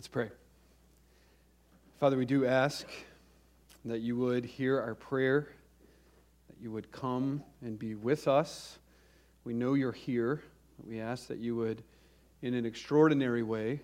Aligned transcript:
Let's 0.00 0.08
pray. 0.08 0.30
Father, 1.98 2.16
we 2.16 2.24
do 2.24 2.46
ask 2.46 2.86
that 3.84 3.98
you 3.98 4.16
would 4.16 4.46
hear 4.46 4.80
our 4.80 4.94
prayer, 4.94 5.46
that 6.48 6.56
you 6.58 6.72
would 6.72 6.90
come 6.90 7.42
and 7.60 7.78
be 7.78 7.94
with 7.94 8.26
us. 8.26 8.78
We 9.44 9.52
know 9.52 9.74
you're 9.74 9.92
here. 9.92 10.42
We 10.88 11.02
ask 11.02 11.26
that 11.26 11.36
you 11.36 11.54
would, 11.56 11.82
in 12.40 12.54
an 12.54 12.64
extraordinary 12.64 13.42
way, 13.42 13.80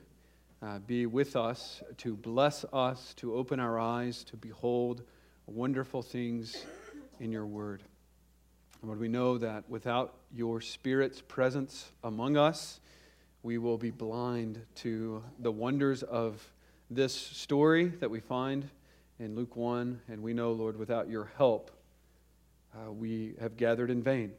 uh, 0.62 0.78
be 0.78 1.04
with 1.04 1.36
us, 1.36 1.82
to 1.98 2.16
bless 2.16 2.64
us, 2.72 3.12
to 3.16 3.34
open 3.34 3.60
our 3.60 3.78
eyes, 3.78 4.24
to 4.24 4.38
behold 4.38 5.02
wonderful 5.44 6.00
things 6.00 6.64
in 7.20 7.30
your 7.30 7.44
word. 7.44 7.82
And 8.80 8.88
Lord, 8.88 9.00
we 9.00 9.08
know 9.08 9.36
that 9.36 9.68
without 9.68 10.14
your 10.34 10.62
Spirit's 10.62 11.20
presence 11.20 11.92
among 12.02 12.38
us, 12.38 12.80
we 13.46 13.58
will 13.58 13.78
be 13.78 13.92
blind 13.92 14.60
to 14.74 15.22
the 15.38 15.52
wonders 15.52 16.02
of 16.02 16.44
this 16.90 17.14
story 17.14 17.86
that 18.00 18.10
we 18.10 18.18
find 18.18 18.68
in 19.20 19.36
Luke 19.36 19.54
1. 19.54 20.00
And 20.08 20.20
we 20.20 20.34
know, 20.34 20.50
Lord, 20.50 20.76
without 20.76 21.08
your 21.08 21.30
help, 21.36 21.70
uh, 22.74 22.90
we 22.90 23.34
have 23.40 23.56
gathered 23.56 23.88
in 23.88 24.02
vain. 24.02 24.32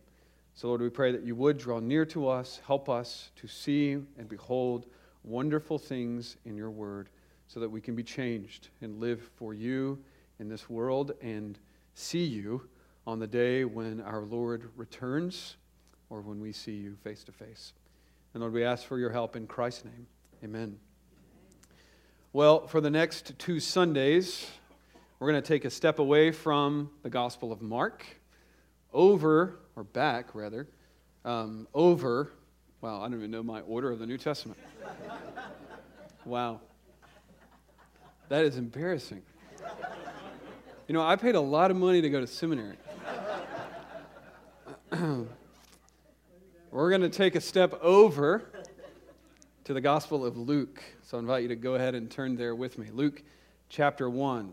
So, 0.55 0.67
Lord, 0.67 0.81
we 0.81 0.89
pray 0.89 1.13
that 1.13 1.23
you 1.23 1.35
would 1.35 1.57
draw 1.57 1.79
near 1.79 2.03
to 2.07 2.27
us, 2.27 2.59
help 2.67 2.89
us 2.89 3.31
to 3.37 3.47
see 3.47 3.91
and 3.93 4.27
behold 4.27 4.87
wonderful 5.23 5.79
things 5.79 6.35
in 6.43 6.57
your 6.57 6.69
word 6.69 7.07
so 7.47 7.61
that 7.61 7.69
we 7.69 7.79
can 7.79 7.95
be 7.95 8.03
changed 8.03 8.67
and 8.81 8.99
live 8.99 9.21
for 9.37 9.53
you 9.53 9.97
in 10.37 10.49
this 10.49 10.69
world 10.69 11.13
and 11.21 11.57
see 11.93 12.25
you 12.25 12.67
on 13.05 13.19
the 13.19 13.27
day 13.27 13.63
when 13.63 14.01
our 14.01 14.23
Lord 14.23 14.69
returns 14.75 15.55
or 16.09 16.19
when 16.19 16.41
we 16.41 16.51
see 16.51 16.75
you 16.75 16.97
face 17.05 17.23
to 17.23 17.31
face. 17.31 17.71
And 18.37 18.43
Lord, 18.43 18.53
we 18.53 18.63
ask 18.63 18.85
for 18.85 18.99
your 18.99 19.09
help 19.09 19.35
in 19.35 19.47
Christ's 19.47 19.85
name. 19.85 20.05
Amen. 20.43 20.77
Well, 22.33 22.67
for 22.67 22.79
the 22.79 22.91
next 22.91 23.33
two 23.39 23.59
Sundays, 23.59 24.45
we're 25.17 25.31
going 25.31 25.41
to 25.41 25.47
take 25.47 25.65
a 25.65 25.71
step 25.71 25.97
away 25.97 26.29
from 26.29 26.91
the 27.01 27.09
Gospel 27.09 27.51
of 27.51 27.63
Mark, 27.63 28.05
over, 28.93 29.57
or 29.75 29.83
back 29.83 30.35
rather, 30.35 30.67
um, 31.25 31.67
over, 31.73 32.31
well, 32.79 33.01
I 33.01 33.05
don't 33.05 33.17
even 33.17 33.31
know 33.31 33.41
my 33.41 33.61
order 33.61 33.91
of 33.91 33.97
the 33.97 34.05
New 34.05 34.19
Testament. 34.19 34.59
Wow. 36.23 36.59
That 38.29 38.45
is 38.45 38.55
embarrassing. 38.57 39.23
You 40.87 40.93
know, 40.93 41.01
I 41.01 41.15
paid 41.15 41.33
a 41.33 41.41
lot 41.41 41.71
of 41.71 41.77
money 41.77 42.03
to 42.03 42.09
go 42.11 42.19
to 42.19 42.27
seminary. 42.27 42.77
We're 46.69 46.89
going 46.89 47.01
to 47.01 47.09
take 47.09 47.35
a 47.35 47.41
step 47.41 47.81
over 47.81 48.43
to 49.63 49.73
the 49.73 49.79
Gospel 49.79 50.25
of 50.25 50.35
Luke. 50.35 50.83
So 51.03 51.15
I 51.15 51.21
invite 51.21 51.43
you 51.43 51.47
to 51.47 51.55
go 51.55 51.75
ahead 51.75 51.95
and 51.95 52.11
turn 52.11 52.35
there 52.35 52.53
with 52.55 52.77
me. 52.77 52.87
Luke 52.91 53.23
chapter 53.69 54.09
1. 54.09 54.51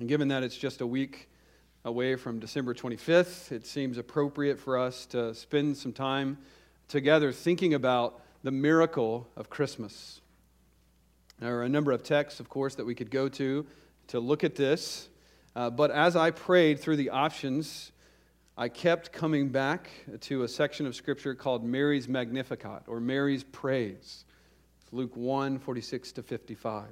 And 0.00 0.08
given 0.08 0.26
that 0.28 0.42
it's 0.42 0.56
just 0.56 0.80
a 0.80 0.86
week 0.86 1.28
away 1.84 2.16
from 2.16 2.40
December 2.40 2.74
25th, 2.74 3.52
it 3.52 3.66
seems 3.66 3.98
appropriate 3.98 4.58
for 4.58 4.76
us 4.76 5.06
to 5.06 5.32
spend 5.32 5.76
some 5.76 5.92
time 5.92 6.38
together 6.88 7.30
thinking 7.30 7.72
about 7.72 8.20
the 8.42 8.50
miracle 8.50 9.28
of 9.36 9.48
Christmas. 9.48 10.20
There 11.38 11.56
are 11.56 11.62
a 11.62 11.68
number 11.68 11.92
of 11.92 12.02
texts, 12.02 12.40
of 12.40 12.48
course, 12.48 12.74
that 12.74 12.84
we 12.84 12.96
could 12.96 13.12
go 13.12 13.28
to 13.28 13.64
to 14.08 14.18
look 14.18 14.42
at 14.42 14.56
this. 14.56 15.08
Uh, 15.54 15.70
but 15.70 15.92
as 15.92 16.16
I 16.16 16.32
prayed 16.32 16.80
through 16.80 16.96
the 16.96 17.10
options, 17.10 17.92
I 18.60 18.68
kept 18.68 19.12
coming 19.12 19.50
back 19.50 19.88
to 20.22 20.42
a 20.42 20.48
section 20.48 20.84
of 20.84 20.96
Scripture 20.96 21.32
called 21.32 21.62
Mary's 21.62 22.08
Magnificat, 22.08 22.82
or 22.88 22.98
Mary's 22.98 23.44
Praise. 23.44 24.24
It's 24.82 24.92
Luke 24.92 25.16
1 25.16 25.60
46 25.60 26.10
to 26.10 26.24
55. 26.24 26.86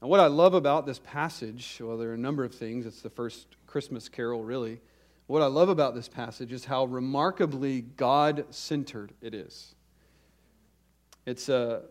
And 0.00 0.10
what 0.10 0.18
I 0.18 0.26
love 0.26 0.54
about 0.54 0.84
this 0.84 0.98
passage, 0.98 1.78
well, 1.80 1.96
there 1.96 2.10
are 2.10 2.14
a 2.14 2.18
number 2.18 2.42
of 2.42 2.52
things. 2.52 2.86
It's 2.86 3.02
the 3.02 3.08
first 3.08 3.54
Christmas 3.68 4.08
carol, 4.08 4.42
really. 4.42 4.80
What 5.28 5.42
I 5.42 5.46
love 5.46 5.68
about 5.68 5.94
this 5.94 6.08
passage 6.08 6.52
is 6.52 6.64
how 6.64 6.86
remarkably 6.86 7.82
God 7.82 8.46
centered 8.50 9.12
it 9.20 9.34
is. 9.34 9.76
It's 11.24 11.48
a, 11.50 11.82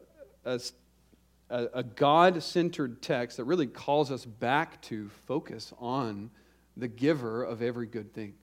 a, 0.44 0.59
a 1.50 1.83
God 1.83 2.44
centered 2.44 3.01
text 3.01 3.38
that 3.38 3.45
really 3.45 3.68
calls 3.68 4.12
us 4.12 4.25
back 4.25 4.81
to 4.81 5.07
focus 5.25 5.72
on 5.79 6.31
the 6.77 6.87
giver 6.87 7.43
of 7.43 7.61
every 7.61 7.85
good 7.85 8.13
thing. 8.13 8.33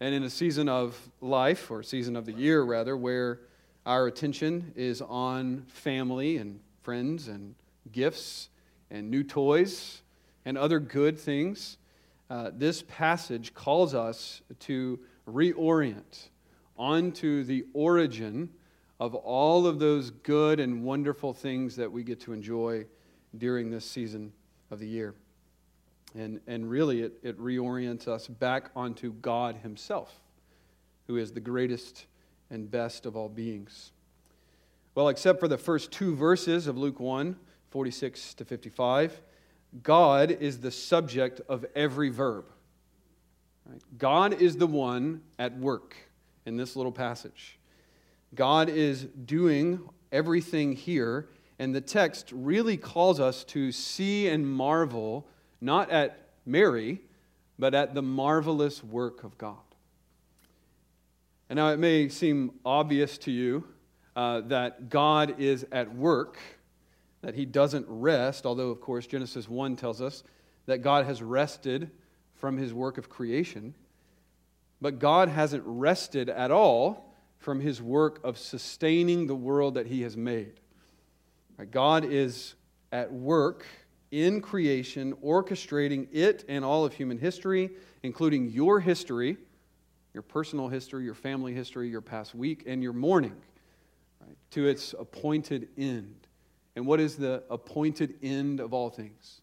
And 0.00 0.14
in 0.14 0.22
a 0.24 0.30
season 0.30 0.68
of 0.68 0.98
life, 1.20 1.70
or 1.70 1.82
season 1.82 2.16
of 2.16 2.26
the 2.26 2.32
year 2.32 2.62
rather, 2.62 2.96
where 2.96 3.40
our 3.86 4.06
attention 4.06 4.72
is 4.76 5.00
on 5.00 5.62
family 5.68 6.36
and 6.36 6.60
friends 6.82 7.28
and 7.28 7.54
gifts 7.92 8.48
and 8.90 9.10
new 9.10 9.22
toys 9.22 10.02
and 10.44 10.58
other 10.58 10.78
good 10.78 11.18
things, 11.18 11.78
uh, 12.28 12.50
this 12.54 12.82
passage 12.88 13.54
calls 13.54 13.94
us 13.94 14.42
to 14.60 14.98
reorient 15.28 16.28
onto 16.76 17.42
the 17.44 17.64
origin 17.72 18.50
of 18.98 19.14
all 19.14 19.66
of 19.66 19.78
those 19.78 20.10
good 20.10 20.60
and 20.60 20.82
wonderful 20.82 21.32
things 21.32 21.76
that 21.76 21.90
we 21.90 22.02
get 22.02 22.20
to 22.20 22.32
enjoy 22.32 22.84
during 23.36 23.70
this 23.70 23.84
season 23.84 24.32
of 24.70 24.78
the 24.78 24.88
year. 24.88 25.14
And, 26.16 26.40
and 26.46 26.70
really, 26.70 27.02
it, 27.02 27.18
it 27.22 27.38
reorients 27.38 28.08
us 28.08 28.26
back 28.26 28.70
onto 28.74 29.12
God 29.12 29.56
Himself, 29.56 30.18
who 31.06 31.18
is 31.18 31.32
the 31.32 31.40
greatest 31.40 32.06
and 32.48 32.70
best 32.70 33.04
of 33.04 33.16
all 33.16 33.28
beings. 33.28 33.92
Well, 34.94 35.08
except 35.08 35.40
for 35.40 35.48
the 35.48 35.58
first 35.58 35.92
two 35.92 36.16
verses 36.16 36.66
of 36.66 36.78
Luke 36.78 37.00
1 37.00 37.36
46 37.70 38.34
to 38.34 38.44
55, 38.46 39.20
God 39.82 40.30
is 40.30 40.60
the 40.60 40.70
subject 40.70 41.42
of 41.48 41.66
every 41.74 42.08
verb. 42.08 42.46
Right? 43.66 43.82
God 43.98 44.40
is 44.40 44.56
the 44.56 44.66
one 44.66 45.20
at 45.38 45.58
work 45.58 45.96
in 46.46 46.56
this 46.56 46.76
little 46.76 46.92
passage. 46.92 47.58
God 48.34 48.70
is 48.70 49.04
doing 49.04 49.86
everything 50.12 50.72
here, 50.72 51.28
and 51.58 51.74
the 51.74 51.80
text 51.82 52.30
really 52.32 52.78
calls 52.78 53.20
us 53.20 53.44
to 53.44 53.72
see 53.72 54.28
and 54.28 54.50
marvel 54.50 55.26
not 55.60 55.90
at 55.90 56.28
Mary, 56.44 57.00
but 57.58 57.74
at 57.74 57.94
the 57.94 58.02
marvelous 58.02 58.82
work 58.82 59.24
of 59.24 59.36
God. 59.38 59.56
And 61.48 61.56
now 61.56 61.68
it 61.68 61.78
may 61.78 62.08
seem 62.08 62.52
obvious 62.64 63.18
to 63.18 63.30
you 63.30 63.66
uh, 64.14 64.40
that 64.42 64.88
God 64.88 65.38
is 65.38 65.64
at 65.70 65.94
work, 65.94 66.38
that 67.22 67.34
he 67.34 67.44
doesn't 67.44 67.86
rest, 67.88 68.46
although, 68.46 68.70
of 68.70 68.80
course, 68.80 69.06
Genesis 69.06 69.48
1 69.48 69.76
tells 69.76 70.00
us 70.00 70.24
that 70.66 70.78
God 70.78 71.06
has 71.06 71.22
rested 71.22 71.90
from 72.34 72.56
his 72.56 72.74
work 72.74 72.98
of 72.98 73.08
creation. 73.08 73.74
But 74.80 74.98
God 74.98 75.28
hasn't 75.28 75.62
rested 75.64 76.28
at 76.28 76.50
all 76.50 77.14
from 77.38 77.60
his 77.60 77.80
work 77.80 78.20
of 78.24 78.38
sustaining 78.38 79.26
the 79.26 79.34
world 79.34 79.74
that 79.74 79.86
he 79.86 80.02
has 80.02 80.16
made. 80.16 80.60
God 81.70 82.04
is 82.04 82.54
at 82.92 83.12
work 83.12 83.64
in 84.10 84.40
creation, 84.40 85.14
orchestrating 85.24 86.08
it 86.12 86.44
and 86.48 86.64
all 86.64 86.84
of 86.84 86.92
human 86.92 87.18
history, 87.18 87.70
including 88.02 88.50
your 88.50 88.80
history, 88.80 89.36
your 90.14 90.22
personal 90.22 90.68
history, 90.68 91.04
your 91.04 91.14
family 91.14 91.52
history, 91.52 91.88
your 91.88 92.00
past 92.00 92.34
week, 92.34 92.64
and 92.66 92.82
your 92.82 92.92
morning, 92.92 93.36
right, 94.26 94.36
to 94.50 94.66
its 94.66 94.94
appointed 94.98 95.68
end. 95.76 96.14
And 96.74 96.86
what 96.86 97.00
is 97.00 97.16
the 97.16 97.42
appointed 97.50 98.14
end 98.22 98.60
of 98.60 98.72
all 98.72 98.90
things? 98.90 99.40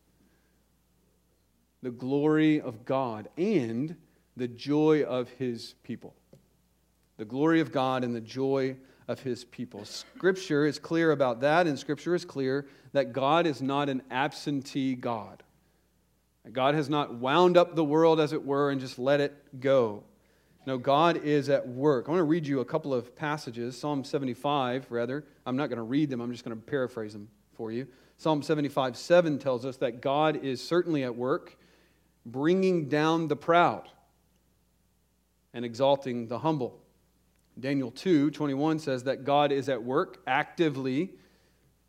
The 1.81 1.91
glory 1.91 2.61
of 2.61 2.85
God 2.85 3.27
and 3.37 3.95
the 4.37 4.47
joy 4.47 5.03
of 5.03 5.29
his 5.31 5.75
people. 5.83 6.15
The 7.17 7.25
glory 7.25 7.59
of 7.59 7.71
God 7.71 8.03
and 8.03 8.15
the 8.15 8.21
joy 8.21 8.77
of 9.07 9.19
his 9.21 9.43
people. 9.45 9.85
Scripture 9.85 10.65
is 10.65 10.79
clear 10.79 11.11
about 11.11 11.41
that, 11.41 11.67
and 11.67 11.77
Scripture 11.77 12.15
is 12.15 12.25
clear 12.25 12.65
that 12.93 13.13
God 13.13 13.45
is 13.45 13.61
not 13.61 13.89
an 13.89 14.01
absentee 14.09 14.95
God. 14.95 15.43
God 16.51 16.75
has 16.75 16.89
not 16.89 17.15
wound 17.15 17.55
up 17.55 17.75
the 17.75 17.83
world, 17.83 18.19
as 18.19 18.33
it 18.33 18.45
were, 18.45 18.69
and 18.69 18.81
just 18.81 18.99
let 18.99 19.21
it 19.21 19.59
go. 19.59 20.03
No, 20.65 20.77
God 20.77 21.17
is 21.23 21.49
at 21.49 21.67
work. 21.67 22.05
I 22.07 22.11
want 22.11 22.19
to 22.19 22.25
read 22.25 22.47
you 22.47 22.59
a 22.59 22.65
couple 22.65 22.93
of 22.93 23.15
passages. 23.15 23.77
Psalm 23.77 24.03
75, 24.03 24.87
rather. 24.89 25.25
I'm 25.45 25.57
not 25.57 25.67
going 25.67 25.77
to 25.77 25.83
read 25.83 26.09
them, 26.09 26.21
I'm 26.21 26.31
just 26.31 26.45
going 26.45 26.55
to 26.55 26.61
paraphrase 26.61 27.13
them 27.13 27.29
for 27.55 27.71
you. 27.71 27.87
Psalm 28.17 28.41
75, 28.41 28.95
7 28.95 29.39
tells 29.39 29.65
us 29.65 29.77
that 29.77 30.01
God 30.01 30.43
is 30.43 30.65
certainly 30.65 31.03
at 31.03 31.15
work, 31.15 31.57
bringing 32.25 32.87
down 32.87 33.27
the 33.27 33.35
proud 33.35 33.89
and 35.53 35.65
exalting 35.65 36.27
the 36.27 36.39
humble. 36.39 36.79
Daniel 37.59 37.91
2 37.91 38.31
21 38.31 38.79
says 38.79 39.03
that 39.03 39.23
God 39.23 39.51
is 39.51 39.69
at 39.69 39.83
work 39.83 40.21
actively 40.25 41.11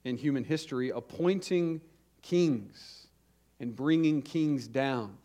in 0.05 0.17
human 0.17 0.45
history, 0.45 0.91
appointing 0.91 1.81
kings 2.23 3.07
and 3.61 3.75
bringing 3.75 4.21
kings 4.23 4.67
down. 4.69 5.17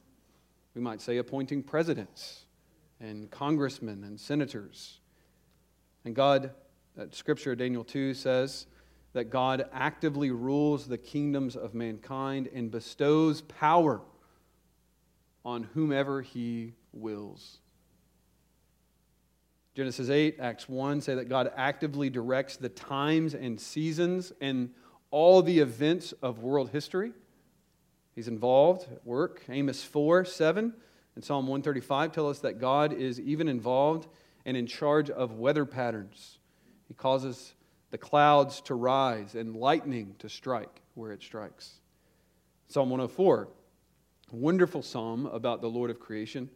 We 0.76 0.82
might 0.82 1.02
say 1.02 1.18
appointing 1.18 1.64
presidents 1.64 2.46
and 3.00 3.30
congressmen 3.30 4.04
and 4.04 4.20
senators. 4.20 5.00
And 6.06 6.16
God, 6.16 6.52
that 6.96 7.16
scripture, 7.16 7.56
Daniel 7.56 7.84
2 7.84 8.14
says 8.14 8.68
that 9.14 9.26
God 9.26 9.68
actively 9.74 10.32
rules 10.32 10.88
the 10.88 10.98
kingdoms 10.98 11.56
of 11.56 11.74
mankind 11.74 12.50
and 12.54 12.72
bestows 12.72 13.42
power 13.42 14.02
on 15.44 15.64
whomever 15.74 16.22
he 16.22 16.74
wills. 16.94 17.60
Genesis 19.80 20.10
8, 20.10 20.40
Acts 20.42 20.68
1 20.68 21.00
say 21.00 21.16
that 21.16 21.30
God 21.30 21.54
actively 21.56 22.10
directs 22.10 22.58
the 22.58 22.68
times 22.68 23.34
and 23.34 23.58
seasons 23.58 24.34
and 24.42 24.72
all 25.10 25.42
the 25.42 25.60
events 25.60 26.12
of 26.22 26.40
world 26.40 26.72
history. 26.72 27.14
He's 28.14 28.28
involved 28.28 28.92
at 28.92 29.08
work. 29.08 29.42
Amos 29.48 29.82
4, 29.82 30.26
7 30.26 30.74
and 31.16 31.24
Psalm 31.24 31.48
135 31.48 32.12
tell 32.12 32.28
us 32.28 32.40
that 32.40 32.60
God 32.60 32.92
is 32.92 33.22
even 33.22 33.48
involved 33.48 34.10
and 34.44 34.58
in 34.58 34.68
charge 34.68 35.10
of 35.10 35.36
weather 35.36 35.64
patterns. 35.64 36.40
He 36.90 36.94
causes 36.94 37.54
the 37.90 37.98
clouds 37.98 38.60
to 38.64 38.76
rise 38.76 39.34
and 39.34 39.56
lightning 39.56 40.14
to 40.20 40.28
strike 40.28 40.82
where 40.96 41.14
it 41.14 41.24
strikes. 41.24 41.76
Psalm 42.68 42.90
104, 42.90 43.48
wonderful 44.34 44.82
psalm 44.82 45.26
about 45.28 45.62
the 45.62 45.70
Lord 45.70 45.90
of 45.90 46.02
creation. 46.02 46.50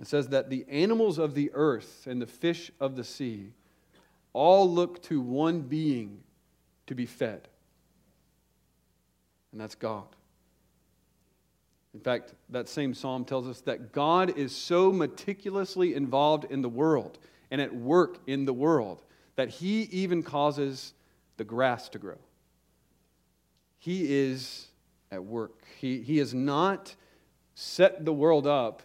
It 0.00 0.06
says 0.06 0.28
that 0.28 0.48
the 0.48 0.64
animals 0.68 1.18
of 1.18 1.34
the 1.34 1.50
earth 1.52 2.06
and 2.08 2.22
the 2.22 2.26
fish 2.26 2.72
of 2.80 2.96
the 2.96 3.04
sea 3.04 3.52
all 4.32 4.70
look 4.70 5.02
to 5.04 5.20
one 5.20 5.60
being 5.60 6.20
to 6.86 6.94
be 6.94 7.04
fed, 7.04 7.48
and 9.52 9.60
that's 9.60 9.74
God. 9.74 10.06
In 11.92 12.00
fact, 12.00 12.34
that 12.48 12.68
same 12.68 12.94
psalm 12.94 13.24
tells 13.24 13.46
us 13.46 13.60
that 13.62 13.92
God 13.92 14.38
is 14.38 14.54
so 14.54 14.92
meticulously 14.92 15.94
involved 15.94 16.44
in 16.44 16.62
the 16.62 16.68
world 16.68 17.18
and 17.50 17.60
at 17.60 17.74
work 17.74 18.18
in 18.26 18.46
the 18.46 18.52
world 18.54 19.02
that 19.36 19.48
he 19.48 19.82
even 19.82 20.22
causes 20.22 20.94
the 21.36 21.44
grass 21.44 21.88
to 21.90 21.98
grow. 21.98 22.18
He 23.78 24.14
is 24.14 24.68
at 25.10 25.24
work. 25.24 25.64
He, 25.78 26.00
he 26.00 26.18
has 26.18 26.32
not 26.32 26.94
set 27.54 28.04
the 28.04 28.12
world 28.12 28.46
up 28.46 28.82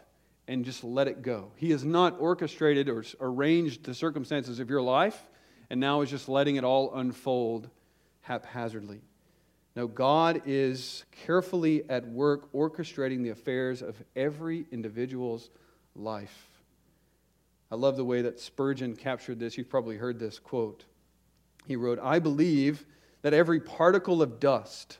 and 0.47 0.65
just 0.65 0.83
let 0.83 1.07
it 1.07 1.21
go. 1.21 1.51
He 1.55 1.71
has 1.71 1.83
not 1.83 2.19
orchestrated 2.19 2.89
or 2.89 3.03
arranged 3.19 3.83
the 3.83 3.93
circumstances 3.93 4.59
of 4.59 4.69
your 4.69 4.81
life 4.81 5.29
and 5.69 5.79
now 5.79 6.01
is 6.01 6.09
just 6.09 6.29
letting 6.29 6.55
it 6.55 6.63
all 6.63 6.93
unfold 6.95 7.69
haphazardly. 8.21 9.01
No, 9.75 9.87
God 9.87 10.43
is 10.45 11.03
carefully 11.11 11.83
at 11.89 12.07
work 12.07 12.51
orchestrating 12.53 13.23
the 13.23 13.29
affairs 13.29 13.81
of 13.81 14.01
every 14.15 14.65
individual's 14.71 15.49
life. 15.95 16.49
I 17.71 17.75
love 17.75 17.97
the 17.97 18.05
way 18.05 18.21
that 18.21 18.39
Spurgeon 18.39 18.95
captured 18.95 19.39
this. 19.39 19.57
You've 19.57 19.69
probably 19.69 19.97
heard 19.97 20.19
this 20.19 20.39
quote. 20.39 20.85
He 21.65 21.75
wrote, 21.75 21.99
I 22.01 22.19
believe 22.19 22.85
that 23.21 23.33
every 23.33 23.59
particle 23.59 24.21
of 24.21 24.39
dust 24.39 24.99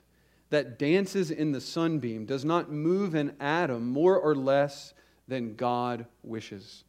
that 0.50 0.78
dances 0.78 1.30
in 1.30 1.52
the 1.52 1.60
sunbeam 1.60 2.26
does 2.26 2.44
not 2.44 2.70
move 2.70 3.14
an 3.14 3.36
atom 3.40 3.88
more 3.88 4.18
or 4.18 4.34
less 4.34 4.94
than 5.28 5.56
God 5.56 6.06
wishes. 6.22 6.84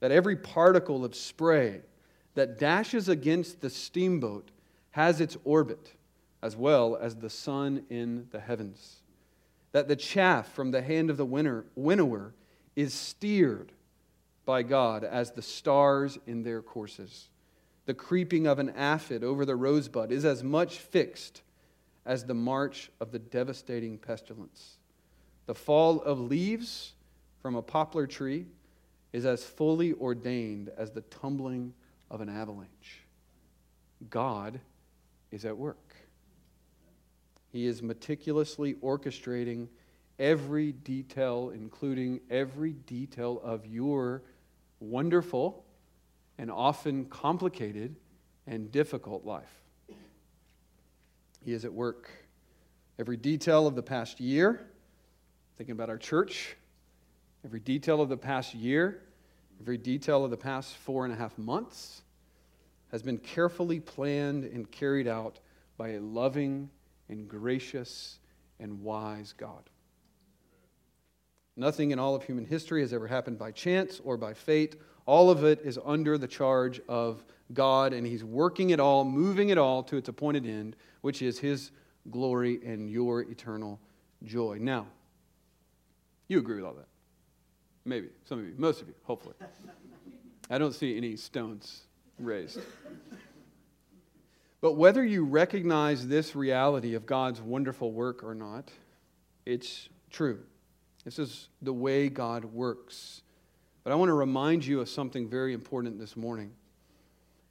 That 0.00 0.10
every 0.12 0.36
particle 0.36 1.04
of 1.04 1.14
spray 1.14 1.80
that 2.34 2.58
dashes 2.58 3.08
against 3.08 3.60
the 3.60 3.70
steamboat 3.70 4.50
has 4.92 5.20
its 5.20 5.36
orbit, 5.44 5.92
as 6.42 6.56
well 6.56 6.96
as 6.96 7.16
the 7.16 7.30
sun 7.30 7.84
in 7.90 8.26
the 8.30 8.40
heavens. 8.40 9.02
That 9.72 9.88
the 9.88 9.96
chaff 9.96 10.52
from 10.52 10.70
the 10.70 10.82
hand 10.82 11.10
of 11.10 11.16
the 11.16 11.24
winnower 11.76 12.34
is 12.74 12.94
steered 12.94 13.72
by 14.44 14.62
God 14.62 15.04
as 15.04 15.32
the 15.32 15.42
stars 15.42 16.18
in 16.26 16.42
their 16.42 16.62
courses. 16.62 17.28
The 17.86 17.94
creeping 17.94 18.46
of 18.46 18.58
an 18.58 18.72
aphid 18.76 19.22
over 19.22 19.44
the 19.44 19.56
rosebud 19.56 20.10
is 20.10 20.24
as 20.24 20.42
much 20.42 20.78
fixed 20.78 21.42
as 22.06 22.24
the 22.24 22.34
march 22.34 22.90
of 23.00 23.12
the 23.12 23.18
devastating 23.18 23.98
pestilence. 23.98 24.78
The 25.46 25.54
fall 25.54 26.00
of 26.02 26.18
leaves 26.18 26.94
from 27.40 27.54
a 27.54 27.62
poplar 27.62 28.06
tree 28.06 28.46
is 29.12 29.24
as 29.24 29.44
fully 29.44 29.92
ordained 29.94 30.70
as 30.76 30.90
the 30.90 31.00
tumbling 31.02 31.72
of 32.10 32.20
an 32.20 32.28
avalanche. 32.28 33.04
God 34.08 34.60
is 35.30 35.44
at 35.44 35.56
work. 35.56 35.94
He 37.52 37.66
is 37.66 37.82
meticulously 37.82 38.74
orchestrating 38.74 39.68
every 40.18 40.72
detail, 40.72 41.50
including 41.54 42.20
every 42.30 42.72
detail 42.72 43.40
of 43.42 43.66
your 43.66 44.22
wonderful 44.78 45.64
and 46.38 46.50
often 46.50 47.06
complicated 47.06 47.96
and 48.46 48.70
difficult 48.70 49.24
life. 49.24 49.62
He 51.44 51.52
is 51.52 51.64
at 51.64 51.72
work. 51.72 52.10
Every 52.98 53.16
detail 53.16 53.66
of 53.66 53.74
the 53.74 53.82
past 53.82 54.20
year, 54.20 54.60
thinking 55.56 55.72
about 55.72 55.88
our 55.88 55.98
church, 55.98 56.56
every 57.44 57.60
detail 57.60 58.00
of 58.00 58.08
the 58.08 58.16
past 58.16 58.54
year, 58.54 59.02
every 59.60 59.78
detail 59.78 60.24
of 60.24 60.30
the 60.30 60.36
past 60.36 60.76
four 60.76 61.04
and 61.04 61.12
a 61.12 61.16
half 61.16 61.36
months 61.38 62.02
has 62.90 63.02
been 63.02 63.18
carefully 63.18 63.80
planned 63.80 64.44
and 64.44 64.70
carried 64.70 65.06
out 65.06 65.38
by 65.76 65.90
a 65.90 66.00
loving 66.00 66.68
and 67.08 67.28
gracious 67.28 68.18
and 68.58 68.82
wise 68.82 69.32
God. 69.32 69.70
Nothing 71.56 71.90
in 71.90 71.98
all 71.98 72.14
of 72.14 72.24
human 72.24 72.44
history 72.44 72.80
has 72.80 72.92
ever 72.92 73.06
happened 73.06 73.38
by 73.38 73.50
chance 73.50 74.00
or 74.04 74.16
by 74.16 74.34
fate. 74.34 74.76
All 75.06 75.30
of 75.30 75.44
it 75.44 75.60
is 75.62 75.78
under 75.84 76.16
the 76.16 76.28
charge 76.28 76.80
of 76.88 77.24
God, 77.52 77.92
and 77.92 78.06
He's 78.06 78.24
working 78.24 78.70
it 78.70 78.80
all, 78.80 79.04
moving 79.04 79.50
it 79.50 79.58
all 79.58 79.82
to 79.84 79.96
its 79.96 80.08
appointed 80.08 80.46
end, 80.46 80.76
which 81.00 81.22
is 81.22 81.38
His 81.38 81.70
glory 82.10 82.60
and 82.64 82.88
your 82.88 83.22
eternal 83.22 83.80
joy. 84.24 84.58
Now, 84.60 84.86
you 86.28 86.38
agree 86.38 86.56
with 86.56 86.64
all 86.64 86.74
that? 86.74 86.86
Maybe. 87.84 88.08
Some 88.24 88.38
of 88.40 88.44
you. 88.46 88.54
Most 88.56 88.82
of 88.82 88.88
you, 88.88 88.94
hopefully. 89.04 89.34
I 90.50 90.58
don't 90.58 90.74
see 90.74 90.96
any 90.96 91.16
stones 91.16 91.82
raised. 92.18 92.60
But 94.60 94.72
whether 94.72 95.04
you 95.04 95.24
recognize 95.24 96.06
this 96.06 96.36
reality 96.36 96.94
of 96.94 97.06
God's 97.06 97.40
wonderful 97.40 97.92
work 97.92 98.22
or 98.22 98.34
not, 98.34 98.70
it's 99.46 99.88
true. 100.10 100.40
This 101.04 101.18
is 101.18 101.48
the 101.62 101.72
way 101.72 102.08
God 102.08 102.44
works. 102.44 103.22
But 103.84 103.92
I 103.92 103.96
want 103.96 104.10
to 104.10 104.14
remind 104.14 104.66
you 104.66 104.80
of 104.80 104.88
something 104.88 105.28
very 105.28 105.54
important 105.54 105.98
this 105.98 106.16
morning 106.16 106.52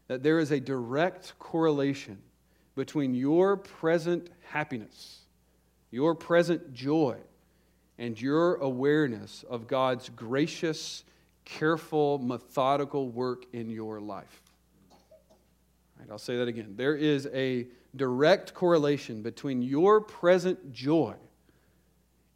that 0.07 0.21
there 0.21 0.39
is 0.39 0.51
a 0.51 0.59
direct 0.59 1.33
correlation 1.39 2.19
between 2.75 3.13
your 3.13 3.57
present 3.57 4.29
happiness, 4.49 5.21
your 5.91 6.13
present 6.13 6.73
joy, 6.73 7.17
and 7.99 8.19
your 8.19 8.55
awareness 8.55 9.43
of 9.49 9.67
God's 9.67 10.09
gracious, 10.09 11.03
careful, 11.43 12.17
methodical 12.17 13.09
work 13.09 13.45
in 13.51 13.69
your 13.69 13.99
life. 13.99 14.41
Right, 15.99 16.07
I'll 16.09 16.17
say 16.17 16.37
that 16.37 16.47
again. 16.47 16.75
There 16.77 16.95
is 16.95 17.27
a 17.33 17.67
direct 17.93 18.53
correlation 18.53 19.21
between 19.21 19.61
your 19.61 19.99
present 19.99 20.71
joy 20.71 21.15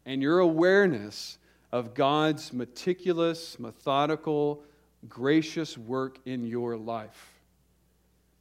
and 0.04 0.20
your 0.20 0.40
awareness 0.40 1.38
of 1.72 1.94
God's 1.94 2.52
meticulous, 2.52 3.58
methodical, 3.58 4.62
gracious 5.08 5.78
work 5.78 6.18
in 6.26 6.46
your 6.46 6.76
life. 6.76 7.40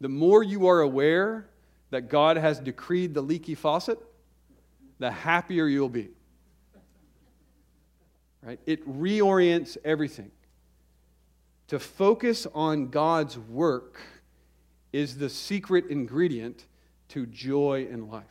The 0.02 0.10
more 0.10 0.44
you 0.44 0.68
are 0.68 0.82
aware 0.82 1.48
that 1.90 2.10
God 2.10 2.36
has 2.36 2.60
decreed 2.60 3.14
the 3.14 3.22
leaky 3.22 3.56
faucet, 3.56 3.98
the 5.00 5.10
happier 5.10 5.68
you'll 5.68 5.88
be. 5.88 6.10
Right? 8.46 8.60
It 8.66 8.88
reorients 8.88 9.78
everything. 9.86 10.32
To 11.70 11.80
focus 11.80 12.46
on 12.54 12.90
God's 12.90 13.38
work 13.38 14.02
is 14.92 15.18
the 15.18 15.30
secret 15.30 15.86
ingredient 15.90 16.66
to 17.10 17.26
joy 17.26 17.88
in 17.90 18.10
life. 18.10 18.26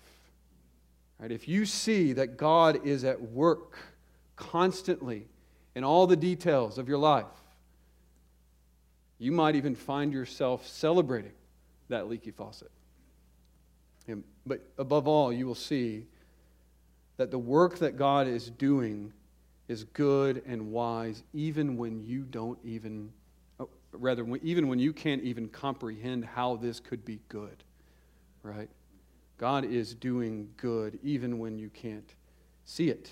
Right? 1.19 1.33
If 1.33 1.49
you 1.49 1.64
see 1.64 2.12
that 2.12 2.37
God 2.37 2.87
is 2.87 3.04
at 3.04 3.21
work 3.21 3.78
constantly 4.37 5.26
in 5.75 5.83
all 5.83 6.07
the 6.07 6.16
details 6.16 6.76
of 6.76 6.88
your 6.88 6.99
life, 6.99 7.25
you 9.19 9.33
might 9.33 9.54
even 9.54 9.75
find 9.75 10.12
yourself 10.12 10.66
celebrating 10.66 11.33
that 11.88 12.09
leaky 12.09 12.33
faucet. 12.33 12.71
And, 14.09 14.25
but 14.45 14.61
above 14.78 15.07
all, 15.07 15.33
you 15.33 15.47
will 15.47 15.54
see 15.54 16.07
that 17.16 17.31
the 17.31 17.38
work 17.38 17.78
that 17.78 17.97
God 17.97 18.26
is 18.26 18.50
doing 18.50 19.12
is 19.69 19.85
good 19.85 20.42
and 20.47 20.71
wise, 20.73 21.23
even 21.33 21.76
when 21.76 22.02
you 22.04 22.23
don't 22.23 22.59
even, 22.64 23.11
oh, 23.61 23.69
rather, 23.92 24.26
even 24.42 24.69
when 24.69 24.78
you 24.78 24.92
can't 24.92 25.23
even 25.23 25.49
comprehend 25.49 26.25
how 26.25 26.57
this 26.57 26.81
could 26.81 27.04
be 27.04 27.21
good, 27.28 27.62
right? 28.42 28.69
God 29.38 29.64
is 29.64 29.95
doing 29.95 30.49
good 30.57 30.99
even 31.02 31.38
when 31.38 31.59
you 31.59 31.69
can't 31.71 32.14
see 32.64 32.90
it. 32.90 33.11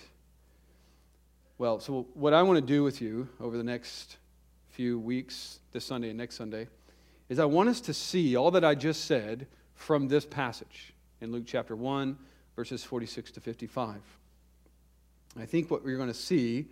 Well, 1.58 1.80
so 1.80 2.06
what 2.14 2.32
I 2.32 2.42
want 2.42 2.56
to 2.56 2.64
do 2.64 2.82
with 2.82 3.02
you 3.02 3.28
over 3.40 3.56
the 3.56 3.64
next 3.64 4.16
few 4.68 4.98
weeks, 4.98 5.58
this 5.72 5.84
Sunday 5.84 6.08
and 6.08 6.18
next 6.18 6.36
Sunday, 6.36 6.68
is 7.28 7.38
I 7.38 7.44
want 7.44 7.68
us 7.68 7.80
to 7.82 7.94
see 7.94 8.36
all 8.36 8.50
that 8.52 8.64
I 8.64 8.74
just 8.74 9.04
said 9.04 9.46
from 9.74 10.08
this 10.08 10.24
passage 10.24 10.94
in 11.20 11.32
Luke 11.32 11.44
chapter 11.46 11.76
1, 11.76 12.16
verses 12.56 12.82
46 12.82 13.32
to 13.32 13.40
55. 13.40 14.00
I 15.38 15.46
think 15.46 15.70
what 15.70 15.84
we're 15.84 15.96
going 15.96 16.08
to 16.08 16.14
see 16.14 16.66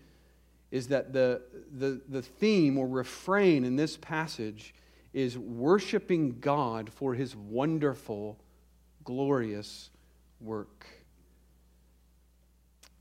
is 0.71 0.89
that 0.89 1.13
the, 1.13 1.43
the, 1.77 2.01
the 2.09 2.23
theme 2.23 2.77
or 2.77 2.87
refrain 2.87 3.65
in 3.65 3.77
this 3.77 3.97
passage 3.97 4.75
is 5.13 5.39
worshiping 5.39 6.39
God 6.41 6.91
for 6.93 7.15
his 7.15 7.35
wonderful, 7.35 8.39
glorious 9.05 9.91
work. 10.41 10.87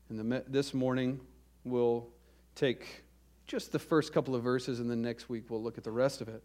And 0.08 0.18
the, 0.18 0.44
this 0.48 0.72
morning, 0.72 1.20
we'll 1.64 2.08
take 2.54 3.04
just 3.46 3.72
the 3.72 3.78
first 3.78 4.12
couple 4.12 4.34
of 4.34 4.42
verses, 4.42 4.80
and 4.80 4.90
then 4.90 5.02
next 5.02 5.28
week 5.28 5.44
we'll 5.48 5.62
look 5.62 5.78
at 5.78 5.84
the 5.84 5.90
rest 5.90 6.20
of 6.20 6.28
it. 6.28 6.42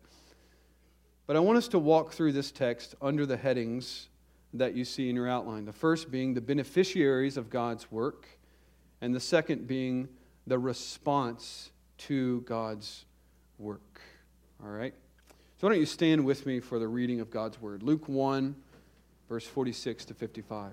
But 1.25 1.37
I 1.37 1.39
want 1.39 1.57
us 1.57 1.69
to 1.69 1.79
walk 1.79 2.11
through 2.11 2.33
this 2.33 2.51
text 2.51 2.95
under 3.01 3.25
the 3.25 3.37
headings 3.37 4.07
that 4.53 4.75
you 4.75 4.83
see 4.83 5.09
in 5.09 5.15
your 5.15 5.29
outline. 5.29 5.65
The 5.65 5.73
first 5.73 6.11
being 6.11 6.33
the 6.33 6.41
beneficiaries 6.41 7.37
of 7.37 7.49
God's 7.49 7.89
work, 7.91 8.27
and 9.03 9.13
the 9.13 9.19
second 9.19 9.67
being 9.67 10.07
the 10.47 10.57
response 10.57 11.71
to 11.97 12.39
God's 12.41 13.03
work. 13.59 13.99
All 14.63 14.69
right? 14.69 14.93
So 15.57 15.67
why 15.67 15.73
don't 15.73 15.81
you 15.81 15.85
stand 15.85 16.23
with 16.23 16.45
me 16.45 16.61
for 16.61 16.79
the 16.79 16.87
reading 16.87 17.19
of 17.19 17.29
God's 17.29 17.61
word? 17.61 17.83
Luke 17.83 18.07
1, 18.07 18.55
verse 19.27 19.45
46 19.45 20.05
to 20.05 20.13
55. 20.13 20.71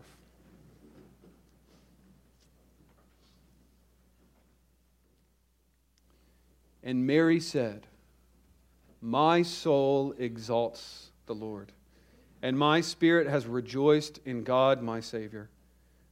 And 6.85 7.05
Mary 7.05 7.41
said, 7.41 7.89
My 9.03 9.43
soul 9.43 10.15
exalts 10.19 11.11
the 11.27 11.35
Lord, 11.35 11.73
and 12.43 12.57
my 12.57 12.81
spirit 12.81 13.27
has 13.27 13.49
rejoiced 13.49 14.21
in 14.25 14.45
God 14.45 14.83
my 14.83 15.01
Savior, 15.01 15.51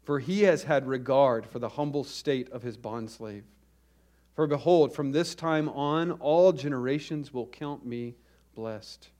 for 0.09 0.21
he 0.21 0.45
has 0.45 0.63
had 0.63 0.87
regard 0.87 1.45
for 1.45 1.59
the 1.59 1.69
humble 1.69 2.03
state 2.03 2.49
of 2.49 2.63
his 2.63 2.79
bondslave. 2.79 3.43
For 4.35 4.47
behold, 4.47 4.95
from 4.95 5.13
this 5.13 5.35
time 5.35 5.69
on, 5.69 6.13
all 6.13 6.51
generations 6.53 7.35
will 7.35 7.47
count 7.47 7.85
me 7.85 8.15
blessed. 8.55 9.11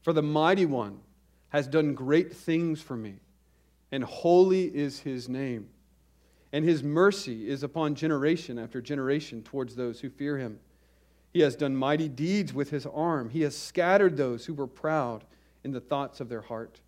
For 0.00 0.12
the 0.12 0.22
mighty 0.22 0.64
one 0.64 1.00
has 1.48 1.66
done 1.66 1.92
great 1.92 2.32
things 2.32 2.80
for 2.80 2.96
me, 2.96 3.16
and 3.90 4.04
holy 4.04 4.66
is 4.66 5.00
his 5.00 5.28
name. 5.28 5.70
And 6.52 6.64
his 6.64 6.84
mercy 6.84 7.48
is 7.48 7.64
upon 7.64 7.96
generation 7.96 8.60
after 8.60 8.80
generation 8.80 9.42
towards 9.42 9.74
those 9.74 9.98
who 9.98 10.08
fear 10.08 10.38
him. 10.38 10.60
He 11.32 11.40
has 11.40 11.56
done 11.56 11.74
mighty 11.74 12.08
deeds 12.08 12.54
with 12.54 12.70
his 12.70 12.86
arm. 12.86 13.30
He 13.30 13.42
has 13.42 13.58
scattered 13.58 14.16
those 14.16 14.46
who 14.46 14.54
were 14.54 14.68
proud 14.68 15.24
in 15.64 15.72
the 15.72 15.80
thoughts 15.80 16.20
of 16.20 16.28
their 16.28 16.42
heart. 16.42 16.80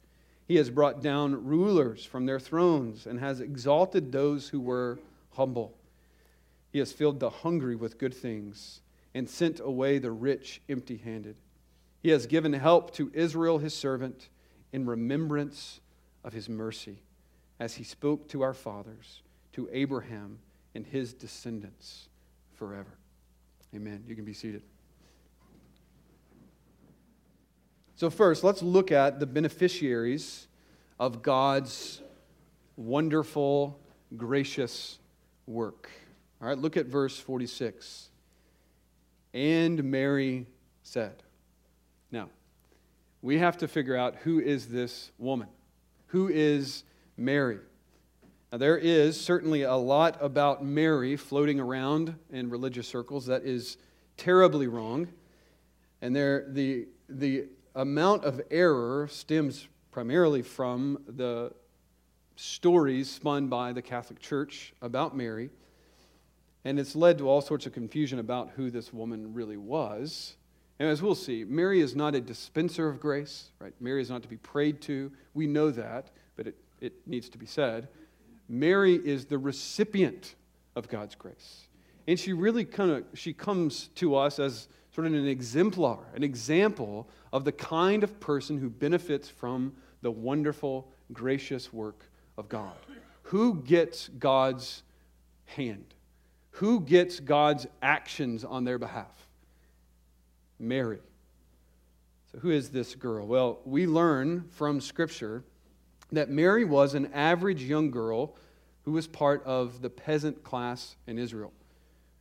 He 0.50 0.56
has 0.56 0.68
brought 0.68 1.00
down 1.00 1.46
rulers 1.46 2.04
from 2.04 2.26
their 2.26 2.40
thrones 2.40 3.06
and 3.06 3.20
has 3.20 3.40
exalted 3.40 4.10
those 4.10 4.48
who 4.48 4.60
were 4.60 4.98
humble. 5.34 5.78
He 6.72 6.80
has 6.80 6.90
filled 6.90 7.20
the 7.20 7.30
hungry 7.30 7.76
with 7.76 7.98
good 7.98 8.12
things 8.12 8.80
and 9.14 9.30
sent 9.30 9.60
away 9.60 9.98
the 9.98 10.10
rich 10.10 10.60
empty 10.68 10.96
handed. 10.96 11.36
He 12.02 12.08
has 12.08 12.26
given 12.26 12.52
help 12.52 12.92
to 12.94 13.12
Israel, 13.14 13.58
his 13.58 13.76
servant, 13.76 14.28
in 14.72 14.86
remembrance 14.86 15.78
of 16.24 16.32
his 16.32 16.48
mercy, 16.48 16.98
as 17.60 17.74
he 17.74 17.84
spoke 17.84 18.28
to 18.30 18.42
our 18.42 18.52
fathers, 18.52 19.22
to 19.52 19.68
Abraham 19.70 20.40
and 20.74 20.84
his 20.84 21.14
descendants 21.14 22.08
forever. 22.54 22.98
Amen. 23.72 24.02
You 24.04 24.16
can 24.16 24.24
be 24.24 24.34
seated. 24.34 24.64
So, 28.00 28.08
first, 28.08 28.42
let's 28.42 28.62
look 28.62 28.92
at 28.92 29.20
the 29.20 29.26
beneficiaries 29.26 30.48
of 30.98 31.20
God's 31.20 32.00
wonderful, 32.74 33.78
gracious 34.16 34.98
work. 35.46 35.90
All 36.40 36.48
right, 36.48 36.56
look 36.56 36.78
at 36.78 36.86
verse 36.86 37.18
46. 37.18 38.08
And 39.34 39.84
Mary 39.84 40.46
said. 40.82 41.22
Now, 42.10 42.30
we 43.20 43.36
have 43.36 43.58
to 43.58 43.68
figure 43.68 43.98
out 43.98 44.16
who 44.16 44.40
is 44.40 44.68
this 44.68 45.10
woman? 45.18 45.48
Who 46.06 46.28
is 46.28 46.84
Mary? 47.18 47.58
Now, 48.50 48.56
there 48.56 48.78
is 48.78 49.20
certainly 49.20 49.64
a 49.64 49.76
lot 49.76 50.16
about 50.22 50.64
Mary 50.64 51.16
floating 51.16 51.60
around 51.60 52.14
in 52.30 52.48
religious 52.48 52.88
circles 52.88 53.26
that 53.26 53.44
is 53.44 53.76
terribly 54.16 54.68
wrong. 54.68 55.08
And 56.00 56.16
there, 56.16 56.46
the, 56.48 56.88
the 57.06 57.44
amount 57.80 58.24
of 58.24 58.42
error 58.50 59.08
stems 59.10 59.66
primarily 59.90 60.42
from 60.42 61.02
the 61.08 61.50
stories 62.36 63.10
spun 63.10 63.48
by 63.48 63.72
the 63.72 63.80
Catholic 63.80 64.20
Church 64.20 64.74
about 64.82 65.16
Mary. 65.16 65.48
And 66.66 66.78
it's 66.78 66.94
led 66.94 67.16
to 67.18 67.28
all 67.28 67.40
sorts 67.40 67.64
of 67.64 67.72
confusion 67.72 68.18
about 68.18 68.50
who 68.54 68.70
this 68.70 68.92
woman 68.92 69.32
really 69.32 69.56
was. 69.56 70.36
And 70.78 70.88
as 70.90 71.00
we'll 71.00 71.14
see, 71.14 71.44
Mary 71.44 71.80
is 71.80 71.96
not 71.96 72.14
a 72.14 72.20
dispenser 72.20 72.86
of 72.86 73.00
grace, 73.00 73.50
right? 73.58 73.72
Mary 73.80 74.02
is 74.02 74.10
not 74.10 74.22
to 74.22 74.28
be 74.28 74.36
prayed 74.36 74.82
to. 74.82 75.10
We 75.32 75.46
know 75.46 75.70
that, 75.70 76.10
but 76.36 76.46
it, 76.46 76.56
it 76.82 76.92
needs 77.06 77.30
to 77.30 77.38
be 77.38 77.46
said. 77.46 77.88
Mary 78.46 78.94
is 78.94 79.24
the 79.24 79.38
recipient 79.38 80.34
of 80.76 80.86
God's 80.88 81.14
grace. 81.14 81.68
And 82.06 82.20
she 82.20 82.34
really 82.34 82.66
kind 82.66 82.90
of 82.90 83.04
she 83.14 83.32
comes 83.32 83.88
to 83.96 84.16
us 84.16 84.38
as 84.38 84.68
sort 84.94 85.06
of 85.06 85.14
an 85.14 85.26
exemplar, 85.26 86.00
an 86.14 86.22
example 86.22 87.08
of 87.32 87.44
the 87.44 87.52
kind 87.52 88.02
of 88.02 88.18
person 88.20 88.58
who 88.58 88.68
benefits 88.68 89.28
from 89.28 89.72
the 90.02 90.10
wonderful, 90.10 90.90
gracious 91.12 91.72
work 91.72 92.10
of 92.36 92.48
God. 92.48 92.74
Who 93.24 93.62
gets 93.62 94.08
God's 94.08 94.82
hand? 95.46 95.94
Who 96.52 96.80
gets 96.80 97.20
God's 97.20 97.66
actions 97.80 98.44
on 98.44 98.64
their 98.64 98.78
behalf? 98.78 99.26
Mary. 100.58 101.00
So, 102.32 102.38
who 102.38 102.50
is 102.50 102.70
this 102.70 102.94
girl? 102.94 103.26
Well, 103.26 103.60
we 103.64 103.86
learn 103.86 104.46
from 104.50 104.80
Scripture 104.80 105.44
that 106.12 106.28
Mary 106.28 106.64
was 106.64 106.94
an 106.94 107.12
average 107.12 107.62
young 107.62 107.90
girl 107.90 108.36
who 108.84 108.92
was 108.92 109.06
part 109.06 109.44
of 109.44 109.82
the 109.82 109.90
peasant 109.90 110.42
class 110.42 110.96
in 111.06 111.18
Israel. 111.18 111.52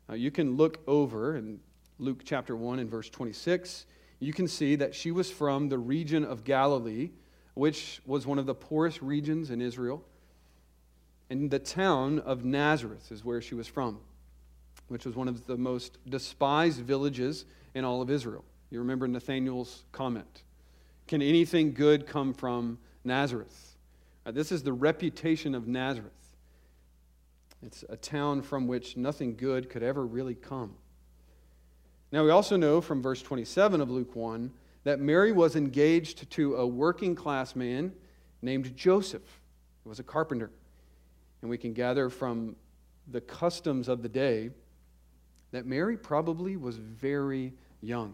Now, 0.07 0.15
you 0.15 0.31
can 0.31 0.57
look 0.57 0.79
over 0.87 1.37
in 1.37 1.59
Luke 1.97 2.21
chapter 2.23 2.55
1 2.55 2.79
and 2.79 2.89
verse 2.89 3.09
26. 3.09 3.85
You 4.19 4.33
can 4.33 4.47
see 4.47 4.75
that 4.75 4.93
she 4.93 5.11
was 5.11 5.31
from 5.31 5.69
the 5.69 5.77
region 5.77 6.25
of 6.25 6.43
Galilee, 6.43 7.11
which 7.53 8.01
was 8.05 8.27
one 8.27 8.39
of 8.39 8.45
the 8.45 8.55
poorest 8.55 9.01
regions 9.01 9.49
in 9.49 9.61
Israel. 9.61 10.03
And 11.29 11.49
the 11.49 11.59
town 11.59 12.19
of 12.19 12.43
Nazareth 12.43 13.11
is 13.11 13.23
where 13.23 13.41
she 13.41 13.55
was 13.55 13.67
from 13.67 13.99
which 14.89 15.05
was 15.05 15.15
one 15.15 15.27
of 15.27 15.45
the 15.47 15.57
most 15.57 15.97
despised 16.09 16.81
villages 16.81 17.45
in 17.73 17.85
all 17.85 18.01
of 18.01 18.09
Israel. 18.09 18.43
You 18.69 18.79
remember 18.79 19.07
Nathanael's 19.07 19.85
comment 19.91 20.43
Can 21.07 21.21
anything 21.21 21.73
good 21.73 22.05
come 22.05 22.33
from 22.33 22.77
Nazareth? 23.03 23.77
Uh, 24.25 24.31
this 24.31 24.51
is 24.51 24.63
the 24.63 24.73
reputation 24.73 25.55
of 25.55 25.67
Nazareth. 25.67 26.11
It's 27.61 27.83
a 27.89 27.97
town 27.97 28.41
from 28.41 28.67
which 28.67 28.95
nothing 28.97 29.35
good 29.35 29.69
could 29.69 29.83
ever 29.83 30.05
really 30.05 30.35
come. 30.35 30.75
Now, 32.11 32.23
we 32.23 32.31
also 32.31 32.57
know 32.57 32.81
from 32.81 33.01
verse 33.01 33.21
27 33.21 33.81
of 33.81 33.89
Luke 33.89 34.15
1 34.15 34.51
that 34.83 34.99
Mary 34.99 35.31
was 35.31 35.55
engaged 35.55 36.29
to 36.31 36.55
a 36.55 36.65
working 36.65 37.13
class 37.13 37.55
man 37.55 37.93
named 38.41 38.75
Joseph, 38.75 39.41
who 39.83 39.89
was 39.89 39.99
a 39.99 40.03
carpenter. 40.03 40.49
And 41.41 41.49
we 41.49 41.57
can 41.57 41.73
gather 41.73 42.09
from 42.09 42.55
the 43.11 43.21
customs 43.21 43.87
of 43.87 44.01
the 44.01 44.09
day 44.09 44.49
that 45.51 45.65
Mary 45.65 45.97
probably 45.97 46.57
was 46.57 46.77
very 46.77 47.53
young, 47.81 48.13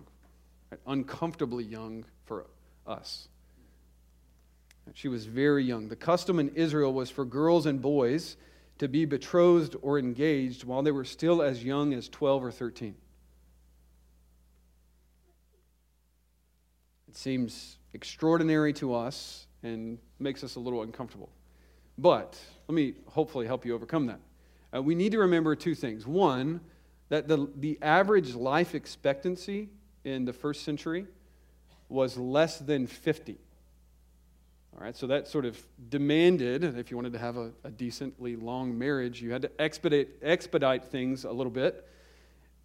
uncomfortably 0.85 1.63
young 1.63 2.05
for 2.25 2.47
us. 2.85 3.29
She 4.93 5.07
was 5.07 5.25
very 5.25 5.63
young. 5.63 5.87
The 5.87 5.95
custom 5.95 6.39
in 6.39 6.49
Israel 6.49 6.93
was 6.93 7.09
for 7.09 7.25
girls 7.25 7.65
and 7.65 7.81
boys 7.81 8.37
to 8.77 8.87
be 8.87 9.05
betrothed 9.05 9.75
or 9.81 9.97
engaged 9.97 10.63
while 10.63 10.83
they 10.83 10.91
were 10.91 11.05
still 11.05 11.41
as 11.41 11.63
young 11.63 11.93
as 11.93 12.09
12 12.09 12.43
or 12.43 12.51
13. 12.51 12.95
Seems 17.15 17.77
extraordinary 17.93 18.74
to 18.74 18.93
us 18.93 19.48
and 19.63 19.98
makes 20.19 20.43
us 20.43 20.55
a 20.55 20.60
little 20.60 20.84
uncomfortable. 20.84 21.29
But 21.98 22.38
let 22.67 22.75
me 22.75 22.93
hopefully 23.07 23.48
help 23.48 23.65
you 23.65 23.74
overcome 23.74 24.07
that. 24.07 24.19
Uh, 24.75 24.81
we 24.81 24.95
need 24.95 25.13
to 25.13 25.19
remember 25.19 25.55
two 25.55 25.75
things. 25.75 26.05
One, 26.05 26.60
that 27.10 27.27
the, 27.27 27.50
the 27.55 27.79
average 27.81 28.36
life 28.36 28.75
expectancy 28.75 29.69
in 30.03 30.25
the 30.25 30.34
first 30.34 30.63
century 30.63 31.07
was 31.88 32.17
less 32.17 32.60
than 32.60 32.86
50. 32.86 33.38
All 34.75 34.84
right, 34.84 34.95
so 34.95 35.07
that 35.07 35.27
sort 35.29 35.45
of 35.45 35.57
demanded, 35.89 36.63
if 36.77 36.91
you 36.91 36.98
wanted 36.98 37.13
to 37.13 37.19
have 37.19 37.38
a, 37.38 37.51
a 37.63 37.72
decently 37.72 38.36
long 38.36 38.77
marriage, 38.77 39.22
you 39.22 39.31
had 39.31 39.43
to 39.43 39.62
expedite, 39.62 40.10
expedite 40.22 40.84
things 40.84 41.24
a 41.24 41.31
little 41.31 41.51
bit. 41.51 41.88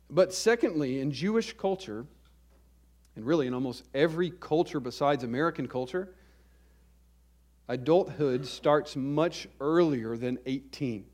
But 0.09 0.35
secondly, 0.35 1.01
in 1.01 1.13
Jewish 1.13 1.57
culture, 1.57 2.05
and 3.17 3.25
really 3.25 3.47
in 3.47 3.55
almost 3.55 3.85
every 3.95 4.31
culture 4.31 4.81
besides 4.81 5.25
American 5.25 5.69
culture, 5.69 6.15
adulthood 7.69 8.47
starts 8.47 8.97
much 8.97 9.49
earlier 9.61 10.17
than 10.17 10.39
18. 10.47 11.05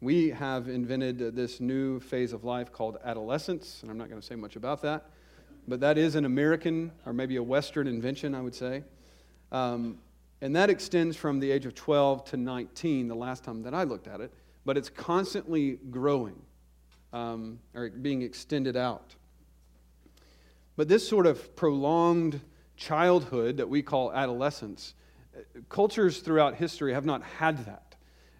We 0.00 0.30
have 0.30 0.68
invented 0.68 1.18
this 1.34 1.60
new 1.60 2.00
phase 2.00 2.32
of 2.32 2.44
life 2.44 2.72
called 2.72 2.98
adolescence, 3.04 3.78
and 3.82 3.90
I'm 3.90 3.96
not 3.96 4.08
going 4.08 4.20
to 4.20 4.26
say 4.26 4.34
much 4.34 4.56
about 4.56 4.82
that, 4.82 5.10
but 5.66 5.80
that 5.80 5.96
is 5.96 6.14
an 6.14 6.24
American 6.24 6.92
or 7.06 7.12
maybe 7.12 7.36
a 7.36 7.42
Western 7.42 7.86
invention, 7.86 8.34
I 8.34 8.40
would 8.40 8.54
say. 8.54 8.84
Um, 9.50 9.98
and 10.40 10.54
that 10.56 10.68
extends 10.68 11.16
from 11.16 11.40
the 11.40 11.50
age 11.50 11.64
of 11.64 11.74
12 11.74 12.24
to 12.26 12.36
19, 12.36 13.08
the 13.08 13.14
last 13.14 13.44
time 13.44 13.62
that 13.62 13.72
I 13.72 13.84
looked 13.84 14.06
at 14.06 14.20
it, 14.20 14.30
but 14.66 14.76
it's 14.76 14.90
constantly 14.90 15.78
growing 15.90 16.42
um, 17.12 17.60
or 17.74 17.88
being 17.88 18.22
extended 18.22 18.76
out. 18.76 19.14
But 20.76 20.88
this 20.88 21.08
sort 21.08 21.26
of 21.26 21.54
prolonged 21.56 22.40
childhood 22.76 23.58
that 23.58 23.68
we 23.68 23.82
call 23.82 24.12
adolescence, 24.12 24.94
cultures 25.68 26.18
throughout 26.18 26.56
history 26.56 26.92
have 26.92 27.04
not 27.04 27.22
had 27.22 27.64
that. 27.66 27.94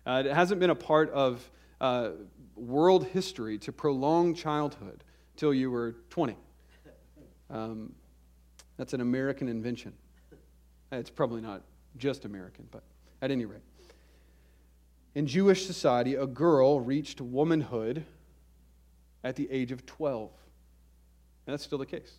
Uh, 0.07 0.23
it 0.25 0.35
hasn't 0.35 0.61
been 0.61 0.71
a 0.71 0.75
part 0.75 1.11
of 1.11 1.49
uh, 1.81 2.11
world 2.57 3.07
history 3.07 3.59
to 3.59 3.73
prolong 3.73 4.35
childhood 4.35 5.05
till 5.37 5.55
you 5.55 5.71
were 5.71 5.97
20. 6.11 6.37
Um, 7.51 7.93
that's 8.77 8.93
an 8.93 9.01
American 9.01 9.49
invention. 9.49 9.93
It's 10.91 11.11
probably 11.11 11.41
not 11.41 11.63
just 11.97 12.25
American, 12.25 12.67
but 12.71 12.83
at 13.23 13.31
any 13.31 13.45
rate. 13.45 13.63
In 15.15 15.27
Jewish 15.27 15.67
society, 15.67 16.17
a 16.17 16.27
girl 16.27 16.81
reached 16.81 17.21
womanhood 17.21 18.05
at 19.23 19.37
the 19.37 19.49
age 19.51 19.71
of 19.71 19.87
12. 19.87 20.31
And 21.47 21.53
that's 21.53 21.63
still 21.63 21.79
the 21.79 21.87
case. 21.87 22.19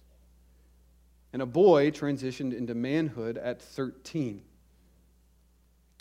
And 1.35 1.41
a 1.41 1.45
boy 1.45 1.91
transitioned 1.91 2.57
into 2.57 2.73
manhood 2.73 3.37
at 3.37 3.61
13. 3.61 4.41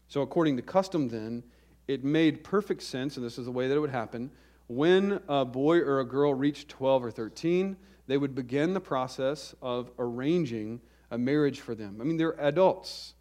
So, 0.06 0.22
according 0.22 0.54
to 0.58 0.62
custom, 0.62 1.08
then, 1.08 1.42
it 1.88 2.04
made 2.04 2.44
perfect 2.44 2.84
sense, 2.84 3.16
and 3.16 3.26
this 3.26 3.36
is 3.36 3.46
the 3.46 3.50
way 3.50 3.66
that 3.66 3.74
it 3.74 3.80
would 3.80 3.90
happen. 3.90 4.30
When 4.68 5.20
a 5.26 5.44
boy 5.44 5.78
or 5.78 5.98
a 5.98 6.04
girl 6.04 6.32
reached 6.34 6.68
12 6.68 7.06
or 7.06 7.10
13, 7.10 7.76
they 8.06 8.16
would 8.16 8.36
begin 8.36 8.74
the 8.74 8.80
process 8.80 9.56
of 9.60 9.90
arranging 9.98 10.80
a 11.10 11.18
marriage 11.18 11.58
for 11.58 11.74
them. 11.74 11.98
I 12.00 12.04
mean, 12.04 12.16
they're 12.16 12.40
adults, 12.40 13.14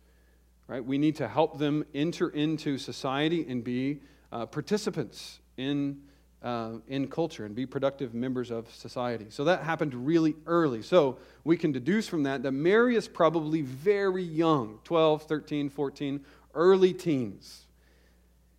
right? 0.67 0.85
We 0.85 0.99
need 0.99 1.15
to 1.15 1.27
help 1.27 1.57
them 1.57 1.83
enter 1.95 2.29
into 2.29 2.77
society 2.77 3.43
and 3.49 3.63
be 3.63 4.01
uh, 4.31 4.45
participants 4.45 5.39
in, 5.57 6.03
uh, 6.43 6.73
in 6.87 7.07
culture 7.07 7.45
and 7.45 7.55
be 7.55 7.65
productive 7.65 8.13
members 8.13 8.51
of 8.51 8.73
society. 8.73 9.27
So 9.29 9.45
that 9.45 9.63
happened 9.63 9.93
really 9.93 10.35
early. 10.45 10.81
So 10.81 11.17
we 11.43 11.55
can 11.55 11.71
deduce 11.71 12.07
from 12.07 12.23
that 12.23 12.43
that 12.43 12.51
Mary 12.51 12.95
is 12.95 13.07
probably 13.07 13.61
very 13.61 14.23
young 14.23 14.79
12, 14.83 15.23
13, 15.23 15.69
14, 15.69 16.25
early 16.53 16.93
teens. 16.93 17.65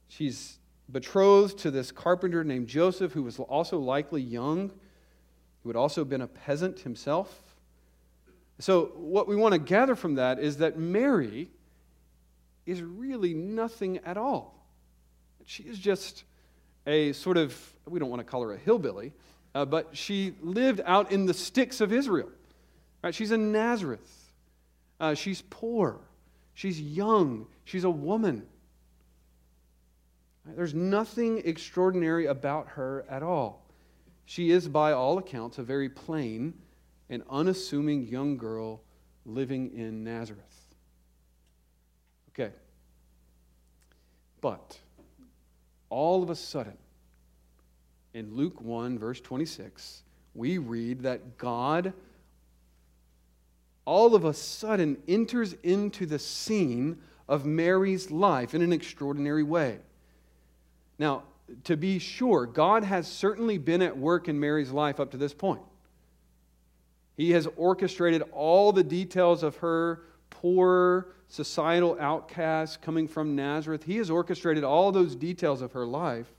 She's 0.09 0.59
betrothed 0.91 1.59
to 1.59 1.71
this 1.71 1.93
carpenter 1.93 2.43
named 2.43 2.69
Joseph, 2.69 3.13
who 3.13 3.23
was 3.23 3.39
also 3.39 3.79
likely 3.79 4.23
young, 4.23 4.71
who 5.63 5.69
had 5.69 5.77
also 5.77 6.05
been 6.05 6.21
a 6.23 6.27
peasant 6.27 6.81
himself. 6.81 7.41
So, 8.61 8.93
what 8.95 9.27
we 9.27 9.35
want 9.35 9.53
to 9.53 9.59
gather 9.59 9.97
from 9.97 10.15
that 10.15 10.39
is 10.39 10.59
that 10.59 10.79
Mary 10.79 11.51
is 12.67 12.83
really 12.83 13.35
nothing 13.35 13.99
at 13.99 14.17
all. 14.17 14.65
She 15.45 15.65
is 15.65 15.79
just 15.79 16.25
a 16.87 17.13
sort 17.13 17.37
of, 17.37 17.57
we 17.87 17.99
don't 17.99 18.11
want 18.11 18.21
to 18.21 18.25
call 18.25 18.43
her 18.43 18.53
a 18.53 18.59
hillbilly, 18.59 19.13
uh, 19.55 19.65
but 19.65 19.97
she 19.97 20.35
lived 20.43 20.81
out 20.85 21.13
in 21.13 21.27
the 21.27 21.35
sticks 21.35 21.81
of 21.81 21.93
Israel. 21.93 22.29
Right? 23.03 23.15
She's 23.15 23.33
in 23.33 23.53
Nazareth. 23.53 24.33
Uh, 25.01 25.15
she's 25.15 25.43
poor. 25.51 26.01
She's 26.55 26.81
young. 26.81 27.47
She's 27.65 27.85
a 27.85 27.91
woman. 27.91 28.47
Right? 30.45 30.57
There's 30.57 30.75
nothing 30.75 31.43
extraordinary 31.45 32.27
about 32.27 32.69
her 32.71 33.05
at 33.09 33.23
all. 33.23 33.65
She 34.27 34.51
is, 34.51 34.69
by 34.69 34.93
all 34.93 35.19
accounts, 35.19 35.59
a 35.59 35.63
very 35.63 35.89
plain 35.89 36.55
and 37.11 37.23
unassuming 37.29 38.07
young 38.07 38.37
girl 38.37 38.81
living 39.27 39.77
in 39.77 40.05
Nazareth. 40.05 40.43
Okay. 42.31 42.53
But 44.41 44.79
all 45.95 46.25
of 46.25 46.31
a 46.31 46.35
sudden, 46.35 46.77
in 48.15 48.35
Luke 48.35 48.61
1, 48.61 48.99
verse 48.99 49.21
26, 49.21 50.03
we 50.35 50.59
read 50.59 51.05
that 51.05 51.39
God 51.39 51.93
all 53.85 54.17
of 54.17 54.25
a 54.25 54.35
sudden 54.35 54.97
enters 55.07 55.55
into 55.63 56.05
the 56.05 56.19
scene 56.19 56.99
of 57.29 57.47
Mary's 57.47 58.11
life 58.11 58.55
in 58.55 58.63
an 58.63 58.73
extraordinary 58.73 59.45
way. 59.45 59.79
Now, 60.99 61.23
to 61.63 61.77
be 61.77 62.01
sure, 62.01 62.45
God 62.45 62.83
has 62.83 63.07
certainly 63.07 63.57
been 63.57 63.81
at 63.81 63.97
work 63.97 64.29
in 64.29 64.41
Mary's 64.41 64.73
life 64.73 64.99
up 64.99 65.13
to 65.13 65.17
this 65.17 65.33
point. 65.33 65.63
He 67.17 67.31
has 67.31 67.47
orchestrated 67.57 68.23
all 68.33 68.73
the 68.73 68.83
details 68.83 69.45
of 69.45 69.59
her 69.59 70.03
poor 70.45 71.07
societal 71.27 71.97
outcast 71.99 72.83
coming 72.83 73.09
from 73.09 73.35
Nazareth. 73.35 73.83
He 73.85 73.97
has 73.97 74.11
orchestrated 74.11 74.63
all 74.63 74.93
those 74.93 75.17
details 75.17 75.63
of 75.63 75.73
her 75.73 75.87
life. 75.87 76.31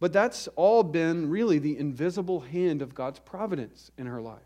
But 0.00 0.14
that's 0.14 0.48
all 0.56 0.82
been 0.82 1.28
really 1.28 1.58
the 1.58 1.76
invisible 1.76 2.40
hand 2.40 2.80
of 2.80 2.94
God's 2.94 3.18
providence 3.18 3.90
in 3.98 4.06
her 4.06 4.22
life. 4.22 4.38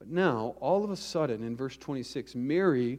But 0.00 0.08
now, 0.08 0.56
all 0.58 0.82
of 0.82 0.90
a 0.90 0.96
sudden, 0.96 1.44
in 1.44 1.54
verse 1.54 1.76
26, 1.76 2.34
Mary 2.34 2.98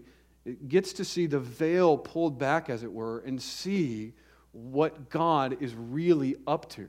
gets 0.70 0.94
to 0.94 1.04
see 1.04 1.26
the 1.26 1.42
veil 1.42 1.98
pulled 1.98 2.40
back, 2.40 2.70
as 2.70 2.84
it 2.84 2.94
were, 2.94 3.20
and 3.20 3.42
see 3.42 4.14
what 4.54 5.10
God 5.10 5.58
is 5.60 5.76
really 5.76 6.38
up 6.48 6.70
to. 6.70 6.88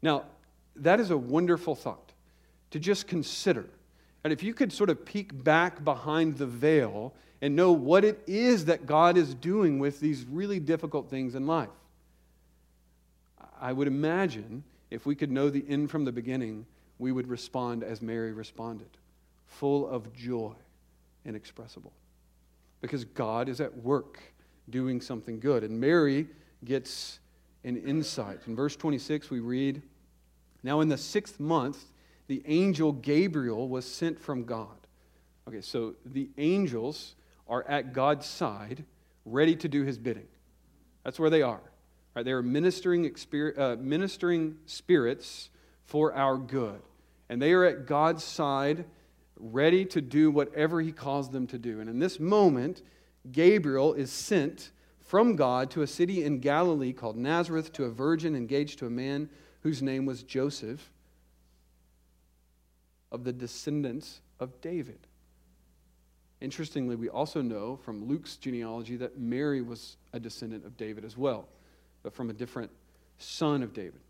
Now, 0.00 0.24
that 0.76 0.98
is 0.98 1.10
a 1.10 1.18
wonderful 1.18 1.74
thought 1.74 2.14
to 2.70 2.78
just 2.78 3.06
consider. 3.06 3.68
And 4.24 4.32
if 4.32 4.42
you 4.42 4.54
could 4.54 4.72
sort 4.72 4.90
of 4.90 5.04
peek 5.04 5.42
back 5.42 5.84
behind 5.84 6.38
the 6.38 6.46
veil 6.46 7.12
and 7.40 7.56
know 7.56 7.72
what 7.72 8.04
it 8.04 8.22
is 8.26 8.66
that 8.66 8.86
God 8.86 9.16
is 9.16 9.34
doing 9.34 9.78
with 9.78 9.98
these 10.00 10.24
really 10.24 10.60
difficult 10.60 11.10
things 11.10 11.34
in 11.34 11.46
life, 11.46 11.68
I 13.60 13.72
would 13.72 13.88
imagine 13.88 14.62
if 14.90 15.06
we 15.06 15.14
could 15.14 15.30
know 15.30 15.50
the 15.50 15.64
end 15.68 15.90
from 15.90 16.04
the 16.04 16.12
beginning, 16.12 16.66
we 16.98 17.12
would 17.12 17.26
respond 17.26 17.82
as 17.82 18.02
Mary 18.02 18.32
responded, 18.32 18.88
full 19.46 19.88
of 19.88 20.12
joy, 20.12 20.52
inexpressible. 21.24 21.92
Because 22.80 23.04
God 23.04 23.48
is 23.48 23.60
at 23.60 23.76
work 23.78 24.20
doing 24.70 25.00
something 25.00 25.40
good. 25.40 25.64
And 25.64 25.80
Mary 25.80 26.28
gets 26.64 27.18
an 27.64 27.76
insight. 27.76 28.40
In 28.46 28.54
verse 28.54 28.76
26, 28.76 29.30
we 29.30 29.40
read 29.40 29.82
Now, 30.62 30.80
in 30.80 30.88
the 30.88 30.98
sixth 30.98 31.40
month, 31.40 31.84
the 32.26 32.42
angel 32.46 32.92
Gabriel 32.92 33.68
was 33.68 33.84
sent 33.84 34.20
from 34.20 34.44
God. 34.44 34.68
Okay, 35.48 35.60
so 35.60 35.94
the 36.04 36.30
angels 36.38 37.14
are 37.48 37.66
at 37.68 37.92
God's 37.92 38.26
side, 38.26 38.84
ready 39.24 39.56
to 39.56 39.68
do 39.68 39.82
his 39.82 39.98
bidding. 39.98 40.28
That's 41.04 41.18
where 41.18 41.30
they 41.30 41.42
are. 41.42 41.60
Right? 42.14 42.24
They 42.24 42.32
are 42.32 42.42
ministering, 42.42 43.14
uh, 43.56 43.76
ministering 43.78 44.58
spirits 44.66 45.50
for 45.84 46.14
our 46.14 46.38
good. 46.38 46.80
And 47.28 47.40
they 47.40 47.52
are 47.52 47.64
at 47.64 47.86
God's 47.86 48.22
side, 48.22 48.84
ready 49.36 49.84
to 49.86 50.00
do 50.00 50.30
whatever 50.30 50.80
he 50.80 50.92
calls 50.92 51.30
them 51.30 51.46
to 51.48 51.58
do. 51.58 51.80
And 51.80 51.90
in 51.90 51.98
this 51.98 52.20
moment, 52.20 52.82
Gabriel 53.30 53.94
is 53.94 54.12
sent 54.12 54.70
from 55.00 55.36
God 55.36 55.70
to 55.72 55.82
a 55.82 55.86
city 55.86 56.24
in 56.24 56.38
Galilee 56.38 56.92
called 56.92 57.16
Nazareth 57.16 57.72
to 57.72 57.84
a 57.84 57.90
virgin 57.90 58.36
engaged 58.36 58.78
to 58.78 58.86
a 58.86 58.90
man 58.90 59.28
whose 59.62 59.82
name 59.82 60.06
was 60.06 60.22
Joseph 60.22 60.91
of 63.12 63.22
the 63.22 63.32
descendants 63.32 64.20
of 64.40 64.60
David. 64.60 64.98
Interestingly, 66.40 66.96
we 66.96 67.08
also 67.08 67.40
know 67.40 67.76
from 67.76 68.08
Luke's 68.08 68.36
genealogy 68.36 68.96
that 68.96 69.18
Mary 69.18 69.62
was 69.62 69.96
a 70.12 70.18
descendant 70.18 70.64
of 70.64 70.76
David 70.76 71.04
as 71.04 71.16
well, 71.16 71.46
but 72.02 72.12
from 72.12 72.30
a 72.30 72.32
different 72.32 72.72
son 73.18 73.62
of 73.62 73.72
David. 73.72 74.00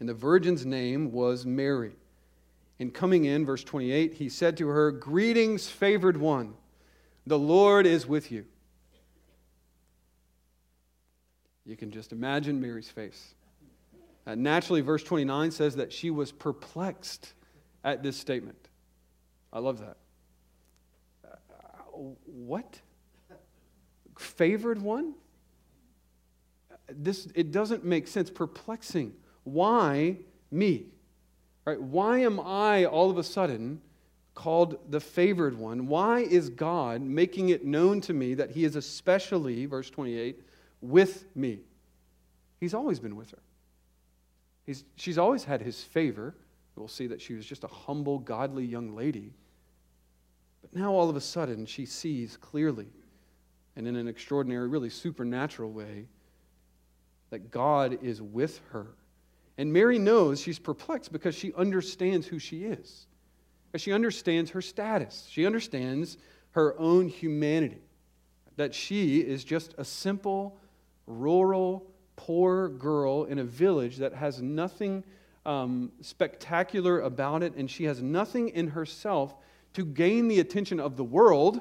And 0.00 0.08
the 0.08 0.14
virgin's 0.14 0.66
name 0.66 1.12
was 1.12 1.46
Mary. 1.46 1.92
And 2.80 2.92
coming 2.92 3.26
in, 3.26 3.46
verse 3.46 3.62
28, 3.62 4.14
he 4.14 4.28
said 4.28 4.56
to 4.56 4.66
her, 4.68 4.90
Greetings, 4.90 5.68
favored 5.68 6.16
one, 6.16 6.54
the 7.26 7.38
Lord 7.38 7.86
is 7.86 8.06
with 8.06 8.32
you. 8.32 8.44
You 11.64 11.76
can 11.76 11.92
just 11.92 12.10
imagine 12.10 12.60
Mary's 12.60 12.88
face. 12.88 13.34
Uh, 14.26 14.34
naturally, 14.34 14.80
verse 14.80 15.04
29 15.04 15.52
says 15.52 15.76
that 15.76 15.92
she 15.92 16.10
was 16.10 16.32
perplexed 16.32 17.34
at 17.84 18.02
this 18.02 18.16
statement. 18.16 18.68
I 19.52 19.58
love 19.58 19.80
that. 19.80 19.96
What? 22.26 22.80
Favored 24.18 24.80
one? 24.80 25.14
This 26.88 27.28
it 27.34 27.52
doesn't 27.52 27.84
make 27.84 28.08
sense. 28.08 28.30
Perplexing. 28.30 29.14
Why 29.44 30.18
me? 30.50 30.86
Right? 31.64 31.80
Why 31.80 32.18
am 32.18 32.40
I 32.40 32.84
all 32.84 33.10
of 33.10 33.18
a 33.18 33.22
sudden 33.24 33.80
called 34.34 34.78
the 34.90 35.00
favored 35.00 35.56
one. 35.58 35.86
Why 35.86 36.20
is 36.20 36.48
God 36.48 37.02
making 37.02 37.50
it 37.50 37.64
known 37.64 38.00
to 38.02 38.12
me 38.12 38.34
that 38.34 38.50
He 38.50 38.64
is 38.64 38.76
especially, 38.76 39.66
verse 39.66 39.90
28, 39.90 40.40
with 40.80 41.26
me? 41.36 41.60
He's 42.58 42.74
always 42.74 42.98
been 42.98 43.16
with 43.16 43.30
her. 43.32 43.42
He's, 44.64 44.84
she's 44.96 45.18
always 45.18 45.44
had 45.44 45.60
His 45.60 45.82
favor. 45.82 46.34
We'll 46.76 46.88
see 46.88 47.06
that 47.08 47.20
she 47.20 47.34
was 47.34 47.46
just 47.46 47.64
a 47.64 47.68
humble, 47.68 48.18
godly 48.18 48.64
young 48.64 48.94
lady. 48.94 49.32
But 50.62 50.74
now 50.74 50.92
all 50.92 51.10
of 51.10 51.16
a 51.16 51.20
sudden, 51.20 51.66
she 51.66 51.86
sees 51.86 52.36
clearly 52.36 52.88
and 53.76 53.86
in 53.86 53.96
an 53.96 54.08
extraordinary, 54.08 54.68
really 54.68 54.90
supernatural 54.90 55.70
way 55.70 56.06
that 57.30 57.50
God 57.50 57.98
is 58.02 58.20
with 58.20 58.60
her. 58.70 58.88
And 59.58 59.72
Mary 59.72 59.98
knows 59.98 60.40
she's 60.40 60.58
perplexed 60.58 61.12
because 61.12 61.34
she 61.34 61.52
understands 61.54 62.26
who 62.26 62.38
she 62.38 62.64
is. 62.64 63.06
She 63.76 63.92
understands 63.92 64.50
her 64.50 64.60
status. 64.60 65.26
She 65.30 65.46
understands 65.46 66.18
her 66.50 66.78
own 66.78 67.08
humanity. 67.08 67.80
That 68.56 68.74
she 68.74 69.20
is 69.20 69.44
just 69.44 69.74
a 69.78 69.84
simple, 69.84 70.58
rural, 71.06 71.86
poor 72.16 72.68
girl 72.68 73.24
in 73.24 73.38
a 73.38 73.44
village 73.44 73.96
that 73.96 74.12
has 74.12 74.42
nothing 74.42 75.04
um, 75.44 75.92
spectacular 76.00 77.00
about 77.00 77.42
it, 77.42 77.54
and 77.56 77.70
she 77.70 77.84
has 77.84 78.02
nothing 78.02 78.48
in 78.48 78.68
herself 78.68 79.34
to 79.74 79.84
gain 79.84 80.28
the 80.28 80.40
attention 80.40 80.78
of 80.78 80.96
the 80.96 81.04
world, 81.04 81.60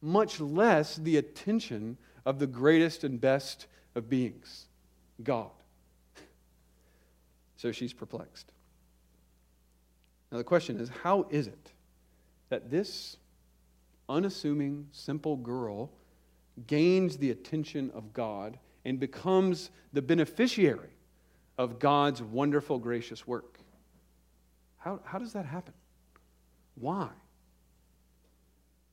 much 0.00 0.40
less 0.40 0.96
the 0.96 1.16
attention 1.16 1.96
of 2.24 2.38
the 2.38 2.46
greatest 2.46 3.04
and 3.04 3.20
best 3.20 3.66
of 3.94 4.08
beings, 4.08 4.66
God. 5.22 5.50
So 7.56 7.72
she's 7.72 7.92
perplexed. 7.92 8.52
Now, 10.30 10.38
the 10.38 10.44
question 10.44 10.78
is 10.78 10.88
how 10.88 11.26
is 11.30 11.46
it 11.46 11.72
that 12.48 12.70
this 12.70 13.16
unassuming, 14.08 14.88
simple 14.92 15.36
girl 15.36 15.90
gains 16.66 17.16
the 17.16 17.30
attention 17.30 17.90
of 17.94 18.12
God 18.12 18.58
and 18.84 18.98
becomes 18.98 19.70
the 19.92 20.02
beneficiary 20.02 20.90
of 21.58 21.78
God's 21.78 22.22
wonderful, 22.22 22.78
gracious 22.78 23.26
work? 23.26 23.58
How, 24.78 25.00
how 25.04 25.18
does 25.18 25.32
that 25.34 25.46
happen? 25.46 25.74
Why? 26.74 27.08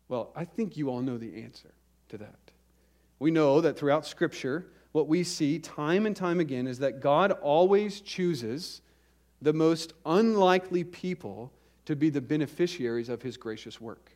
Well, 0.08 0.32
I 0.36 0.46
think 0.46 0.78
you 0.78 0.90
all 0.90 1.02
know 1.02 1.18
the 1.18 1.42
answer 1.42 1.72
to 2.10 2.18
that. 2.18 2.40
We 3.20 3.32
know 3.32 3.62
that 3.62 3.78
throughout 3.78 4.06
Scripture, 4.06 4.68
what 4.92 5.08
we 5.08 5.24
see 5.24 5.60
time 5.60 6.06
and 6.06 6.16
time 6.16 6.40
again 6.40 6.68
is 6.68 6.80
that 6.80 7.00
God 7.00 7.32
always 7.32 8.02
chooses 8.02 8.82
the 9.42 9.54
most 9.54 9.94
unlikely 10.06 10.84
people 10.84 11.52
to 11.86 11.96
be 11.96 12.10
the 12.10 12.22
beneficiaries 12.22 13.10
of 13.10 13.22
his 13.22 13.38
gracious 13.38 13.80
work. 13.80 14.12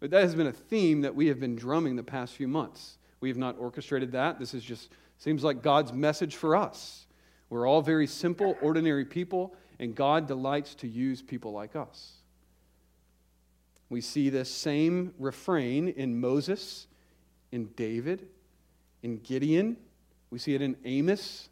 But 0.00 0.10
that 0.10 0.22
has 0.22 0.34
been 0.34 0.46
a 0.46 0.52
theme 0.52 1.02
that 1.02 1.14
we 1.14 1.26
have 1.26 1.38
been 1.38 1.56
drumming 1.56 1.96
the 1.96 2.02
past 2.02 2.34
few 2.34 2.48
months. 2.48 2.98
We 3.20 3.28
have 3.28 3.38
not 3.38 3.56
orchestrated 3.58 4.12
that. 4.12 4.38
This 4.38 4.54
is 4.54 4.64
just 4.64 4.90
seems 5.18 5.44
like 5.44 5.62
God's 5.62 5.92
message 5.92 6.36
for 6.36 6.56
us. 6.56 7.06
We're 7.50 7.66
all 7.66 7.82
very 7.82 8.06
simple, 8.06 8.56
ordinary 8.62 9.04
people, 9.04 9.54
and 9.80 9.94
God 9.94 10.28
delights 10.28 10.76
to 10.76 10.88
use 10.88 11.20
people 11.20 11.52
like 11.52 11.74
us. 11.74 12.12
We 13.88 14.00
see 14.00 14.30
this 14.30 14.48
same 14.48 15.12
refrain 15.18 15.88
in 15.88 16.20
Moses, 16.20 16.86
in 17.50 17.66
David, 17.74 18.28
in 19.02 19.18
Gideon. 19.18 19.76
We 20.30 20.38
see 20.38 20.54
it 20.54 20.62
in 20.62 20.76
Amos. 20.84 21.48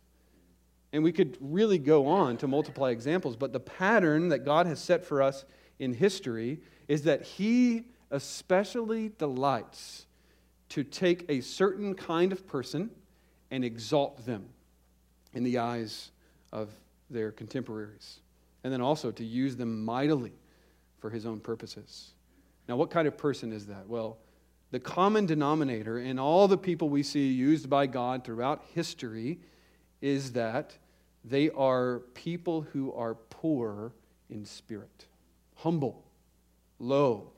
And 0.93 1.03
we 1.03 1.11
could 1.11 1.37
really 1.41 1.79
go 1.79 2.07
on 2.07 2.37
to 2.39 2.47
multiply 2.47 2.91
examples, 2.91 3.37
but 3.37 3.53
the 3.53 3.61
pattern 3.61 4.29
that 4.29 4.39
God 4.45 4.67
has 4.67 4.79
set 4.79 5.05
for 5.05 5.21
us 5.21 5.45
in 5.81 5.93
history 5.93 6.61
is 6.87 7.03
that 7.03 7.23
He 7.23 7.87
especially 8.13 9.11
delights 9.19 10.07
to 10.71 10.85
take 10.85 11.27
a 11.29 11.41
certain 11.41 11.95
kind 11.95 12.31
of 12.31 12.47
person 12.47 12.91
and 13.51 13.65
exalt 13.65 14.25
them 14.25 14.49
in 15.35 15.45
the 15.45 15.59
eyes 15.59 16.11
of 16.53 16.71
their 17.11 17.31
contemporaries, 17.33 18.21
and 18.65 18.73
then 18.73 18.81
also 18.81 19.11
to 19.11 19.25
use 19.25 19.57
them 19.57 19.85
mightily 19.85 20.33
for 20.99 21.11
His 21.11 21.27
own 21.27 21.41
purposes. 21.41 22.13
Now, 22.69 22.77
what 22.77 22.91
kind 22.91 23.09
of 23.09 23.17
person 23.17 23.53
is 23.53 23.67
that? 23.67 23.89
Well, 23.89 24.19
the 24.71 24.81
common 24.81 25.25
denominator 25.25 25.99
in 25.99 26.19
all 26.19 26.47
the 26.49 26.59
people 26.59 26.89
we 26.89 27.03
see 27.03 27.29
used 27.29 27.71
by 27.71 27.87
God 27.87 28.25
throughout 28.25 28.65
history 28.75 29.39
is 30.03 30.33
that 30.33 30.77
they 31.25 31.51
are 31.51 32.01
people 32.15 32.63
who 32.73 32.93
are 32.93 33.15
poor 33.15 33.93
in 34.29 34.45
spirit, 34.45 35.07
humble, 35.57 36.05
low. 36.79 37.31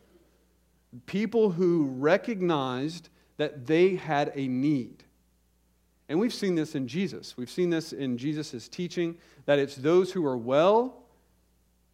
People 1.07 1.51
who 1.51 1.85
recognized 1.85 3.09
that 3.37 3.67
they 3.67 3.95
had 3.95 4.33
a 4.35 4.49
need. 4.49 5.05
And 6.11 6.19
we've 6.19 6.35
seen 6.35 6.57
this 6.57 6.75
in 6.75 6.89
Jesus. 6.89 7.37
We've 7.37 7.49
seen 7.49 7.71
this 7.71 7.93
in 7.93 8.19
Jesus' 8.19 8.69
teaching 8.69 9.17
that 9.47 9.61
it's 9.61 9.77
those 9.77 10.11
who 10.11 10.27
are 10.27 10.37
well, 10.37 11.05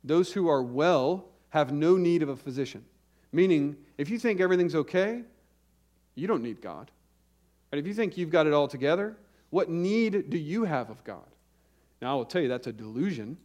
those 0.03 0.33
who 0.33 0.49
are 0.49 0.63
well 0.63 1.27
have 1.51 1.71
no 1.71 1.99
need 1.99 2.23
of 2.23 2.31
a 2.31 2.37
physician. 2.37 2.83
Meaning, 3.31 3.77
if 3.99 4.09
you 4.09 4.19
think 4.19 4.41
everything's 4.41 4.75
okay, 4.75 5.23
you 6.15 6.27
don't 6.27 6.43
need 6.43 6.63
God. 6.63 6.91
And 7.71 7.79
if 7.79 7.87
you 7.87 7.93
think 7.93 8.17
you've 8.17 8.31
got 8.31 8.47
it 8.47 8.55
all 8.55 8.69
together, 8.69 9.19
what 9.51 9.69
need 9.69 10.31
do 10.31 10.39
you 10.39 10.65
have 10.65 10.89
of 10.89 11.05
God? 11.05 11.27
Now, 12.01 12.13
I 12.13 12.15
will 12.15 12.25
tell 12.25 12.41
you 12.41 12.49
that's 12.49 12.69
a 12.69 12.73
delusion. 12.73 13.37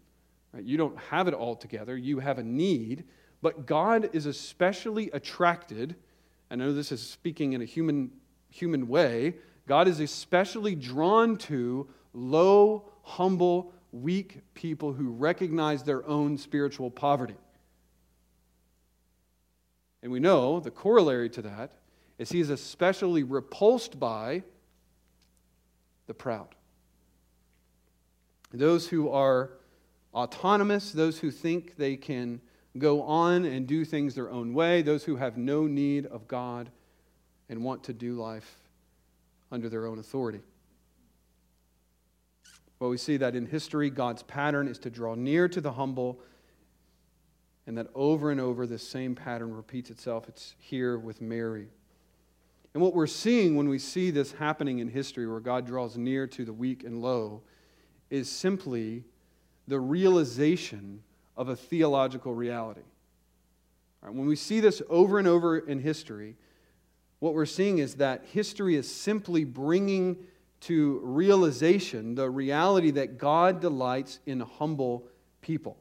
Right? 0.54 0.64
You 0.64 0.78
don't 0.78 0.98
have 0.98 1.28
it 1.28 1.34
all 1.34 1.58
together, 1.58 1.98
you 1.98 2.20
have 2.20 2.40
a 2.40 2.44
need. 2.44 3.04
But 3.42 3.66
God 3.66 4.10
is 4.14 4.26
especially 4.26 5.12
attracted, 5.12 5.96
I 6.50 6.56
know 6.56 6.72
this 6.72 6.94
is 6.94 7.02
speaking 7.02 7.52
in 7.52 7.62
a 7.62 7.66
human, 7.66 8.12
human 8.50 8.88
way, 8.88 9.34
God 9.72 9.88
is 9.88 10.02
especially 10.02 10.76
drawn 10.76 11.38
to 11.38 11.88
low, 12.12 12.90
humble, 13.04 13.72
weak 13.94 14.42
people 14.54 14.92
who 14.92 15.12
recognize 15.12 15.82
their 15.82 16.06
own 16.06 16.38
spiritual 16.38 16.92
poverty. 16.92 17.38
And 20.04 20.12
we 20.12 20.20
know 20.20 20.60
the 20.60 20.72
corollary 20.72 21.30
to 21.30 21.42
that 21.44 21.72
is 22.18 22.30
he 22.30 22.42
is 22.42 22.50
especially 22.50 23.24
repulsed 23.24 23.98
by 23.98 24.44
the 26.06 26.14
proud. 26.14 26.54
Those 28.52 28.90
who 28.90 29.10
are 29.10 29.52
autonomous, 30.14 30.92
those 30.92 31.18
who 31.18 31.32
think 31.32 31.78
they 31.78 31.96
can 31.96 32.42
go 32.78 33.04
on 33.04 33.46
and 33.46 33.66
do 33.66 33.86
things 33.86 34.16
their 34.16 34.32
own 34.32 34.54
way, 34.54 34.82
those 34.82 35.06
who 35.06 35.16
have 35.16 35.38
no 35.38 35.66
need 35.66 36.08
of 36.08 36.28
God 36.28 36.70
and 37.48 37.64
want 37.64 37.86
to 37.86 37.94
do 37.94 38.16
life 38.16 38.61
under 39.52 39.70
their 39.70 39.86
own 39.86 40.00
authority. 40.00 40.42
Well, 42.80 42.90
we 42.90 42.98
see 42.98 43.18
that 43.18 43.36
in 43.36 43.46
history, 43.46 43.90
God's 43.90 44.24
pattern 44.24 44.68
is 44.68 44.80
to 44.80 44.90
draw 44.90 45.14
near 45.14 45.48
to 45.50 45.62
the 45.62 45.74
humble, 45.74 46.20
and 47.68 47.78
that 47.78 47.88
over 47.94 48.32
and 48.32 48.42
over 48.42 48.66
this 48.66 48.88
same 48.88 49.14
pattern 49.14 49.54
repeats 49.54 49.92
itself. 49.92 50.28
It's 50.28 50.56
here 50.58 50.98
with 50.98 51.22
Mary. 51.22 51.68
And 52.74 52.82
what 52.82 52.96
we're 52.96 53.06
seeing 53.06 53.56
when 53.56 53.70
we 53.70 53.78
see 53.78 54.10
this 54.10 54.32
happening 54.32 54.80
in 54.80 54.88
history, 54.88 55.28
where 55.28 55.40
God 55.40 55.68
draws 55.68 55.98
near 55.98 56.26
to 56.28 56.44
the 56.46 56.54
weak 56.54 56.84
and 56.84 57.02
low, 57.02 57.44
is 58.10 58.30
simply 58.30 59.04
the 59.68 59.80
realization 59.80 61.04
of 61.38 61.50
a 61.50 61.56
theological 61.56 62.34
reality. 62.34 62.82
Right, 64.02 64.14
when 64.14 64.26
we 64.26 64.36
see 64.36 64.60
this 64.60 64.82
over 64.90 65.20
and 65.20 65.28
over 65.28 65.60
in 65.60 65.80
history, 65.80 66.36
what 67.22 67.36
we're 67.36 67.46
seeing 67.46 67.78
is 67.78 67.96
that 67.96 68.26
history 68.34 68.76
is 68.76 68.92
simply 68.92 69.44
bringing 69.44 70.18
to 70.62 71.00
realization 71.04 72.16
the 72.16 72.28
reality 72.28 72.90
that 72.90 73.20
God 73.20 73.62
delights 73.62 74.20
in 74.26 74.40
humble 74.40 75.08
people. 75.42 75.78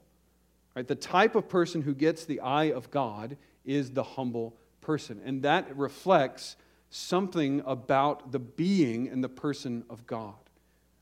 Right? 0.77 0.87
The 0.87 0.95
type 0.95 1.35
of 1.35 1.49
person 1.49 1.81
who 1.81 1.95
gets 1.95 2.27
the 2.27 2.41
eye 2.41 2.71
of 2.71 2.91
God 2.91 3.39
is 3.65 3.93
the 3.93 4.03
humble 4.03 4.55
person. 4.83 5.19
And 5.25 5.43
that 5.43 5.75
reflects 5.75 6.57
something 6.91 7.63
about 7.65 8.33
the 8.33 8.39
being 8.39 9.09
and 9.09 9.25
the 9.25 9.29
person 9.31 9.85
of 9.89 10.07
God, 10.07 10.35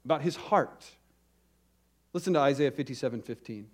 about 0.05 0.22
his 0.22 0.37
heart. 0.37 0.87
Listen 2.12 2.33
to 2.35 2.38
Isaiah 2.38 2.70
57 2.70 3.22
15. 3.22 3.66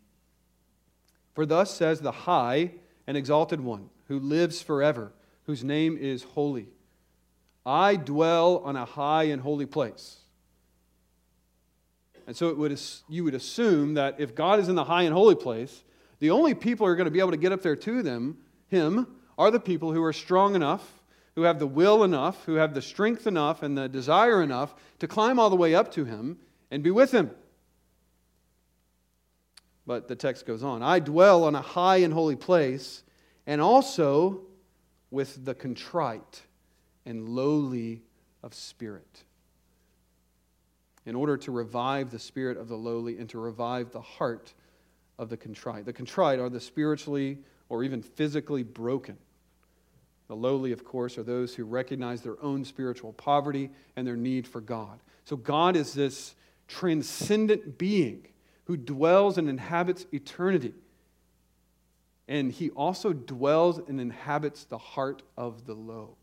For 1.35 1.45
thus 1.45 1.75
says 1.75 2.01
the 2.01 2.11
high 2.11 2.71
and 3.07 3.19
exalted 3.19 3.61
one 3.61 3.91
who 4.09 4.19
lives 4.19 4.63
forever, 4.63 5.13
whose 5.47 5.65
name 5.65 5.97
is 5.99 6.23
holy. 6.23 6.69
I 7.67 7.97
dwell 7.97 8.59
on 8.65 8.77
a 8.77 8.85
high 8.85 9.25
and 9.25 9.41
holy 9.41 9.67
place. 9.67 10.19
And 12.27 12.37
so 12.37 12.49
it 12.49 12.57
would, 12.57 12.79
you 13.09 13.25
would 13.25 13.35
assume 13.35 13.95
that 13.95 14.17
if 14.19 14.35
God 14.35 14.59
is 14.59 14.69
in 14.69 14.75
the 14.75 14.85
high 14.85 15.03
and 15.03 15.13
holy 15.13 15.35
place, 15.35 15.85
the 16.21 16.31
only 16.31 16.55
people 16.55 16.87
who 16.87 16.93
are 16.93 16.97
going 16.97 17.07
to 17.07 17.11
be 17.11 17.21
able 17.21 17.33
to 17.33 17.37
get 17.37 17.53
up 17.53 17.63
there 17.63 17.77
to 17.77 18.03
them, 18.03 18.39
him, 18.69 19.07
are 19.37 19.51
the 19.51 19.61
people 19.61 19.93
who 19.93 20.03
are 20.03 20.13
strong 20.13 20.55
enough, 20.55 21.03
who 21.35 21.43
have 21.43 21.59
the 21.59 21.67
will 21.67 22.05
enough, 22.05 22.45
who 22.45 22.55
have 22.55 22.73
the 22.73 22.83
strength 22.83 23.27
enough 23.27 23.63
and 23.63 23.77
the 23.77 23.89
desire 23.89 24.43
enough 24.43 24.75
to 25.01 25.09
climb 25.09 25.39
all 25.39 25.51
the 25.51 25.57
way 25.57 25.75
up 25.75 25.93
to 25.93 26.05
him 26.05 26.39
and 26.71 26.83
be 26.83 26.91
with 26.91 27.13
him. 27.13 27.31
But 29.87 30.09
the 30.09 30.17
text 30.17 30.47
goes 30.47 30.63
on 30.63 30.83
I 30.83 30.99
dwell 30.99 31.45
on 31.45 31.55
a 31.55 31.61
high 31.61 31.97
and 31.97 32.15
holy 32.15 32.37
place, 32.37 33.03
and 33.47 33.61
also 33.61 34.41
with 35.15 35.45
the 35.45 35.55
contrite 35.55 36.43
and 37.07 37.29
lowly 37.29 38.03
of 38.43 38.53
spirit, 38.53 39.25
in 41.07 41.15
order 41.15 41.37
to 41.37 41.53
revive 41.53 42.11
the 42.11 42.19
spirit 42.19 42.59
of 42.59 42.69
the 42.69 42.77
lowly 42.77 43.19
and 43.19 43.31
to 43.31 43.39
revive 43.39 43.93
the 43.93 44.01
heart 44.01 44.53
of 45.19 45.29
the 45.29 45.37
contrite. 45.37 45.85
The 45.85 45.93
contrite 45.93 46.41
are 46.41 46.51
the 46.51 46.61
spiritually 46.61 47.39
or 47.69 47.85
even 47.85 48.03
physically 48.03 48.63
broken. 48.63 49.17
The 50.27 50.37
lowly, 50.37 50.73
of 50.73 50.85
course, 50.85 51.17
are 51.17 51.23
those 51.23 51.55
who 51.55 51.65
recognize 51.65 52.23
their 52.23 52.43
own 52.43 52.65
spiritual 52.65 53.13
poverty 53.13 53.71
and 53.97 54.07
their 54.07 54.17
need 54.17 54.49
for 54.49 54.61
God. 54.61 55.01
So, 55.25 55.37
God 55.37 55.77
is 55.77 55.95
this 55.95 56.35
transcendent 56.67 57.79
being 57.79 58.27
who 58.65 58.77
dwells 58.77 59.39
and 59.39 59.49
inhabits 59.49 60.07
eternity. 60.13 60.73
And 62.27 62.51
he 62.51 62.71
also 62.71 63.13
dwells 63.13 63.79
and 63.79 64.01
inhabits 64.01 64.65
the 64.65 64.79
heart 64.79 65.23
of 65.37 65.67
the 65.67 65.75
low. 65.75 66.17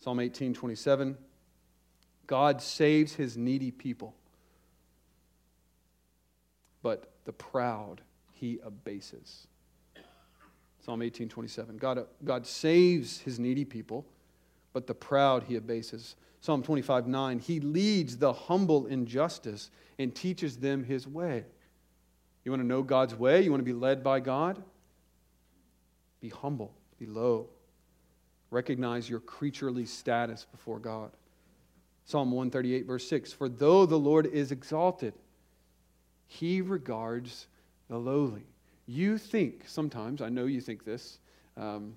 Psalm 0.00 0.20
18 0.20 0.54
27 0.54 1.16
God 2.26 2.60
saves 2.60 3.14
his 3.14 3.36
needy 3.36 3.70
people, 3.70 4.14
but 6.82 7.10
the 7.24 7.32
proud 7.32 8.02
he 8.32 8.60
abases. 8.62 9.46
Psalm 10.80 11.02
18 11.02 11.28
27. 11.28 11.76
God, 11.76 12.06
God 12.24 12.46
saves 12.46 13.20
his 13.20 13.38
needy 13.38 13.64
people, 13.64 14.06
but 14.72 14.86
the 14.86 14.94
proud 14.94 15.42
he 15.42 15.56
abases. 15.56 16.16
Psalm 16.40 16.62
25 16.62 17.06
9. 17.06 17.38
He 17.40 17.60
leads 17.60 18.16
the 18.16 18.32
humble 18.32 18.86
in 18.86 19.06
justice 19.06 19.70
and 19.98 20.14
teaches 20.14 20.56
them 20.58 20.84
his 20.84 21.06
way. 21.06 21.44
You 22.44 22.52
want 22.52 22.62
to 22.62 22.66
know 22.66 22.82
God's 22.82 23.14
way? 23.14 23.42
You 23.42 23.50
want 23.50 23.60
to 23.60 23.64
be 23.64 23.72
led 23.72 24.02
by 24.02 24.20
God? 24.20 24.62
Be 26.20 26.28
humble, 26.28 26.72
be 26.98 27.06
low. 27.06 27.48
Recognize 28.50 29.08
your 29.08 29.20
creaturely 29.20 29.84
status 29.84 30.46
before 30.50 30.78
God. 30.78 31.10
Psalm 32.04 32.30
138, 32.30 32.86
verse 32.86 33.06
6 33.08 33.32
For 33.32 33.48
though 33.48 33.84
the 33.84 33.98
Lord 33.98 34.26
is 34.26 34.50
exalted, 34.50 35.14
he 36.26 36.60
regards 36.60 37.46
the 37.88 37.98
lowly. 37.98 38.46
You 38.86 39.18
think 39.18 39.64
sometimes, 39.66 40.22
I 40.22 40.30
know 40.30 40.46
you 40.46 40.60
think 40.60 40.84
this, 40.84 41.18
um, 41.56 41.96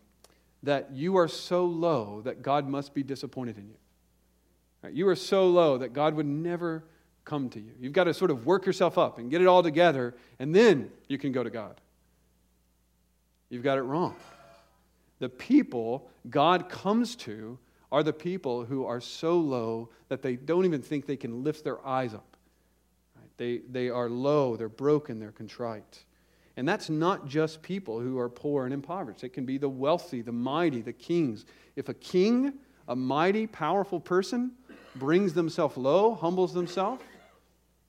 that 0.63 0.91
you 0.91 1.17
are 1.17 1.27
so 1.27 1.65
low 1.65 2.21
that 2.23 2.41
God 2.41 2.67
must 2.67 2.93
be 2.93 3.03
disappointed 3.03 3.57
in 3.57 3.67
you. 3.69 3.77
Right? 4.83 4.93
You 4.93 5.07
are 5.07 5.15
so 5.15 5.47
low 5.47 5.77
that 5.77 5.93
God 5.93 6.15
would 6.15 6.25
never 6.25 6.83
come 7.25 7.49
to 7.49 7.59
you. 7.59 7.71
You've 7.79 7.93
got 7.93 8.05
to 8.05 8.13
sort 8.13 8.31
of 8.31 8.45
work 8.45 8.65
yourself 8.65 8.97
up 8.97 9.17
and 9.17 9.29
get 9.29 9.41
it 9.41 9.47
all 9.47 9.63
together, 9.63 10.15
and 10.39 10.53
then 10.55 10.91
you 11.07 11.17
can 11.17 11.31
go 11.31 11.43
to 11.43 11.49
God. 11.49 11.79
You've 13.49 13.63
got 13.63 13.77
it 13.77 13.83
wrong. 13.83 14.15
The 15.19 15.29
people 15.29 16.09
God 16.29 16.69
comes 16.69 17.15
to 17.17 17.59
are 17.91 18.03
the 18.03 18.13
people 18.13 18.63
who 18.63 18.85
are 18.85 19.01
so 19.01 19.37
low 19.37 19.89
that 20.07 20.21
they 20.21 20.35
don't 20.35 20.65
even 20.65 20.81
think 20.81 21.05
they 21.05 21.17
can 21.17 21.43
lift 21.43 21.63
their 21.63 21.85
eyes 21.85 22.13
up. 22.13 22.37
Right? 23.15 23.29
They, 23.37 23.57
they 23.69 23.89
are 23.89 24.09
low, 24.09 24.55
they're 24.55 24.69
broken, 24.69 25.19
they're 25.19 25.31
contrite. 25.31 26.05
And 26.57 26.67
that's 26.67 26.89
not 26.89 27.27
just 27.27 27.61
people 27.61 27.99
who 27.99 28.17
are 28.19 28.29
poor 28.29 28.65
and 28.65 28.73
impoverished. 28.73 29.23
It 29.23 29.29
can 29.29 29.45
be 29.45 29.57
the 29.57 29.69
wealthy, 29.69 30.21
the 30.21 30.31
mighty, 30.31 30.81
the 30.81 30.93
kings. 30.93 31.45
If 31.75 31.89
a 31.89 31.93
king, 31.93 32.53
a 32.87 32.95
mighty, 32.95 33.47
powerful 33.47 33.99
person, 33.99 34.51
brings 34.95 35.33
themselves 35.33 35.77
low, 35.77 36.15
humbles 36.15 36.53
themselves, 36.53 37.01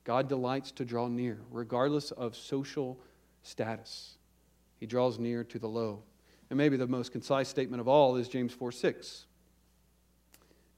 God 0.05 0.29
delights 0.29 0.73
to 0.73 0.85
draw 0.85 1.09
near, 1.09 1.39
regardless 1.51 2.11
of 2.11 2.37
social 2.37 2.99
status. 3.43 4.17
He 4.79 4.87
draws 4.87 5.19
near 5.19 5.45
to 5.45 5.59
the 5.59 5.69
low. 5.69 6.03
And 6.51 6.57
maybe 6.57 6.77
the 6.77 6.87
most 6.87 7.13
concise 7.13 7.49
statement 7.49 7.81
of 7.81 7.89
all 7.89 8.17
is 8.17 8.29
James 8.29 8.53
4 8.53 8.73
6. 8.73 9.27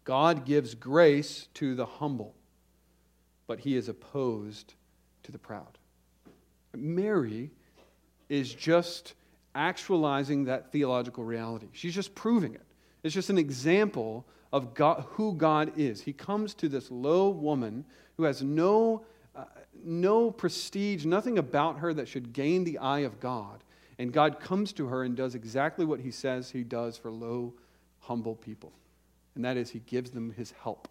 God 0.04 0.44
gives 0.44 0.74
grace 0.74 1.48
to 1.54 1.74
the 1.74 1.86
humble, 1.86 2.34
but 3.46 3.60
he 3.60 3.76
is 3.76 3.88
opposed 3.88 4.74
to 5.22 5.32
the 5.32 5.38
proud. 5.38 5.78
Mary 6.76 7.50
is 8.28 8.54
just 8.54 9.14
actualizing 9.54 10.44
that 10.44 10.72
theological 10.72 11.24
reality. 11.24 11.68
She's 11.72 11.94
just 11.94 12.14
proving 12.14 12.54
it. 12.54 12.66
It's 13.02 13.14
just 13.14 13.30
an 13.30 13.38
example 13.38 14.26
of 14.52 14.74
God, 14.74 15.04
who 15.10 15.34
God 15.34 15.72
is. 15.76 16.00
He 16.00 16.12
comes 16.12 16.54
to 16.54 16.68
this 16.68 16.90
low 16.90 17.28
woman 17.28 17.84
who 18.16 18.24
has 18.24 18.42
no, 18.42 19.04
no 19.82 20.30
prestige, 20.30 21.04
nothing 21.04 21.38
about 21.38 21.78
her 21.78 21.94
that 21.94 22.08
should 22.08 22.32
gain 22.32 22.64
the 22.64 22.78
eye 22.78 23.00
of 23.00 23.20
God. 23.20 23.64
And 23.98 24.12
God 24.12 24.40
comes 24.40 24.72
to 24.74 24.86
her 24.86 25.04
and 25.04 25.16
does 25.16 25.34
exactly 25.34 25.84
what 25.84 26.00
he 26.00 26.10
says 26.10 26.50
he 26.50 26.64
does 26.64 26.96
for 26.96 27.10
low, 27.10 27.54
humble 28.00 28.34
people. 28.34 28.72
And 29.34 29.44
that 29.44 29.56
is, 29.56 29.70
he 29.70 29.80
gives 29.80 30.10
them 30.10 30.32
his 30.32 30.52
help, 30.62 30.88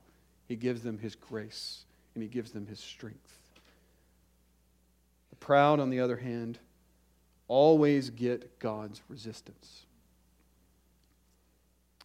he 0.48 0.56
gives 0.56 0.84
them 0.84 0.98
his 0.98 1.16
grace, 1.16 1.86
and 2.14 2.24
he 2.24 2.30
gives 2.30 2.52
them 2.52 2.68
his 2.68 2.80
strength. 2.80 3.40
The 5.30 5.36
proud, 5.38 5.80
on 5.80 5.90
the 5.90 6.00
other 6.00 6.18
hand, 6.18 6.60
always 7.48 8.10
get 8.10 8.60
God's 8.60 9.02
resistance. 9.10 9.86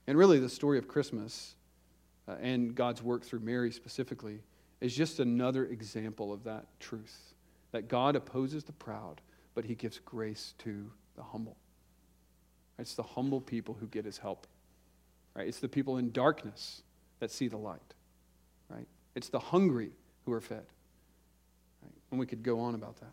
And 0.06 0.16
really, 0.16 0.38
the 0.38 0.48
story 0.48 0.78
of 0.78 0.88
Christmas 0.88 1.54
uh, 2.26 2.36
and 2.40 2.74
God's 2.74 3.02
work 3.02 3.24
through 3.24 3.40
Mary 3.40 3.70
specifically 3.70 4.40
is 4.80 4.94
just 4.94 5.20
another 5.20 5.66
example 5.66 6.32
of 6.32 6.44
that 6.44 6.66
truth 6.80 7.34
that 7.72 7.88
God 7.88 8.16
opposes 8.16 8.64
the 8.64 8.72
proud, 8.72 9.20
but 9.54 9.64
he 9.64 9.74
gives 9.74 9.98
grace 9.98 10.54
to 10.58 10.90
the 11.16 11.22
humble. 11.22 11.56
It's 12.78 12.94
the 12.94 13.02
humble 13.02 13.40
people 13.40 13.76
who 13.78 13.86
get 13.86 14.04
his 14.04 14.18
help. 14.18 14.46
Right? 15.34 15.48
It's 15.48 15.60
the 15.60 15.68
people 15.68 15.98
in 15.98 16.12
darkness 16.12 16.82
that 17.20 17.30
see 17.30 17.48
the 17.48 17.56
light. 17.56 17.94
Right? 18.68 18.86
It's 19.14 19.28
the 19.28 19.38
hungry 19.38 19.90
who 20.24 20.32
are 20.32 20.40
fed. 20.40 20.64
Right? 21.82 21.92
And 22.10 22.20
we 22.20 22.26
could 22.26 22.42
go 22.42 22.60
on 22.60 22.74
about 22.74 22.98
that. 23.00 23.12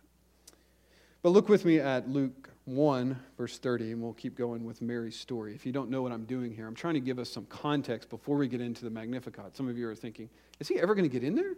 But 1.26 1.32
look 1.32 1.48
with 1.48 1.64
me 1.64 1.80
at 1.80 2.08
Luke 2.08 2.50
1, 2.66 3.18
verse 3.36 3.58
30, 3.58 3.90
and 3.90 4.00
we'll 4.00 4.12
keep 4.12 4.36
going 4.36 4.64
with 4.64 4.80
Mary's 4.80 5.18
story. 5.18 5.56
If 5.56 5.66
you 5.66 5.72
don't 5.72 5.90
know 5.90 6.00
what 6.00 6.12
I'm 6.12 6.24
doing 6.24 6.54
here, 6.54 6.68
I'm 6.68 6.74
trying 6.76 6.94
to 6.94 7.00
give 7.00 7.18
us 7.18 7.28
some 7.28 7.46
context 7.46 8.10
before 8.10 8.36
we 8.36 8.46
get 8.46 8.60
into 8.60 8.84
the 8.84 8.90
Magnificat. 8.90 9.56
Some 9.56 9.66
of 9.66 9.76
you 9.76 9.88
are 9.88 9.94
thinking, 9.96 10.30
is 10.60 10.68
he 10.68 10.78
ever 10.78 10.94
going 10.94 11.02
to 11.02 11.12
get 11.12 11.24
in 11.24 11.34
there? 11.34 11.54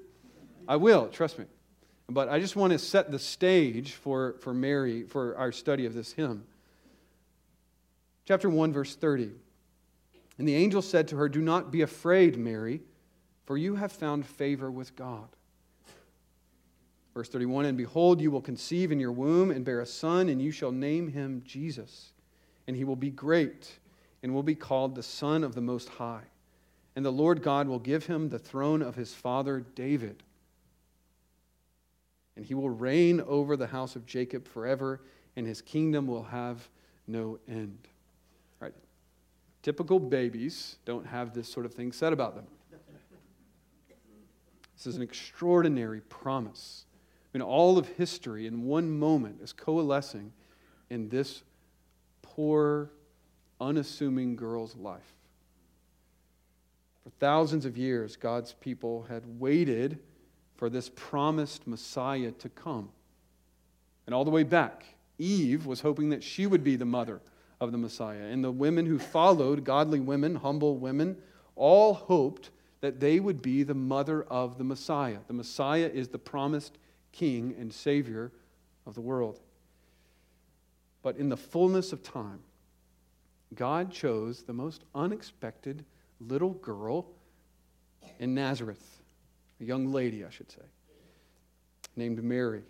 I 0.67 0.77
will, 0.77 1.09
trust 1.09 1.39
me. 1.39 1.45
But 2.09 2.31
I 2.31 2.41
just 2.41 2.57
want 2.57 2.73
to 2.73 2.79
set 2.79 3.11
the 3.11 3.19
stage 3.19 3.93
for, 3.93 4.37
for 4.41 4.55
Mary, 4.55 5.03
for 5.03 5.37
our 5.37 5.53
study 5.53 5.85
of 5.85 5.93
this 5.93 6.13
hymn. 6.13 6.45
Chapter 8.25 8.49
1, 8.49 8.73
verse 8.73 8.97
30. 8.97 9.33
And 10.39 10.49
the 10.49 10.55
angel 10.55 10.81
said 10.81 11.09
to 11.09 11.17
her, 11.19 11.29
Do 11.29 11.43
not 11.43 11.71
be 11.71 11.83
afraid, 11.83 12.39
Mary, 12.39 12.81
for 13.45 13.59
you 13.59 13.75
have 13.75 13.93
found 13.93 14.25
favor 14.25 14.71
with 14.71 14.97
God. 14.97 15.29
Verse 17.19 17.29
31 17.31 17.65
And 17.65 17.77
behold, 17.77 18.21
you 18.21 18.31
will 18.31 18.41
conceive 18.41 18.93
in 18.93 19.01
your 19.01 19.11
womb 19.11 19.51
and 19.51 19.65
bear 19.65 19.81
a 19.81 19.87
son, 19.87 20.29
and 20.29 20.41
you 20.41 20.53
shall 20.53 20.71
name 20.71 21.09
him 21.09 21.43
Jesus. 21.45 22.13
And 22.69 22.77
he 22.77 22.85
will 22.85 22.95
be 22.95 23.11
great 23.11 23.81
and 24.23 24.33
will 24.33 24.45
be 24.45 24.55
called 24.55 24.95
the 24.95 25.03
Son 25.03 25.43
of 25.43 25.57
the 25.57 25.61
Most 25.61 25.89
High. 25.89 26.23
And 26.95 27.05
the 27.05 27.11
Lord 27.11 27.43
God 27.43 27.67
will 27.67 27.81
give 27.81 28.07
him 28.07 28.29
the 28.29 28.39
throne 28.39 28.83
of 28.83 28.95
his 28.95 29.15
father 29.15 29.67
David. 29.75 30.23
And 32.37 32.47
he 32.47 32.55
will 32.55 32.71
reign 32.71 33.21
over 33.23 33.57
the 33.57 33.67
house 33.67 33.97
of 33.97 34.07
Jacob 34.07 34.47
forever, 34.47 35.01
and 35.35 35.45
his 35.45 35.61
kingdom 35.61 36.07
will 36.07 36.23
have 36.23 36.69
no 37.09 37.41
end. 37.49 37.89
Right? 38.61 38.75
Typical 39.63 39.99
babies 39.99 40.77
don't 40.85 41.05
have 41.05 41.35
this 41.35 41.49
sort 41.49 41.67
of 41.67 41.75
thing 41.75 41.91
said 41.91 42.13
about 42.13 42.37
them. 42.37 42.47
This 44.77 44.87
is 44.87 44.95
an 44.95 45.03
extraordinary 45.03 46.03
promise 46.03 46.85
I 47.35 47.39
mean, 47.39 47.43
all 47.43 47.77
of 47.79 47.89
history 47.89 48.47
in 48.47 48.65
one 48.65 48.91
moment 48.91 49.41
is 49.43 49.53
coalescing 49.53 50.33
in 50.89 51.09
this 51.09 51.43
poor, 52.23 52.91
unassuming 53.61 54.37
girl's 54.37 54.75
life. 54.77 55.15
For 57.05 57.11
thousands 57.21 57.65
of 57.65 57.77
years, 57.77 58.17
God's 58.17 58.55
people 58.55 59.07
had 59.09 59.23
waited 59.39 59.99
for 60.57 60.71
this 60.71 60.91
promised 60.95 61.67
Messiah 61.67 62.33
to 62.33 62.49
come. 62.49 62.91
And 64.07 64.15
all 64.15 64.25
the 64.25 64.31
way 64.31 64.43
back, 64.43 64.85
Eve 65.19 65.67
was 65.67 65.81
hoping 65.81 66.11
that 66.11 66.23
she 66.23 66.47
would 66.47 66.65
be 66.65 66.77
the 66.77 66.85
mother 66.85 67.21
of 67.61 67.73
the 67.73 67.79
Messiah. 67.79 68.25
And 68.25 68.43
the 68.43 68.51
women 68.51 68.87
who 68.87 68.99
followed, 68.99 69.65
godly 69.65 70.01
women, 70.01 70.37
humble 70.37 70.79
women, 70.79 71.17
all 71.57 71.93
hoped 71.93 72.51
that 72.81 73.01
they 73.01 73.21
would 73.21 73.43
be 73.43 73.65
the 73.65 73.75
mother 73.75 74.23
of 74.25 74.57
the 74.57 74.65
Messiah. 74.65 75.19
The 75.27 75.35
Messiah 75.35 75.91
is 75.93 76.09
the 76.09 76.19
promised 76.19 76.79
King 77.19 77.57
and 77.59 77.73
Savior 77.73 78.31
of 78.87 78.95
the 78.95 79.01
world. 79.01 79.41
But 81.03 81.17
in 81.17 81.29
the 81.29 81.37
fullness 81.37 81.93
of 81.93 82.05
time, 82.05 82.39
God 83.57 83.91
chose 83.91 84.45
the 84.45 84.53
most 84.53 84.85
unexpected 84.95 85.85
little 86.21 86.53
girl 86.55 87.07
in 88.21 88.35
Nazareth, 88.35 89.03
a 89.61 89.65
young 89.65 89.91
lady, 89.91 90.25
I 90.25 90.31
should 90.31 90.51
say. 90.51 90.63
named 91.97 92.23
Mary. 92.23 92.63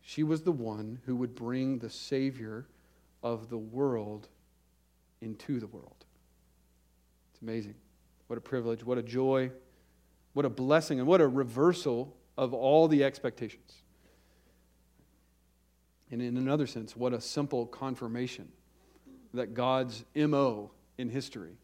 She 0.00 0.24
was 0.24 0.42
the 0.42 0.50
one 0.50 0.98
who 1.06 1.14
would 1.14 1.36
bring 1.36 1.78
the 1.78 1.90
Savior 1.90 2.66
of 3.22 3.48
the 3.48 3.58
world 3.58 4.26
into 5.20 5.60
the 5.60 5.68
world. 5.68 6.04
It's 7.32 7.42
amazing. 7.42 7.76
What 8.26 8.38
a 8.38 8.40
privilege, 8.40 8.82
what 8.82 8.98
a 8.98 9.02
joy, 9.02 9.52
what 10.32 10.44
a 10.44 10.50
blessing, 10.50 10.98
and 10.98 11.06
what 11.06 11.20
a 11.20 11.28
reversal 11.28 12.16
of 12.36 12.54
all 12.54 12.88
the 12.88 13.04
expectations. 13.04 13.82
And 16.10 16.20
in 16.20 16.36
another 16.36 16.66
sense, 16.66 16.96
what 16.96 17.12
a 17.12 17.20
simple 17.20 17.66
confirmation 17.66 18.48
that 19.34 19.54
God's 19.54 20.04
MO 20.14 20.70
in 20.98 21.08
history 21.08 21.56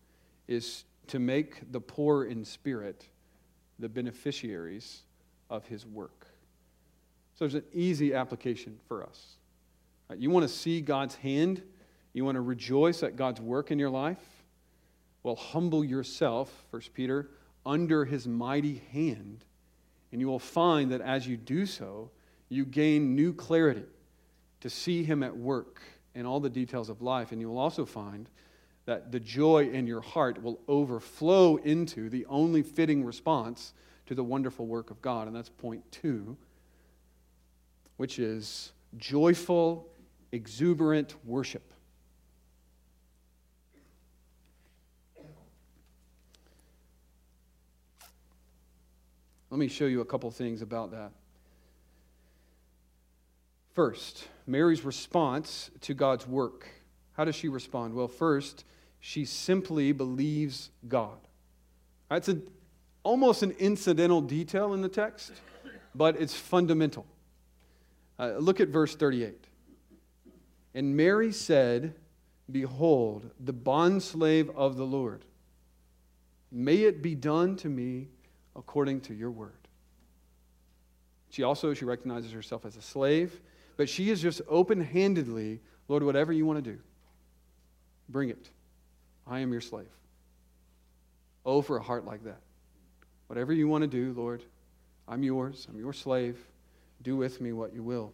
is 0.46 0.84
to 1.08 1.18
make 1.18 1.70
the 1.70 1.80
poor 1.80 2.24
in 2.24 2.44
spirit 2.44 3.08
the 3.78 3.88
beneficiaries 3.88 5.02
of 5.50 5.66
his 5.66 5.86
work. 5.86 6.26
So 7.34 7.44
there's 7.44 7.54
an 7.54 7.64
easy 7.72 8.14
application 8.14 8.78
for 8.88 9.04
us. 9.04 9.36
You 10.16 10.30
want 10.30 10.48
to 10.48 10.52
see 10.52 10.80
God's 10.80 11.14
hand? 11.16 11.62
You 12.14 12.24
want 12.24 12.36
to 12.36 12.40
rejoice 12.40 13.02
at 13.02 13.16
God's 13.16 13.40
work 13.40 13.70
in 13.70 13.78
your 13.78 13.90
life? 13.90 14.18
Well, 15.22 15.36
humble 15.36 15.84
yourself, 15.84 16.66
1 16.70 16.82
Peter, 16.94 17.30
under 17.66 18.04
his 18.06 18.26
mighty 18.26 18.82
hand, 18.92 19.44
and 20.12 20.20
you 20.20 20.26
will 20.26 20.38
find 20.38 20.90
that 20.92 21.00
as 21.00 21.26
you 21.26 21.36
do 21.36 21.66
so, 21.66 22.10
you 22.48 22.64
gain 22.64 23.14
new 23.14 23.32
clarity 23.32 23.84
to 24.60 24.70
see 24.70 25.04
him 25.04 25.22
at 25.22 25.36
work 25.36 25.80
in 26.14 26.26
all 26.26 26.40
the 26.40 26.50
details 26.50 26.88
of 26.88 27.02
life. 27.02 27.32
And 27.32 27.40
you 27.40 27.48
will 27.48 27.58
also 27.58 27.84
find 27.84 28.28
that 28.86 29.12
the 29.12 29.20
joy 29.20 29.68
in 29.68 29.86
your 29.86 30.00
heart 30.00 30.42
will 30.42 30.60
overflow 30.66 31.56
into 31.56 32.08
the 32.08 32.24
only 32.26 32.62
fitting 32.62 33.04
response 33.04 33.74
to 34.06 34.14
the 34.14 34.24
wonderful 34.24 34.66
work 34.66 34.90
of 34.90 35.02
God. 35.02 35.26
And 35.26 35.36
that's 35.36 35.50
point 35.50 35.82
two, 35.92 36.36
which 37.98 38.18
is 38.18 38.72
joyful, 38.96 39.86
exuberant 40.32 41.14
worship. 41.26 41.67
Let 49.50 49.58
me 49.58 49.68
show 49.68 49.86
you 49.86 50.00
a 50.00 50.04
couple 50.04 50.30
things 50.30 50.62
about 50.62 50.90
that. 50.90 51.12
First, 53.74 54.26
Mary's 54.46 54.84
response 54.84 55.70
to 55.82 55.94
God's 55.94 56.26
work. 56.26 56.68
How 57.12 57.24
does 57.24 57.34
she 57.34 57.48
respond? 57.48 57.94
Well, 57.94 58.08
first, 58.08 58.64
she 59.00 59.24
simply 59.24 59.92
believes 59.92 60.70
God. 60.86 61.18
It's 62.10 62.28
a, 62.28 62.38
almost 63.02 63.42
an 63.42 63.52
incidental 63.58 64.20
detail 64.20 64.74
in 64.74 64.82
the 64.82 64.88
text, 64.88 65.32
but 65.94 66.20
it's 66.20 66.34
fundamental. 66.34 67.06
Uh, 68.18 68.32
look 68.38 68.60
at 68.60 68.68
verse 68.68 68.94
38. 68.94 69.44
And 70.74 70.96
Mary 70.96 71.32
said, 71.32 71.94
Behold, 72.50 73.30
the 73.38 73.54
bondslave 73.54 74.54
of 74.54 74.76
the 74.76 74.86
Lord. 74.86 75.24
May 76.50 76.78
it 76.78 77.02
be 77.02 77.14
done 77.14 77.56
to 77.56 77.68
me 77.68 78.08
according 78.58 79.00
to 79.02 79.14
your 79.14 79.30
word. 79.30 79.52
She 81.30 81.42
also, 81.42 81.72
she 81.72 81.84
recognizes 81.84 82.32
herself 82.32 82.66
as 82.66 82.76
a 82.76 82.82
slave, 82.82 83.40
but 83.76 83.88
she 83.88 84.10
is 84.10 84.20
just 84.20 84.40
open 84.48 84.80
handedly, 84.80 85.60
Lord, 85.86 86.02
whatever 86.02 86.32
you 86.32 86.44
want 86.44 86.62
to 86.64 86.72
do, 86.72 86.78
bring 88.08 88.30
it. 88.30 88.50
I 89.26 89.40
am 89.40 89.52
your 89.52 89.60
slave. 89.60 89.86
Oh, 91.46 91.62
for 91.62 91.76
a 91.76 91.82
heart 91.82 92.04
like 92.04 92.24
that. 92.24 92.40
Whatever 93.28 93.52
you 93.52 93.68
want 93.68 93.82
to 93.82 93.88
do, 93.88 94.12
Lord, 94.16 94.42
I'm 95.06 95.22
yours. 95.22 95.66
I'm 95.70 95.78
your 95.78 95.92
slave. 95.92 96.38
Do 97.02 97.16
with 97.16 97.40
me 97.40 97.52
what 97.52 97.72
you 97.72 97.82
will. 97.82 98.12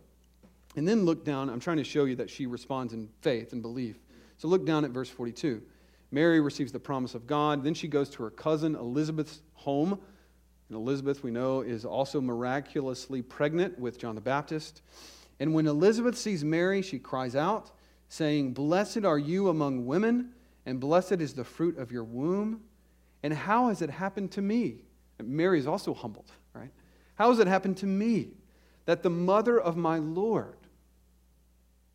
And 0.77 0.87
then 0.87 1.05
look 1.05 1.25
down. 1.25 1.49
I'm 1.49 1.61
trying 1.61 1.77
to 1.79 1.85
show 1.85 2.05
you 2.05 2.17
that 2.17 2.29
she 2.29 2.47
responds 2.47 2.93
in 2.93 3.09
faith 3.23 3.53
and 3.53 3.63
belief. 3.63 3.97
So 4.39 4.49
look 4.49 4.67
down 4.67 4.85
at 4.85 4.91
verse 4.91 5.09
42. 5.09 5.63
Mary 6.11 6.41
receives 6.41 6.73
the 6.73 6.81
promise 6.81 7.15
of 7.15 7.27
God. 7.27 7.65
Then 7.65 7.75
she 7.75 7.89
goes 7.89 8.11
to 8.11 8.23
her 8.25 8.31
cousin 8.31 8.75
Elizabeth's 8.75 9.41
home. 9.55 10.01
And 10.69 10.77
Elizabeth, 10.77 11.23
we 11.23 11.31
know, 11.31 11.61
is 11.61 11.85
also 11.85 12.21
miraculously 12.21 13.23
pregnant 13.23 13.79
with 13.79 13.99
John 13.99 14.15
the 14.15 14.21
Baptist. 14.21 14.83
And 15.41 15.53
when 15.53 15.67
Elizabeth 15.67 16.17
sees 16.17 16.45
Mary, 16.45 16.81
she 16.83 16.99
cries 16.99 17.37
out, 17.37 17.71
saying, 18.09 18.55
Blessed 18.55 19.05
are 19.05 19.19
you 19.19 19.49
among 19.49 19.87
women 19.87 20.33
and 20.67 20.81
blessed 20.81 21.21
is 21.21 21.35
the 21.35 21.45
fruit 21.45 21.79
of 21.79 21.93
your 21.93 22.05
womb. 22.05 22.63
And 23.23 23.33
how 23.33 23.69
has 23.69 23.83
it 23.83 23.91
happened 23.91 24.33
to 24.33 24.43
me? 24.43 24.79
Mary 25.23 25.59
is 25.59 25.67
also 25.67 25.95
humbled, 25.95 26.31
right? 26.55 26.71
How 27.15 27.31
has 27.31 27.39
it 27.39 27.47
happened 27.47 27.77
to 27.79 27.87
me 27.87 28.31
that 28.87 29.03
the 29.03 29.11
mother 29.11 29.61
of 29.61 29.77
my 29.77 29.99
Lord 29.99 30.59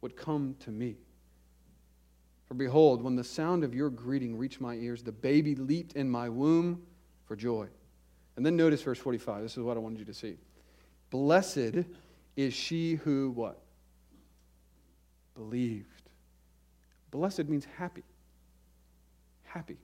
would 0.01 0.15
come 0.15 0.55
to 0.61 0.71
me? 0.71 0.97
For 2.47 2.53
behold, 2.55 3.03
when 3.03 3.15
the 3.15 3.23
sound 3.23 3.63
of 3.63 3.75
your 3.75 3.89
greeting 3.89 4.37
reached 4.37 4.61
my 4.61 4.75
ears, 4.75 5.03
the 5.03 5.11
baby 5.11 5.55
leaped 5.55 5.93
in 5.93 6.09
my 6.09 6.29
womb 6.29 6.81
for 7.25 7.35
joy. 7.35 7.67
And 8.39 8.45
then 8.45 8.55
notice 8.55 8.81
verse 8.81 8.97
45. 8.97 9.43
This 9.43 9.57
is 9.57 9.63
what 9.63 9.75
I 9.75 9.81
wanted 9.81 9.99
you 9.99 10.05
to 10.05 10.13
see. 10.13 10.37
Blessed 11.09 11.83
is 12.37 12.53
she 12.53 12.95
who 12.95 13.31
what? 13.31 13.59
Believed. 15.35 15.85
Blessed 17.11 17.49
means 17.49 17.67
happy 17.77 18.03
happy. 19.49 19.77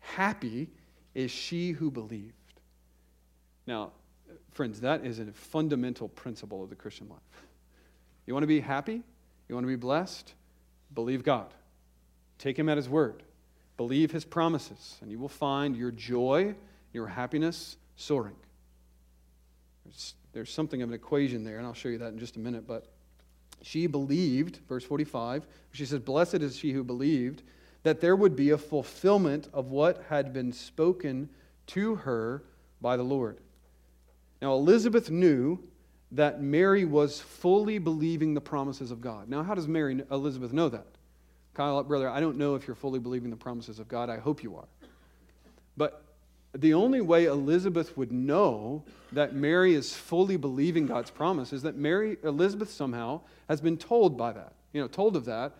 Happy 0.00 0.68
is 1.14 1.30
she 1.30 1.72
who 1.72 1.90
believed. 1.90 2.34
Now, 3.66 3.92
friends, 4.52 4.80
that 4.80 5.04
is 5.04 5.18
a 5.18 5.26
fundamental 5.32 6.08
principle 6.08 6.62
of 6.62 6.70
the 6.70 6.76
Christian 6.76 7.08
life. 7.08 7.18
You 8.26 8.34
want 8.34 8.42
to 8.42 8.48
be 8.48 8.60
happy? 8.60 9.02
You 9.48 9.54
want 9.54 9.64
to 9.64 9.68
be 9.68 9.76
blessed? 9.76 10.34
Believe 10.94 11.24
God. 11.24 11.52
Take 12.38 12.58
Him 12.58 12.68
at 12.68 12.76
His 12.76 12.88
word. 12.88 13.22
Believe 13.76 14.10
His 14.10 14.24
promises, 14.24 14.98
and 15.00 15.10
you 15.10 15.18
will 15.18 15.28
find 15.28 15.76
your 15.76 15.90
joy, 15.90 16.54
your 16.92 17.06
happiness 17.06 17.76
soaring. 17.96 18.36
There's, 19.84 20.14
there's 20.32 20.52
something 20.52 20.82
of 20.82 20.88
an 20.88 20.94
equation 20.94 21.44
there, 21.44 21.58
and 21.58 21.66
I'll 21.66 21.74
show 21.74 21.88
you 21.88 21.98
that 21.98 22.12
in 22.12 22.18
just 22.18 22.36
a 22.36 22.40
minute. 22.40 22.66
But 22.66 22.86
she 23.62 23.86
believed, 23.86 24.60
verse 24.68 24.84
45, 24.84 25.46
she 25.72 25.84
says, 25.84 26.00
Blessed 26.00 26.36
is 26.36 26.56
she 26.56 26.72
who 26.72 26.84
believed 26.84 27.42
that 27.82 28.00
there 28.00 28.16
would 28.16 28.36
be 28.36 28.50
a 28.50 28.58
fulfillment 28.58 29.48
of 29.52 29.70
what 29.70 30.04
had 30.08 30.32
been 30.32 30.52
spoken 30.52 31.28
to 31.68 31.96
her 31.96 32.42
by 32.80 32.96
the 32.96 33.02
Lord. 33.02 33.38
Now, 34.42 34.54
Elizabeth 34.54 35.10
knew 35.10 35.58
that 36.12 36.42
Mary 36.42 36.84
was 36.84 37.20
fully 37.20 37.78
believing 37.78 38.34
the 38.34 38.40
promises 38.40 38.90
of 38.90 39.00
God. 39.00 39.28
Now, 39.28 39.42
how 39.42 39.54
does 39.54 39.68
Mary 39.68 40.02
Elizabeth 40.10 40.52
know 40.52 40.68
that? 40.68 40.86
Kyle, 41.54 41.82
brother, 41.84 42.08
I 42.08 42.20
don't 42.20 42.36
know 42.36 42.54
if 42.54 42.66
you're 42.66 42.74
fully 42.74 42.98
believing 42.98 43.30
the 43.30 43.36
promises 43.36 43.78
of 43.78 43.88
God. 43.88 44.08
I 44.10 44.18
hope 44.18 44.42
you 44.42 44.56
are. 44.56 44.68
But 45.76 46.02
the 46.52 46.74
only 46.74 47.00
way 47.00 47.26
Elizabeth 47.26 47.96
would 47.96 48.10
know 48.10 48.84
that 49.12 49.34
Mary 49.34 49.74
is 49.74 49.94
fully 49.94 50.36
believing 50.36 50.86
God's 50.86 51.10
promise 51.10 51.52
is 51.52 51.62
that 51.62 51.76
Mary 51.76 52.16
Elizabeth 52.24 52.70
somehow 52.70 53.20
has 53.48 53.60
been 53.60 53.76
told 53.76 54.16
by 54.16 54.32
that. 54.32 54.54
You 54.72 54.80
know, 54.80 54.88
told 54.88 55.16
of 55.16 55.24
that 55.26 55.52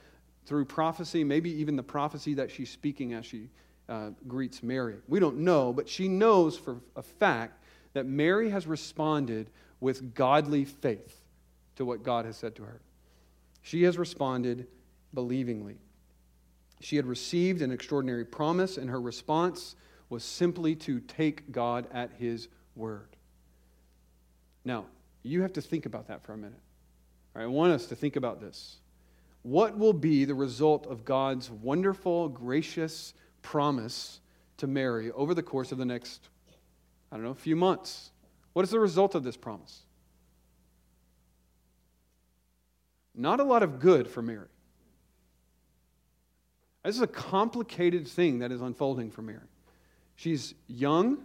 through 0.47 0.65
prophecy, 0.65 1.23
maybe 1.23 1.51
even 1.51 1.77
the 1.77 1.83
prophecy 1.83 2.35
that 2.35 2.51
she's 2.51 2.71
speaking 2.71 3.13
as 3.13 3.25
she 3.25 3.49
uh, 3.89 4.11
greets 4.27 4.63
Mary. 4.63 4.97
We 5.09 5.21
don't 5.21 5.39
know, 5.39 5.73
but 5.73 5.89
she 5.89 6.09
knows 6.09 6.57
for 6.57 6.81
a 6.97 7.03
fact 7.03 7.63
that 7.93 8.07
Mary 8.07 8.51
has 8.51 8.67
responded 8.67 9.51
with 9.81 10.15
godly 10.15 10.65
faith 10.65 11.21
to 11.77 11.85
what 11.85 12.03
God 12.03 12.25
has 12.25 12.37
said 12.37 12.55
to 12.57 12.63
her. 12.63 12.81
She 13.63 13.83
has 13.85 13.99
responded 13.99 14.67
believingly. 15.15 15.77
She 16.81 16.97
had 16.97 17.07
received 17.07 17.63
an 17.63 17.73
extraordinary 17.73 18.25
promise, 18.25 18.77
and 18.77 18.91
her 18.91 19.01
response 19.01 19.77
was 20.11 20.23
simply 20.25 20.75
to 20.75 21.01
take 21.01 21.51
God 21.51 21.87
at 21.93 22.11
his 22.19 22.49
word. 22.75 23.17
Now, 24.65 24.85
you 25.23 25.43
have 25.43 25.55
to 25.55 25.63
think 25.63 25.87
about 25.87 26.09
that 26.09 26.23
for 26.23 26.35
a 26.35 26.37
minute. 26.37 26.61
I 27.35 27.47
want 27.47 27.73
us 27.73 27.87
to 27.87 27.97
think 27.97 28.17
about 28.17 28.41
this 28.41 28.77
what 29.43 29.79
will 29.79 29.95
be 29.95 30.27
the 30.27 30.35
result 30.35 30.87
of 30.87 31.05
God's 31.05 31.51
wonderful, 31.51 32.29
gracious 32.29 33.15
promise 33.41 34.21
to 34.59 34.67
Mary 34.67 35.11
over 35.13 35.33
the 35.33 35.43
course 35.43 35.73
of 35.73 35.79
the 35.79 35.87
next, 35.87 36.29
I 37.11 37.17
don't 37.17 37.25
know, 37.25 37.33
few 37.33 37.57
months? 37.57 38.11
What 38.53 38.65
is 38.65 38.71
the 38.71 38.81
result 38.81 39.15
of 39.15 39.25
this 39.25 39.39
promise? 39.39 39.81
Not 43.15 43.41
a 43.41 43.45
lot 43.45 43.63
of 43.63 43.81
good 43.81 44.09
for 44.09 44.21
Mary. 44.21 44.49
This 46.85 46.97
is 46.97 47.03
a 47.03 47.07
complicated 47.07 48.07
thing 48.09 48.41
that 48.41 48.53
is 48.53 48.61
unfolding 48.61 49.11
for 49.11 49.23
Mary. 49.23 49.39
She's 50.21 50.53
young, 50.67 51.25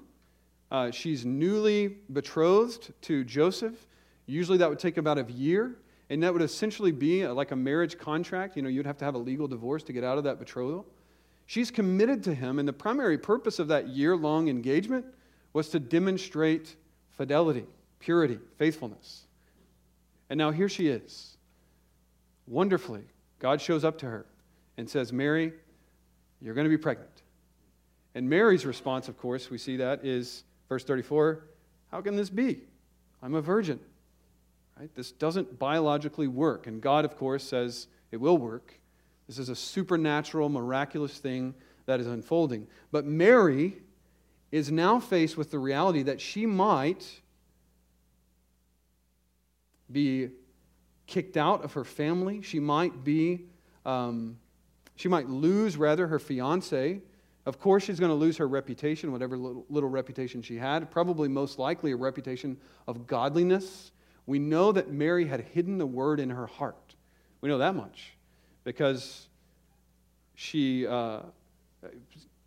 uh, 0.72 0.90
she's 0.90 1.26
newly 1.26 1.98
betrothed 2.14 2.94
to 3.02 3.26
Joseph. 3.26 3.88
Usually 4.26 4.58
that 4.60 4.70
would 4.70 4.80
take 4.80 4.96
about 4.96 5.18
a 5.18 5.30
year. 5.30 5.76
And 6.10 6.24
that 6.24 6.32
would 6.32 6.42
essentially 6.42 6.94
be 6.94 7.28
like 7.28 7.52
a 7.52 7.58
marriage 7.58 7.98
contract. 7.98 8.56
You 8.56 8.62
know, 8.62 8.70
you'd 8.70 8.86
have 8.86 8.96
to 9.00 9.04
have 9.04 9.16
a 9.16 9.18
legal 9.18 9.50
divorce 9.50 9.84
to 9.84 9.92
get 9.92 10.06
out 10.06 10.18
of 10.18 10.24
that 10.24 10.40
betrothal. 10.40 10.86
She's 11.46 11.72
committed 11.72 12.24
to 12.24 12.34
him, 12.34 12.58
and 12.58 12.66
the 12.66 12.72
primary 12.72 13.18
purpose 13.18 13.60
of 13.60 13.68
that 13.68 13.90
year 13.90 14.16
long 14.16 14.48
engagement 14.48 15.06
was 15.52 15.68
to 15.72 15.80
demonstrate 15.82 16.78
fidelity. 17.12 17.66
purity, 18.00 18.40
faithfulness. 18.58 19.26
And 20.30 20.38
now 20.38 20.52
here 20.52 20.70
she 20.70 20.88
is. 20.88 21.36
Wonderfully, 22.48 23.04
God 23.40 23.60
shows 23.60 23.84
up 23.84 23.98
to 23.98 24.06
her 24.06 24.26
and 24.78 24.90
says, 24.90 25.12
Mary, 25.12 25.52
you're 26.40 26.54
going 26.54 26.64
to 26.64 26.70
be 26.70 26.78
pregnant. 26.78 27.24
And 28.16 28.30
Mary's 28.30 28.66
response, 28.66 29.10
of 29.10 29.18
course, 29.18 29.52
we 29.52 29.58
see 29.58 29.78
that 29.78 30.06
is 30.06 30.46
verse 30.70 30.86
34 30.86 31.44
How 31.92 32.02
can 32.02 32.16
this 32.16 32.30
be? 32.30 32.62
I'm 33.22 33.36
a 33.36 33.42
virgin. 33.42 33.80
Right? 34.80 34.90
This 34.96 35.12
doesn't 35.12 35.60
biologically 35.60 36.28
work. 36.28 36.68
And 36.68 36.82
God, 36.82 37.06
of 37.06 37.18
course, 37.18 37.44
says 37.44 37.88
it 38.12 38.18
will 38.18 38.38
work. 38.38 38.74
This 39.28 39.38
is 39.38 39.50
a 39.50 39.56
supernatural, 39.56 40.50
miraculous 40.50 41.18
thing 41.18 41.54
that 41.86 42.00
is 42.00 42.08
unfolding. 42.08 42.68
But 42.92 43.06
Mary 43.06 43.78
is 44.52 44.72
now 44.72 45.00
faced 45.00 45.38
with 45.38 45.52
the 45.52 45.60
reality 45.60 46.04
that 46.04 46.22
she 46.22 46.46
might 46.46 47.22
be 49.92 50.30
kicked 51.08 51.38
out 51.38 51.64
of 51.64 51.74
her 51.74 51.84
family. 51.84 52.42
She 52.42 52.60
might 52.60 53.04
be, 53.04 53.46
um, 53.86 54.38
she 54.96 55.08
might 55.08 55.30
lose, 55.30 55.78
rather, 55.78 56.08
her 56.08 56.20
fiance. 56.20 57.02
Of 57.46 57.60
course, 57.60 57.84
she's 57.84 58.00
going 58.00 58.10
to 58.10 58.16
lose 58.16 58.38
her 58.38 58.48
reputation, 58.48 59.12
whatever 59.12 59.38
little, 59.38 59.66
little 59.70 59.90
reputation 59.90 60.42
she 60.42 60.58
had, 60.58 60.90
probably 60.90 61.28
most 61.28 61.60
likely 61.60 61.92
a 61.92 61.96
reputation 61.96 62.58
of 62.88 63.06
godliness. 63.06 63.92
We 64.26 64.40
know 64.40 64.72
that 64.72 64.92
Mary 64.92 65.28
had 65.28 65.42
hidden 65.42 65.78
the 65.78 65.86
word 65.86 66.20
in 66.20 66.32
her 66.32 66.48
heart. 66.48 66.96
We 67.42 67.50
know 67.50 67.60
that 67.60 67.76
much 67.76 68.14
because 68.64 69.28
she, 70.34 70.88
uh, 70.88 71.20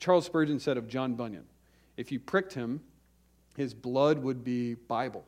Charles 0.01 0.27
Spurgeon 0.27 0.59
said 0.59 0.77
of 0.77 0.89
John 0.89 1.15
Bunyan, 1.15 1.45
if 1.97 2.11
you 2.11 2.19
pricked 2.19 2.53
him, 2.53 2.81
his 3.57 3.75
blood 3.75 4.19
would 4.23 4.43
be 4.43 4.75
Bible. 4.75 5.25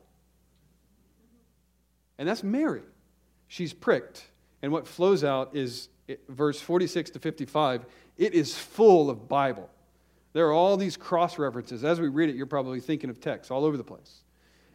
And 2.17 2.27
that's 2.27 2.43
Mary. 2.43 2.83
She's 3.47 3.73
pricked. 3.73 4.25
And 4.61 4.71
what 4.71 4.87
flows 4.87 5.23
out 5.23 5.55
is 5.55 5.89
verse 6.29 6.59
46 6.61 7.11
to 7.11 7.19
55. 7.19 7.85
It 8.17 8.33
is 8.33 8.57
full 8.57 9.09
of 9.09 9.27
Bible. 9.27 9.69
There 10.33 10.47
are 10.47 10.53
all 10.53 10.77
these 10.77 10.97
cross 10.97 11.37
references. 11.37 11.83
As 11.83 11.99
we 11.99 12.07
read 12.07 12.29
it, 12.29 12.35
you're 12.35 12.45
probably 12.45 12.79
thinking 12.79 13.09
of 13.09 13.19
texts 13.19 13.51
all 13.51 13.65
over 13.65 13.77
the 13.77 13.83
place. 13.83 14.21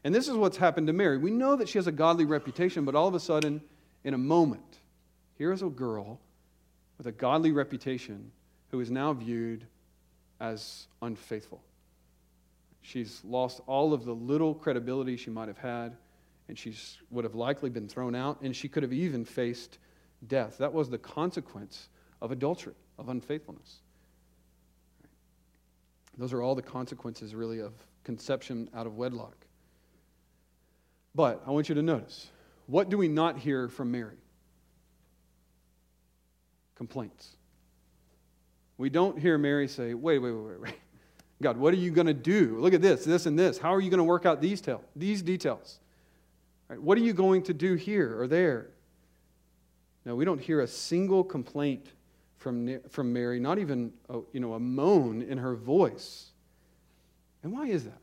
And 0.05 0.14
this 0.14 0.28
is 0.28 0.34
what's 0.34 0.57
happened 0.57 0.87
to 0.87 0.93
Mary. 0.93 1.18
We 1.18 1.30
know 1.30 1.57
that 1.57 1.68
she 1.68 1.78
has 1.78 1.87
a 1.87 1.93
godly 1.93 2.24
reputation, 2.24 2.84
but 2.84 2.95
all 2.95 3.09
of 3.09 3.14
a 3.14 3.20
sudden, 3.20 3.62
in 4.05 4.14
a 4.14 4.18
moment, 4.18 4.80
here 5.37 5.53
is 5.53 5.62
a 5.62 5.68
girl 5.68 6.20
with 6.99 7.07
a 7.07 7.12
godly 7.12 7.53
reputation 7.53 8.30
who 8.70 8.80
is 8.80 8.91
now 8.91 9.12
viewed 9.12 9.66
as 10.41 10.87
unfaithful. 11.03 11.62
She's 12.82 13.20
lost 13.24 13.61
all 13.66 13.93
of 13.93 14.05
the 14.05 14.14
little 14.14 14.55
credibility 14.55 15.16
she 15.16 15.30
might 15.30 15.49
have 15.49 15.59
had, 15.59 15.97
and 16.49 16.57
she 16.57 16.74
would 17.11 17.24
have 17.24 17.34
likely 17.34 17.70
been 17.70 17.89
thrown 17.89 18.14
out, 18.14 18.41
and 18.43 18.55
she 18.55 18.68
could 18.68 18.82
have 18.84 18.93
even 18.93 19.24
faced 19.24 19.78
death. 20.28 20.59
That 20.59 20.72
was 20.72 20.89
the 20.89 20.99
consequence 20.99 21.89
of 22.22 22.30
adultery, 22.30 22.74
of 22.99 23.09
unfaithfulness. 23.09 23.80
Those 26.18 26.32
are 26.32 26.42
all 26.42 26.55
the 26.55 26.62
consequences, 26.62 27.34
really, 27.34 27.61
of 27.61 27.72
conception 28.05 28.70
out 28.74 28.86
of 28.86 28.97
wedlock. 28.97 29.36
But 31.14 31.42
I 31.47 31.51
want 31.51 31.68
you 31.68 31.74
to 31.74 31.82
notice 31.82 32.28
what 32.66 32.88
do 32.88 32.99
we 32.99 33.09
not 33.09 33.38
hear 33.38 33.68
from 33.68 33.90
Mary? 33.90 34.16
Complaints. 36.74 37.36
We 38.78 38.90
don't 38.90 39.18
hear 39.18 39.38
Mary 39.38 39.68
say, 39.68 39.94
wait, 39.94 40.18
wait, 40.18 40.32
wait, 40.32 40.49
wait. 40.49 40.61
Wait. 40.61 40.74
God, 41.42 41.57
what 41.59 41.74
are 41.74 41.78
you 41.78 41.90
going 41.90 42.07
to 42.07 42.14
do? 42.14 42.59
Look 42.61 42.74
at 42.74 42.82
this, 42.82 43.05
this, 43.05 43.26
and 43.26 43.38
this. 43.38 43.59
How 43.59 43.74
are 43.74 43.80
you 43.80 43.90
going 43.90 43.99
to 43.99 44.05
work 44.05 44.24
out 44.24 44.40
these, 44.40 44.61
tel- 44.61 44.84
these 44.94 45.22
details? 45.22 45.78
Right, 46.68 46.80
what 46.80 46.97
are 46.99 47.03
you 47.03 47.12
going 47.12 47.42
to 47.44 47.55
do 47.55 47.74
here 47.74 48.20
or 48.20 48.26
there? 48.26 48.68
No, 50.05 50.16
we 50.16 50.24
don't 50.24 50.40
hear 50.40 50.61
a 50.61 50.66
single 50.66 51.22
complaint 51.22 51.86
from, 52.47 52.78
from 52.90 53.12
Mary, 53.12 53.40
not 53.40 53.59
even 53.59 53.92
a, 54.09 54.20
you 54.32 54.38
know, 54.38 54.55
a 54.55 54.61
moan 54.61 55.20
in 55.20 55.36
her 55.36 55.57
voice. 55.57 56.26
And 57.42 57.53
why 57.53 57.66
is 57.66 57.82
that? 57.82 58.01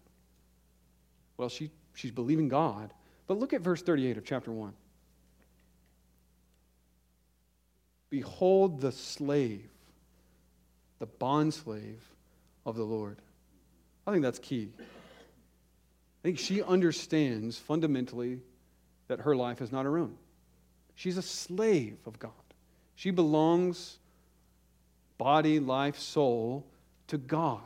Well, 1.38 1.48
she, 1.48 1.72
she's 1.96 2.12
believing 2.12 2.50
God. 2.50 2.94
But 3.26 3.40
look 3.40 3.54
at 3.54 3.62
verse 3.62 3.82
38 3.82 4.18
of 4.18 4.26
chapter 4.26 4.52
1. 4.52 4.74
Behold 8.10 8.82
the 8.82 8.92
slave, 8.92 9.70
the 11.00 11.08
bondslave 11.08 12.02
of 12.66 12.76
the 12.76 12.84
Lord. 12.84 13.20
I 14.06 14.12
think 14.12 14.24
that's 14.24 14.40
key. 14.40 14.74
I 14.78 16.22
think 16.22 16.38
she 16.38 16.62
understands 16.62 17.58
fundamentally 17.58 18.42
that 19.08 19.22
her 19.22 19.38
life 19.38 19.62
is 19.62 19.72
not 19.72 19.86
her 19.86 19.98
own. 19.98 20.18
She's 20.96 21.16
a 21.16 21.22
slave 21.22 22.00
of 22.06 22.20
God. 22.20 22.34
She 22.96 23.10
belongs, 23.10 24.00
body, 25.18 25.60
life, 25.60 25.98
soul, 25.98 26.66
to 27.08 27.18
God, 27.18 27.62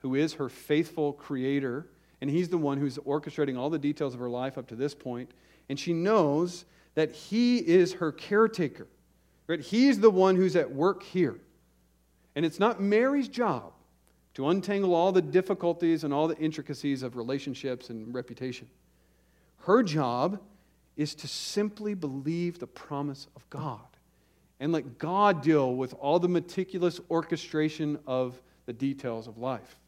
who 0.00 0.14
is 0.14 0.34
her 0.34 0.48
faithful 0.48 1.12
creator. 1.12 1.86
And 2.20 2.30
He's 2.30 2.48
the 2.48 2.58
one 2.58 2.78
who's 2.78 2.98
orchestrating 2.98 3.58
all 3.58 3.70
the 3.70 3.78
details 3.78 4.14
of 4.14 4.20
her 4.20 4.30
life 4.30 4.58
up 4.58 4.66
to 4.68 4.76
this 4.76 4.94
point. 4.94 5.30
And 5.68 5.78
she 5.78 5.92
knows 5.92 6.64
that 6.94 7.12
He 7.12 7.58
is 7.58 7.94
her 7.94 8.12
caretaker. 8.12 8.86
Right? 9.46 9.60
He's 9.60 10.00
the 10.00 10.10
one 10.10 10.36
who's 10.36 10.56
at 10.56 10.72
work 10.72 11.02
here. 11.02 11.38
And 12.36 12.46
it's 12.46 12.60
not 12.60 12.80
Mary's 12.80 13.28
job 13.28 13.72
to 14.34 14.48
untangle 14.48 14.94
all 14.94 15.12
the 15.12 15.22
difficulties 15.22 16.04
and 16.04 16.14
all 16.14 16.28
the 16.28 16.38
intricacies 16.38 17.02
of 17.02 17.16
relationships 17.16 17.90
and 17.90 18.14
reputation. 18.14 18.68
Her 19.62 19.82
job 19.82 20.40
is 20.96 21.14
to 21.16 21.28
simply 21.28 21.94
believe 21.94 22.58
the 22.58 22.66
promise 22.66 23.26
of 23.34 23.48
God 23.50 23.80
and 24.60 24.72
let 24.72 24.98
God 24.98 25.42
deal 25.42 25.74
with 25.74 25.94
all 25.94 26.18
the 26.18 26.28
meticulous 26.28 27.00
orchestration 27.10 27.98
of 28.06 28.40
the 28.66 28.72
details 28.72 29.26
of 29.26 29.38
life. 29.38 29.78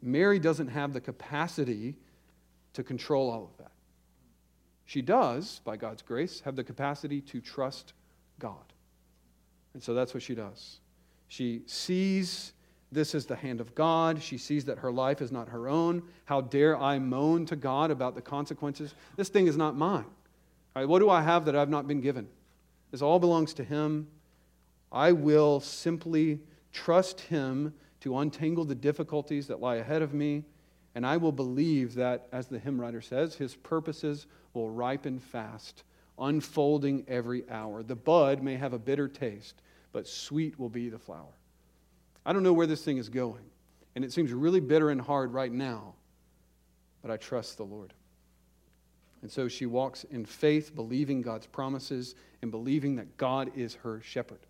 Mary 0.00 0.38
doesn't 0.38 0.68
have 0.68 0.94
the 0.94 1.00
capacity 1.00 1.94
to 2.72 2.82
control 2.82 3.30
all 3.30 3.44
of 3.44 3.56
that. 3.58 3.72
She 4.86 5.02
does, 5.02 5.60
by 5.64 5.76
God's 5.76 6.02
grace, 6.02 6.40
have 6.40 6.56
the 6.56 6.64
capacity 6.64 7.20
to 7.22 7.40
trust 7.40 7.92
God. 8.38 8.72
And 9.74 9.82
so 9.82 9.92
that's 9.92 10.14
what 10.14 10.22
she 10.22 10.34
does. 10.34 10.80
She 11.28 11.62
sees 11.66 12.52
this 12.92 13.14
as 13.14 13.26
the 13.26 13.36
hand 13.36 13.60
of 13.60 13.74
God. 13.74 14.22
She 14.22 14.38
sees 14.38 14.64
that 14.66 14.78
her 14.78 14.92
life 14.92 15.20
is 15.20 15.32
not 15.32 15.48
her 15.48 15.68
own. 15.68 16.02
How 16.26 16.40
dare 16.40 16.78
I 16.78 16.98
moan 16.98 17.44
to 17.46 17.56
God 17.56 17.90
about 17.90 18.14
the 18.14 18.22
consequences? 18.22 18.94
This 19.16 19.28
thing 19.28 19.46
is 19.46 19.56
not 19.56 19.76
mine. 19.76 20.06
Right, 20.76 20.88
what 20.88 21.00
do 21.00 21.10
I 21.10 21.22
have 21.22 21.44
that 21.44 21.56
I've 21.56 21.68
not 21.68 21.86
been 21.86 22.00
given? 22.00 22.28
This 22.94 23.02
all 23.02 23.18
belongs 23.18 23.54
to 23.54 23.64
Him. 23.64 24.06
I 24.92 25.10
will 25.10 25.58
simply 25.58 26.38
trust 26.70 27.22
Him 27.22 27.74
to 27.98 28.18
untangle 28.18 28.64
the 28.64 28.76
difficulties 28.76 29.48
that 29.48 29.58
lie 29.58 29.78
ahead 29.78 30.00
of 30.00 30.14
me, 30.14 30.44
and 30.94 31.04
I 31.04 31.16
will 31.16 31.32
believe 31.32 31.94
that, 31.94 32.28
as 32.30 32.46
the 32.46 32.60
hymn 32.60 32.80
writer 32.80 33.00
says, 33.00 33.34
His 33.34 33.56
purposes 33.56 34.28
will 34.52 34.70
ripen 34.70 35.18
fast, 35.18 35.82
unfolding 36.20 37.04
every 37.08 37.42
hour. 37.50 37.82
The 37.82 37.96
bud 37.96 38.44
may 38.44 38.54
have 38.54 38.74
a 38.74 38.78
bitter 38.78 39.08
taste, 39.08 39.60
but 39.90 40.06
sweet 40.06 40.56
will 40.56 40.68
be 40.68 40.88
the 40.88 40.96
flower. 40.96 41.34
I 42.24 42.32
don't 42.32 42.44
know 42.44 42.52
where 42.52 42.68
this 42.68 42.84
thing 42.84 42.98
is 42.98 43.08
going, 43.08 43.42
and 43.96 44.04
it 44.04 44.12
seems 44.12 44.32
really 44.32 44.60
bitter 44.60 44.90
and 44.90 45.00
hard 45.00 45.32
right 45.32 45.50
now, 45.50 45.94
but 47.02 47.10
I 47.10 47.16
trust 47.16 47.56
the 47.56 47.64
Lord. 47.64 47.92
And 49.24 49.32
so 49.32 49.48
she 49.48 49.64
walks 49.64 50.04
in 50.04 50.26
faith, 50.26 50.74
believing 50.74 51.22
God's 51.22 51.46
promises 51.46 52.14
and 52.42 52.50
believing 52.50 52.96
that 52.96 53.16
God 53.16 53.50
is 53.56 53.72
her 53.76 54.02
shepherd. 54.02 54.40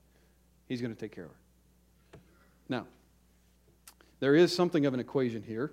He's 0.66 0.80
going 0.80 0.92
to 0.92 1.00
take 1.00 1.14
care 1.14 1.26
of 1.26 1.30
her. 1.30 2.18
Now, 2.68 2.86
there 4.18 4.34
is 4.34 4.52
something 4.52 4.84
of 4.84 4.92
an 4.92 4.98
equation 4.98 5.44
here, 5.44 5.70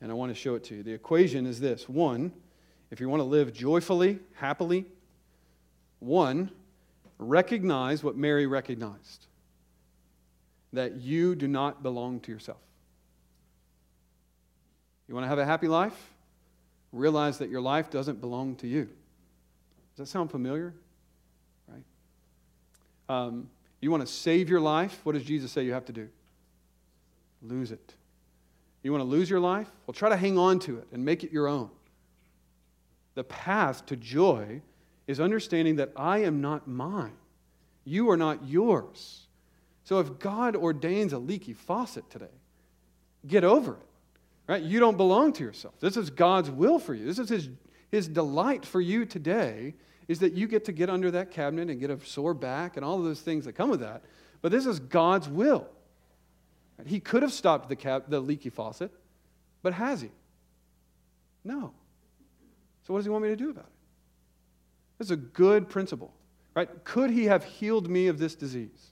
and 0.00 0.10
I 0.10 0.14
want 0.14 0.32
to 0.32 0.34
show 0.34 0.56
it 0.56 0.64
to 0.64 0.74
you. 0.74 0.82
The 0.82 0.92
equation 0.92 1.46
is 1.46 1.60
this 1.60 1.88
one, 1.88 2.32
if 2.90 2.98
you 2.98 3.08
want 3.08 3.20
to 3.20 3.24
live 3.24 3.52
joyfully, 3.52 4.18
happily, 4.34 4.86
one, 6.00 6.50
recognize 7.18 8.02
what 8.02 8.16
Mary 8.16 8.48
recognized 8.48 9.26
that 10.72 10.96
you 10.96 11.36
do 11.36 11.46
not 11.46 11.84
belong 11.84 12.18
to 12.18 12.32
yourself. 12.32 12.58
You 15.06 15.14
want 15.14 15.26
to 15.26 15.28
have 15.28 15.38
a 15.38 15.44
happy 15.44 15.68
life? 15.68 16.11
Realize 16.92 17.38
that 17.38 17.48
your 17.48 17.60
life 17.60 17.90
doesn't 17.90 18.20
belong 18.20 18.56
to 18.56 18.66
you. 18.66 18.84
Does 18.84 19.98
that 19.98 20.06
sound 20.06 20.30
familiar? 20.30 20.74
Right? 21.68 21.84
Um, 23.08 23.48
you 23.80 23.90
want 23.90 24.06
to 24.06 24.12
save 24.12 24.48
your 24.48 24.60
life? 24.60 25.00
What 25.04 25.12
does 25.12 25.24
Jesus 25.24 25.50
say 25.50 25.64
you 25.64 25.72
have 25.72 25.86
to 25.86 25.92
do? 25.92 26.08
Lose 27.42 27.72
it. 27.72 27.94
You 28.82 28.92
want 28.92 29.02
to 29.02 29.08
lose 29.08 29.30
your 29.30 29.40
life? 29.40 29.68
Well, 29.86 29.94
try 29.94 30.08
to 30.08 30.16
hang 30.16 30.38
on 30.38 30.58
to 30.60 30.78
it 30.78 30.86
and 30.92 31.04
make 31.04 31.24
it 31.24 31.32
your 31.32 31.48
own. 31.48 31.70
The 33.14 33.24
path 33.24 33.86
to 33.86 33.96
joy 33.96 34.62
is 35.06 35.20
understanding 35.20 35.76
that 35.76 35.92
I 35.96 36.18
am 36.18 36.40
not 36.40 36.68
mine. 36.68 37.16
You 37.84 38.10
are 38.10 38.16
not 38.16 38.46
yours. 38.46 39.26
So 39.84 39.98
if 39.98 40.18
God 40.18 40.56
ordains 40.56 41.12
a 41.12 41.18
leaky 41.18 41.52
faucet 41.52 42.08
today, 42.10 42.26
get 43.26 43.44
over 43.44 43.72
it. 43.72 43.88
Right? 44.52 44.62
You 44.62 44.80
don't 44.80 44.98
belong 44.98 45.32
to 45.32 45.42
yourself. 45.42 45.72
This 45.80 45.96
is 45.96 46.10
God's 46.10 46.50
will 46.50 46.78
for 46.78 46.92
you. 46.92 47.06
This 47.06 47.18
is 47.18 47.30
his, 47.30 47.48
his 47.90 48.06
delight 48.06 48.66
for 48.66 48.82
you 48.82 49.06
today 49.06 49.72
is 50.08 50.18
that 50.18 50.34
you 50.34 50.46
get 50.46 50.66
to 50.66 50.72
get 50.72 50.90
under 50.90 51.10
that 51.12 51.30
cabinet 51.30 51.70
and 51.70 51.80
get 51.80 51.88
a 51.88 51.98
sore 52.04 52.34
back 52.34 52.76
and 52.76 52.84
all 52.84 52.98
of 52.98 53.04
those 53.04 53.22
things 53.22 53.46
that 53.46 53.54
come 53.54 53.70
with 53.70 53.80
that. 53.80 54.02
But 54.42 54.52
this 54.52 54.66
is 54.66 54.78
God's 54.78 55.26
will. 55.26 55.68
He 56.84 57.00
could 57.00 57.22
have 57.22 57.32
stopped 57.32 57.70
the, 57.70 57.76
cap, 57.76 58.04
the 58.08 58.20
leaky 58.20 58.50
faucet, 58.50 58.92
but 59.62 59.72
has 59.72 60.02
he? 60.02 60.10
No. 61.44 61.72
So 62.86 62.92
what 62.92 62.98
does 62.98 63.06
he 63.06 63.10
want 63.10 63.24
me 63.24 63.30
to 63.30 63.36
do 63.36 63.48
about 63.48 63.64
it? 63.64 63.72
This 64.98 65.06
is 65.06 65.12
a 65.12 65.16
good 65.16 65.70
principle, 65.70 66.12
right? 66.54 66.68
Could 66.84 67.08
he 67.08 67.24
have 67.24 67.42
healed 67.42 67.88
me 67.88 68.08
of 68.08 68.18
this 68.18 68.34
disease? 68.34 68.90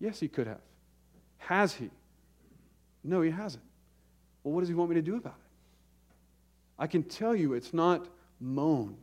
Yes, 0.00 0.18
he 0.18 0.28
could 0.28 0.46
have. 0.46 0.62
Has 1.36 1.74
he? 1.74 1.90
No, 3.04 3.20
he 3.20 3.30
hasn't. 3.30 3.62
Well, 4.44 4.52
what 4.52 4.60
does 4.60 4.68
he 4.68 4.74
want 4.74 4.90
me 4.90 4.96
to 4.96 5.02
do 5.02 5.16
about 5.16 5.34
it? 5.34 5.50
I 6.78 6.86
can 6.86 7.02
tell 7.02 7.34
you 7.34 7.54
it's 7.54 7.72
not 7.74 8.06
moan, 8.40 8.96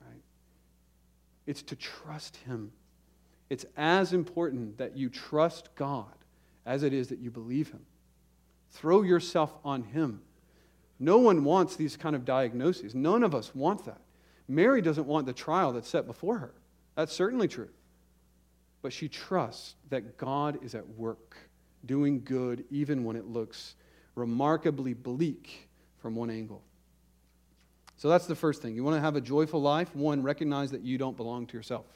right? 0.00 0.22
It's 1.46 1.62
to 1.62 1.76
trust 1.76 2.36
him. 2.36 2.72
It's 3.50 3.66
as 3.76 4.12
important 4.12 4.78
that 4.78 4.96
you 4.96 5.08
trust 5.08 5.74
God 5.74 6.12
as 6.64 6.82
it 6.82 6.92
is 6.92 7.08
that 7.08 7.18
you 7.18 7.30
believe 7.30 7.70
him. 7.70 7.84
Throw 8.70 9.02
yourself 9.02 9.52
on 9.64 9.82
him. 9.82 10.20
No 10.98 11.18
one 11.18 11.44
wants 11.44 11.76
these 11.76 11.96
kind 11.96 12.16
of 12.16 12.24
diagnoses. 12.24 12.94
None 12.94 13.22
of 13.22 13.34
us 13.34 13.54
want 13.54 13.84
that. 13.84 14.00
Mary 14.48 14.80
doesn't 14.80 15.06
want 15.06 15.26
the 15.26 15.32
trial 15.32 15.72
that's 15.72 15.88
set 15.88 16.06
before 16.06 16.38
her. 16.38 16.54
That's 16.94 17.12
certainly 17.12 17.48
true. 17.48 17.68
But 18.82 18.92
she 18.92 19.08
trusts 19.08 19.74
that 19.90 20.16
God 20.16 20.62
is 20.62 20.74
at 20.74 20.88
work, 20.90 21.36
doing 21.84 22.22
good 22.24 22.64
even 22.70 23.04
when 23.04 23.16
it 23.16 23.26
looks 23.26 23.74
remarkably 24.16 24.94
bleak 24.94 25.68
from 25.98 26.16
one 26.16 26.30
angle. 26.30 26.62
So 27.96 28.08
that's 28.08 28.26
the 28.26 28.34
first 28.34 28.60
thing. 28.60 28.74
You 28.74 28.82
want 28.82 28.96
to 28.96 29.00
have 29.00 29.14
a 29.14 29.20
joyful 29.20 29.62
life? 29.62 29.94
One, 29.94 30.22
recognize 30.22 30.72
that 30.72 30.82
you 30.82 30.98
don't 30.98 31.16
belong 31.16 31.46
to 31.46 31.56
yourself. 31.56 31.86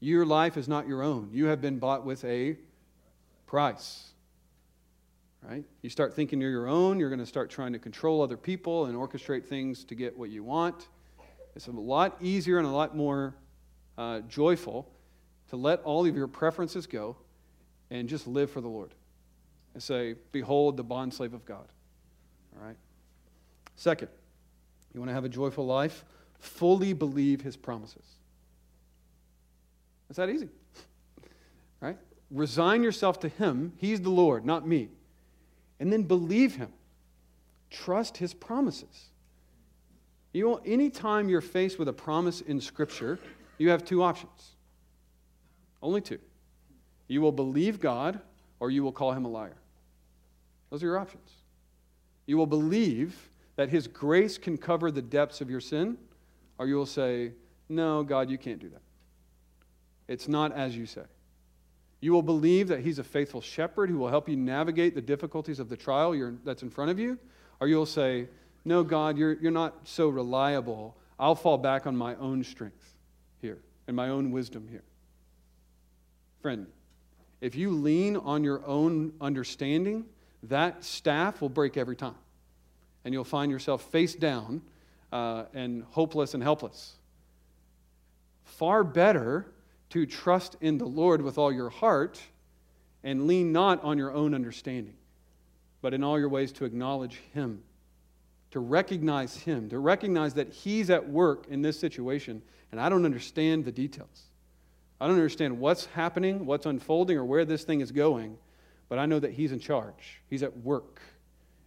Your 0.00 0.26
life 0.26 0.56
is 0.56 0.66
not 0.66 0.88
your 0.88 1.02
own. 1.02 1.30
You 1.32 1.46
have 1.46 1.60
been 1.60 1.78
bought 1.78 2.04
with 2.04 2.24
a 2.24 2.56
price 3.46 4.08
right? 5.42 5.64
You 5.82 5.90
start 5.90 6.14
thinking 6.14 6.40
you're 6.40 6.50
your 6.50 6.68
own, 6.68 6.98
you're 6.98 7.10
going 7.10 7.20
to 7.20 7.26
start 7.26 7.50
trying 7.50 7.72
to 7.72 7.78
control 7.78 8.22
other 8.22 8.36
people 8.36 8.86
and 8.86 8.96
orchestrate 8.96 9.44
things 9.44 9.84
to 9.84 9.94
get 9.94 10.16
what 10.16 10.30
you 10.30 10.42
want. 10.42 10.88
It's 11.54 11.68
a 11.68 11.72
lot 11.72 12.16
easier 12.20 12.58
and 12.58 12.66
a 12.66 12.70
lot 12.70 12.96
more 12.96 13.34
uh, 13.96 14.20
joyful 14.20 14.88
to 15.50 15.56
let 15.56 15.80
all 15.82 16.06
of 16.06 16.16
your 16.16 16.28
preferences 16.28 16.86
go 16.86 17.16
and 17.90 18.08
just 18.08 18.26
live 18.26 18.50
for 18.50 18.60
the 18.60 18.68
Lord 18.68 18.94
and 19.74 19.82
say, 19.82 20.14
Behold 20.32 20.76
the 20.76 20.84
bondslave 20.84 21.34
of 21.34 21.44
God. 21.44 21.66
All 22.56 22.66
right? 22.66 22.76
Second, 23.76 24.08
you 24.92 25.00
want 25.00 25.10
to 25.10 25.14
have 25.14 25.24
a 25.24 25.28
joyful 25.28 25.66
life? 25.66 26.04
Fully 26.38 26.92
believe 26.92 27.40
his 27.40 27.56
promises. 27.56 28.04
It's 30.08 30.16
that 30.16 30.30
easy. 30.30 30.48
Right? 31.80 31.96
Resign 32.32 32.82
yourself 32.82 33.20
to 33.20 33.28
him. 33.28 33.72
He's 33.76 34.00
the 34.00 34.10
Lord, 34.10 34.44
not 34.44 34.66
me 34.66 34.88
and 35.80 35.92
then 35.92 36.02
believe 36.02 36.56
him. 36.56 36.72
Trust 37.70 38.16
his 38.16 38.34
promises. 38.34 39.08
You 40.32 40.44
know, 40.44 40.60
anytime 40.64 41.28
you're 41.28 41.40
faced 41.40 41.78
with 41.78 41.88
a 41.88 41.92
promise 41.92 42.40
in 42.40 42.60
Scripture, 42.60 43.18
you 43.58 43.70
have 43.70 43.84
two 43.84 44.02
options. 44.02 44.52
Only 45.82 46.00
two. 46.00 46.18
You 47.06 47.20
will 47.20 47.32
believe 47.32 47.80
God 47.80 48.20
or 48.60 48.70
you 48.70 48.82
will 48.82 48.92
call 48.92 49.12
him 49.12 49.24
a 49.24 49.28
liar. 49.28 49.56
Those 50.70 50.82
are 50.82 50.86
your 50.86 50.98
options. 50.98 51.30
You 52.26 52.36
will 52.36 52.46
believe 52.46 53.30
that 53.56 53.68
his 53.68 53.86
grace 53.86 54.38
can 54.38 54.56
cover 54.56 54.90
the 54.90 55.02
depths 55.02 55.40
of 55.40 55.50
your 55.50 55.60
sin, 55.60 55.96
or 56.58 56.66
you 56.66 56.76
will 56.76 56.86
say, 56.86 57.32
No, 57.68 58.02
God, 58.02 58.30
you 58.30 58.38
can't 58.38 58.58
do 58.58 58.68
that. 58.68 58.82
It's 60.08 60.28
not 60.28 60.52
as 60.52 60.76
you 60.76 60.86
say. 60.86 61.02
You 62.00 62.12
will 62.12 62.22
believe 62.22 62.68
that 62.68 62.80
He's 62.80 62.98
a 62.98 63.04
faithful 63.04 63.40
shepherd 63.40 63.90
who 63.90 63.98
will 63.98 64.08
help 64.08 64.28
you 64.28 64.36
navigate 64.36 64.94
the 64.94 65.02
difficulties 65.02 65.58
of 65.58 65.68
the 65.68 65.76
trial 65.76 66.14
that's 66.44 66.62
in 66.62 66.70
front 66.70 66.90
of 66.90 66.98
you. 66.98 67.18
Or 67.60 67.68
you'll 67.68 67.86
say, 67.86 68.28
No, 68.64 68.84
God, 68.84 69.18
you're, 69.18 69.34
you're 69.34 69.50
not 69.50 69.74
so 69.84 70.08
reliable. 70.08 70.96
I'll 71.18 71.34
fall 71.34 71.58
back 71.58 71.86
on 71.86 71.96
my 71.96 72.14
own 72.16 72.44
strength 72.44 72.94
here 73.42 73.58
and 73.86 73.96
my 73.96 74.08
own 74.08 74.30
wisdom 74.30 74.68
here. 74.70 74.84
Friend, 76.40 76.66
if 77.40 77.54
you 77.54 77.70
lean 77.70 78.16
on 78.16 78.44
your 78.44 78.64
own 78.66 79.12
understanding, 79.20 80.06
that 80.44 80.84
staff 80.84 81.40
will 81.40 81.48
break 81.48 81.76
every 81.76 81.96
time. 81.96 82.14
And 83.04 83.14
you'll 83.14 83.24
find 83.24 83.50
yourself 83.50 83.82
face 83.90 84.14
down 84.14 84.62
uh, 85.12 85.44
and 85.54 85.84
hopeless 85.90 86.34
and 86.34 86.42
helpless. 86.42 86.94
Far 88.44 88.82
better 88.82 89.46
to 89.90 90.04
trust 90.04 90.56
in 90.60 90.78
the 90.78 90.86
Lord 90.86 91.22
with 91.22 91.38
all 91.38 91.52
your 91.52 91.70
heart 91.70 92.20
and 93.04 93.26
lean 93.26 93.52
not 93.52 93.82
on 93.82 93.98
your 93.98 94.12
own 94.12 94.34
understanding, 94.34 94.94
but 95.80 95.94
in 95.94 96.02
all 96.02 96.18
your 96.18 96.28
ways 96.28 96.52
to 96.52 96.64
acknowledge 96.64 97.20
Him, 97.32 97.62
to 98.50 98.60
recognize 98.60 99.36
Him, 99.36 99.68
to 99.70 99.78
recognize 99.78 100.34
that 100.34 100.52
He's 100.52 100.90
at 100.90 101.08
work 101.08 101.46
in 101.48 101.62
this 101.62 101.78
situation, 101.78 102.42
and 102.72 102.80
I 102.80 102.88
don't 102.88 103.04
understand 103.04 103.64
the 103.64 103.72
details. 103.72 104.27
I 105.00 105.06
don't 105.06 105.16
understand 105.16 105.58
what's 105.58 105.86
happening, 105.86 106.46
what's 106.46 106.66
unfolding, 106.66 107.16
or 107.16 107.24
where 107.24 107.44
this 107.44 107.64
thing 107.64 107.80
is 107.80 107.92
going, 107.92 108.36
but 108.88 108.98
I 108.98 109.06
know 109.06 109.18
that 109.20 109.32
He's 109.32 109.52
in 109.52 109.60
charge. 109.60 110.20
He's 110.28 110.42
at 110.42 110.56
work. 110.58 111.00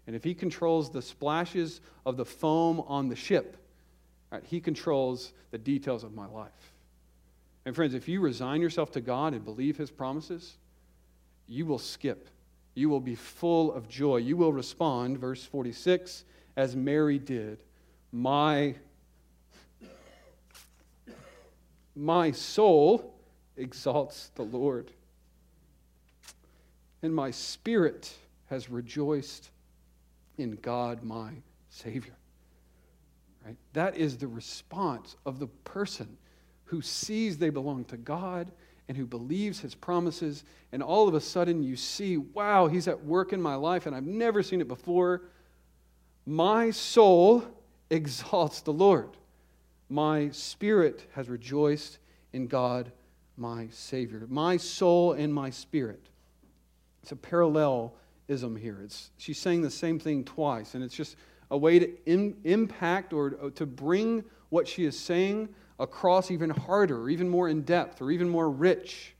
And 0.08 0.16
if 0.16 0.24
He 0.24 0.34
controls 0.34 0.92
the 0.92 1.02
splashes 1.02 1.82
of 2.06 2.18
the 2.18 2.26
foam 2.26 2.82
on 2.82 3.08
the 3.08 3.16
ship, 3.16 3.58
right, 4.32 4.44
He 4.46 4.60
controls 4.60 5.34
the 5.52 5.58
details 5.58 6.04
of 6.04 6.14
my 6.14 6.26
life. 6.26 6.74
And 7.66 7.76
friends, 7.76 7.94
if 7.94 8.08
you 8.08 8.22
resign 8.22 8.62
yourself 8.62 8.92
to 8.94 9.02
God 9.02 9.34
and 9.34 9.46
believe 9.46 9.78
his 9.78 9.92
promises, 9.92 10.58
you 11.48 11.66
will 11.66 11.80
skip. 11.80 12.28
You 12.74 12.90
will 12.90 13.00
be 13.00 13.16
full 13.16 13.72
of 13.74 13.88
joy. 13.88 14.18
You 14.18 14.38
will 14.38 14.54
respond, 14.54 15.20
verse 15.20 15.44
46, 15.44 16.24
as 16.56 16.76
Mary 16.76 17.20
did. 17.20 17.64
My, 18.12 18.76
my 21.96 22.32
soul 22.32 23.11
exalts 23.62 24.32
the 24.36 24.44
Lord, 24.44 24.92
and 27.02 27.14
my 27.14 27.32
spirit 27.32 28.14
has 28.50 28.70
rejoiced 28.70 29.50
in 30.38 30.58
God 30.62 31.04
my 31.04 31.32
Savior. 31.70 32.16
Right? 33.46 33.58
That 33.74 33.98
is 33.98 34.18
the 34.18 34.28
response 34.28 35.16
of 35.26 35.40
the 35.40 35.48
person 35.48 36.18
who 36.66 36.82
sees 36.82 37.38
they 37.38 37.50
belong 37.50 37.86
to 37.86 37.98
God 37.98 38.52
and 38.88 38.98
who 38.98 39.06
believes 39.06 39.60
his 39.60 39.74
promises. 39.74 40.44
And 40.72 40.84
all 40.84 41.08
of 41.08 41.14
a 41.14 41.22
sudden 41.22 41.64
you 41.64 41.76
see, 41.76 42.18
wow, 42.18 42.68
he's 42.68 42.88
at 42.88 43.04
work 43.04 43.34
in 43.34 43.42
my 43.42 43.56
life 43.56 43.86
and 43.86 43.96
I've 43.96 44.06
never 44.06 44.44
seen 44.44 44.62
it 44.62 44.68
before. 44.68 45.24
My 46.26 46.72
soul 46.72 47.44
exalts 47.90 48.62
the 48.62 48.74
Lord. 48.74 49.10
My 49.90 50.30
spirit 50.30 51.06
has 51.14 51.28
rejoiced 51.28 52.00
in 52.32 52.48
God, 52.48 52.92
my 53.42 53.68
Savior. 53.72 54.26
My 54.30 54.56
soul 54.56 55.14
and 55.14 55.34
my 55.34 55.50
spirit. 55.50 56.08
It's 57.02 57.12
a 57.12 57.16
parallelism 57.16 58.56
here. 58.56 58.80
It's, 58.84 59.10
she's 59.18 59.40
saying 59.40 59.64
the 59.64 59.72
same 59.72 60.00
thing 60.00 60.24
twice, 60.24 60.76
and 60.76 60.84
it's 60.84 60.96
just 60.96 61.16
a 61.50 61.58
way 61.58 61.80
to 61.80 61.90
in, 62.06 62.38
impact 62.44 63.12
or 63.12 63.52
to 63.52 63.66
bring 63.66 64.24
what 64.50 64.68
she 64.68 64.86
is 64.86 64.98
saying 64.98 65.50
across 65.80 66.30
even 66.30 66.52
harder, 66.52 67.02
or 67.02 67.10
even 67.10 67.28
more 67.28 67.50
in 67.50 67.64
depth, 67.64 68.02
or 68.02 68.12
even 68.12 68.30
more 68.30 68.50
rich. 68.50 69.16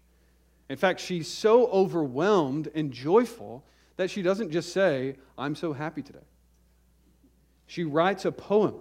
In 0.70 0.78
fact, 0.78 1.00
she's 1.00 1.28
so 1.28 1.66
overwhelmed 1.68 2.70
and 2.76 2.92
joyful 2.92 3.66
that 3.98 4.12
she 4.12 4.22
doesn't 4.22 4.52
just 4.52 4.72
say, 4.72 5.16
I'm 5.38 5.56
so 5.56 5.74
happy 5.74 6.04
today. 6.04 6.20
She 7.66 7.84
writes 7.84 8.26
a 8.26 8.32
poem. 8.32 8.76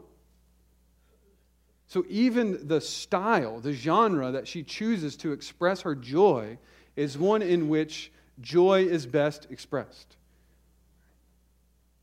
So 1.90 2.04
even 2.08 2.68
the 2.68 2.80
style, 2.80 3.58
the 3.58 3.72
genre 3.72 4.30
that 4.30 4.46
she 4.46 4.62
chooses 4.62 5.16
to 5.16 5.32
express 5.32 5.80
her 5.80 5.96
joy 5.96 6.56
is 6.94 7.18
one 7.18 7.42
in 7.42 7.68
which 7.68 8.12
joy 8.40 8.84
is 8.84 9.06
best 9.06 9.48
expressed. 9.50 10.16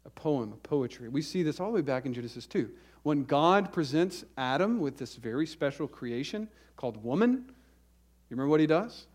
A 0.06 0.10
poem, 0.10 0.52
a 0.52 0.58
poetry. 0.58 1.08
We 1.08 1.22
see 1.22 1.42
this 1.42 1.62
all 1.62 1.68
the 1.68 1.76
way 1.76 1.82
back 1.82 2.06
in 2.06 2.14
Genesis 2.14 2.46
2. 2.48 2.70
When 3.04 3.24
God 3.24 3.72
presents 3.72 4.26
Adam 4.38 4.82
with 4.82 4.98
this 4.98 5.16
very 5.16 5.48
special 5.48 5.88
creation 5.88 6.50
called 6.76 7.02
woman, 7.02 7.46
you 7.48 8.32
remember 8.32 8.50
what 8.50 8.60
he 8.60 8.68
does? 8.68 9.08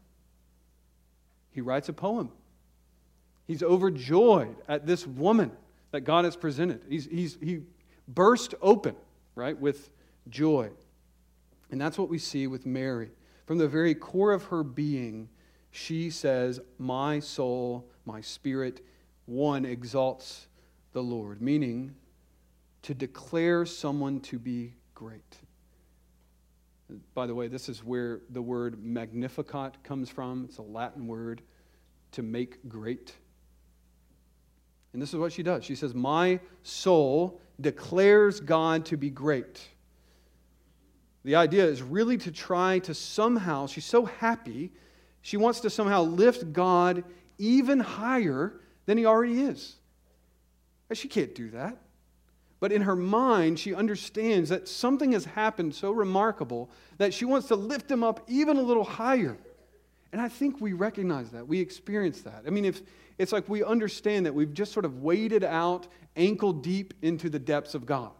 He 1.50 1.60
writes 1.60 1.90
a 1.90 1.92
poem. 1.92 2.30
He's 3.46 3.62
overjoyed 3.62 4.56
at 4.68 4.86
this 4.86 5.06
woman 5.06 5.52
that 5.90 6.00
God 6.00 6.24
has 6.24 6.34
presented. 6.34 6.80
He's, 6.88 7.04
he's, 7.04 7.36
he 7.42 7.60
burst 8.08 8.54
open, 8.62 8.96
right, 9.34 9.60
with 9.60 9.90
joy. 10.28 10.70
And 11.70 11.80
that's 11.80 11.98
what 11.98 12.08
we 12.08 12.18
see 12.18 12.46
with 12.46 12.66
Mary. 12.66 13.10
From 13.46 13.58
the 13.58 13.68
very 13.68 13.94
core 13.94 14.32
of 14.32 14.44
her 14.44 14.62
being, 14.62 15.28
she 15.70 16.10
says, 16.10 16.60
My 16.78 17.18
soul, 17.18 17.88
my 18.04 18.20
spirit 18.20 18.82
one 19.26 19.64
exalts 19.64 20.48
the 20.92 21.02
Lord, 21.02 21.40
meaning 21.40 21.94
to 22.82 22.94
declare 22.94 23.64
someone 23.64 24.20
to 24.20 24.38
be 24.38 24.74
great. 24.94 25.38
By 27.14 27.26
the 27.26 27.34
way, 27.34 27.48
this 27.48 27.68
is 27.68 27.82
where 27.82 28.20
the 28.30 28.42
word 28.42 28.84
magnificat 28.84 29.82
comes 29.82 30.10
from. 30.10 30.44
It's 30.44 30.58
a 30.58 30.62
Latin 30.62 31.06
word 31.06 31.40
to 32.12 32.22
make 32.22 32.68
great. 32.68 33.14
And 34.92 35.00
this 35.00 35.14
is 35.14 35.18
what 35.18 35.32
she 35.32 35.42
does. 35.42 35.64
She 35.64 35.74
says, 35.74 35.94
My 35.94 36.40
soul 36.62 37.40
declares 37.60 38.40
God 38.40 38.84
to 38.86 38.96
be 38.96 39.08
great. 39.08 39.66
The 41.24 41.36
idea 41.36 41.64
is 41.64 41.82
really 41.82 42.16
to 42.18 42.32
try 42.32 42.80
to 42.80 42.94
somehow, 42.94 43.66
she's 43.66 43.84
so 43.84 44.04
happy, 44.04 44.72
she 45.20 45.36
wants 45.36 45.60
to 45.60 45.70
somehow 45.70 46.02
lift 46.02 46.52
God 46.52 47.04
even 47.38 47.80
higher 47.80 48.54
than 48.86 48.98
he 48.98 49.06
already 49.06 49.40
is. 49.42 49.76
She 50.92 51.08
can't 51.08 51.34
do 51.34 51.50
that. 51.50 51.78
But 52.60 52.70
in 52.70 52.82
her 52.82 52.94
mind, 52.94 53.58
she 53.58 53.74
understands 53.74 54.50
that 54.50 54.68
something 54.68 55.12
has 55.12 55.24
happened 55.24 55.74
so 55.74 55.90
remarkable 55.90 56.70
that 56.98 57.12
she 57.12 57.24
wants 57.24 57.48
to 57.48 57.56
lift 57.56 57.90
him 57.90 58.04
up 58.04 58.22
even 58.28 58.56
a 58.56 58.62
little 58.62 58.84
higher. 58.84 59.36
And 60.12 60.20
I 60.20 60.28
think 60.28 60.60
we 60.60 60.72
recognize 60.72 61.30
that. 61.30 61.48
We 61.48 61.58
experience 61.58 62.20
that. 62.22 62.44
I 62.46 62.50
mean, 62.50 62.64
if 62.64 62.82
it's 63.18 63.32
like 63.32 63.48
we 63.48 63.64
understand 63.64 64.26
that 64.26 64.34
we've 64.34 64.52
just 64.52 64.72
sort 64.72 64.84
of 64.84 65.02
waded 65.02 65.42
out 65.42 65.88
ankle 66.16 66.52
deep 66.52 66.94
into 67.02 67.30
the 67.30 67.38
depths 67.38 67.74
of 67.74 67.86
God. 67.86 68.12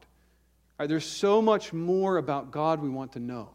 Right, 0.83 0.89
there's 0.89 1.07
so 1.07 1.41
much 1.41 1.72
more 1.72 2.16
about 2.16 2.51
God 2.51 2.83
we 2.83 2.89
want 2.89 3.12
to 3.12 3.20
know. 3.20 3.51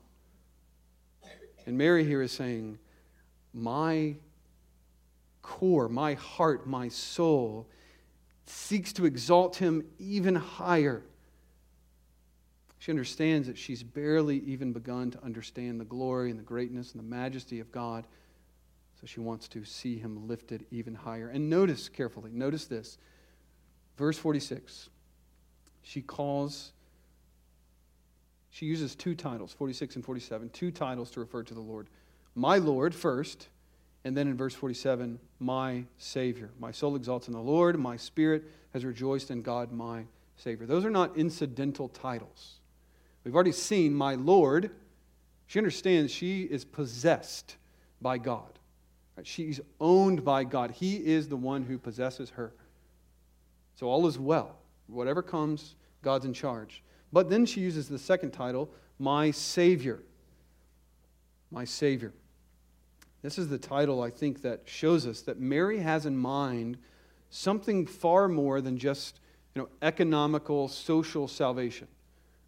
And 1.65 1.77
Mary 1.77 2.05
here 2.05 2.21
is 2.21 2.31
saying, 2.31 2.79
My 3.53 4.15
core, 5.41 5.89
my 5.89 6.13
heart, 6.13 6.67
my 6.67 6.87
soul 6.87 7.67
seeks 8.45 8.93
to 8.93 9.05
exalt 9.05 9.57
him 9.57 9.83
even 9.99 10.35
higher. 10.35 11.03
She 12.79 12.93
understands 12.93 13.49
that 13.49 13.57
she's 13.57 13.83
barely 13.83 14.37
even 14.45 14.71
begun 14.71 15.11
to 15.11 15.21
understand 15.21 15.81
the 15.81 15.85
glory 15.85 16.29
and 16.29 16.39
the 16.39 16.43
greatness 16.43 16.93
and 16.93 16.99
the 17.03 17.09
majesty 17.09 17.59
of 17.59 17.73
God. 17.73 18.07
So 19.01 19.05
she 19.05 19.19
wants 19.19 19.49
to 19.49 19.65
see 19.65 19.97
him 19.97 20.29
lifted 20.29 20.65
even 20.71 20.95
higher. 20.95 21.27
And 21.27 21.49
notice 21.49 21.89
carefully, 21.89 22.31
notice 22.31 22.67
this. 22.67 22.97
Verse 23.97 24.17
46. 24.17 24.87
She 25.81 26.01
calls, 26.01 26.71
she 28.57 28.65
uses 28.65 28.95
two 28.95 29.13
titles, 29.13 29.53
46 29.53 29.97
and 29.97 30.03
47, 30.03 30.49
two 30.49 30.71
titles 30.71 31.11
to 31.11 31.19
refer 31.19 31.43
to 31.43 31.53
the 31.53 31.59
Lord. 31.59 31.89
My 32.33 32.57
Lord 32.57 32.95
first, 32.95 33.49
and 34.03 34.17
then 34.17 34.27
in 34.27 34.35
verse 34.35 34.55
47, 34.55 35.19
my 35.39 35.83
Savior. 35.99 36.49
My 36.59 36.71
soul 36.71 36.95
exalts 36.95 37.27
in 37.27 37.35
the 37.35 37.39
Lord, 37.39 37.77
my 37.77 37.97
spirit 37.97 38.45
has 38.73 38.83
rejoiced 38.83 39.29
in 39.29 39.43
God, 39.43 39.71
my 39.71 40.05
Savior. 40.37 40.65
Those 40.65 40.85
are 40.85 40.89
not 40.89 41.15
incidental 41.15 41.87
titles. 41.89 42.55
We've 43.23 43.35
already 43.35 43.51
seen 43.51 43.93
my 43.93 44.15
Lord. 44.15 44.71
She 45.45 45.59
understands 45.59 46.11
she 46.11 46.41
is 46.41 46.65
possessed 46.65 47.57
by 48.01 48.17
God. 48.17 48.57
She's 49.21 49.61
owned 49.79 50.25
by 50.25 50.45
God. 50.45 50.71
He 50.71 50.95
is 50.95 51.29
the 51.29 51.37
one 51.37 51.61
who 51.61 51.77
possesses 51.77 52.31
her. 52.31 52.53
So 53.75 53.85
all 53.85 54.07
is 54.07 54.17
well. 54.17 54.55
Whatever 54.87 55.21
comes, 55.21 55.75
God's 56.01 56.25
in 56.25 56.33
charge. 56.33 56.81
But 57.11 57.29
then 57.29 57.45
she 57.45 57.61
uses 57.61 57.87
the 57.87 57.99
second 57.99 58.31
title, 58.31 58.69
My 58.99 59.31
Savior. 59.31 59.99
My 61.51 61.65
Savior. 61.65 62.13
This 63.21 63.37
is 63.37 63.49
the 63.49 63.57
title, 63.57 64.01
I 64.01 64.09
think, 64.09 64.41
that 64.41 64.61
shows 64.65 65.07
us 65.07 65.21
that 65.21 65.39
Mary 65.39 65.79
has 65.79 66.05
in 66.05 66.17
mind 66.17 66.77
something 67.29 67.85
far 67.85 68.27
more 68.27 68.61
than 68.61 68.77
just 68.77 69.19
you 69.55 69.61
know, 69.61 69.69
economical, 69.81 70.67
social 70.67 71.27
salvation. 71.27 71.87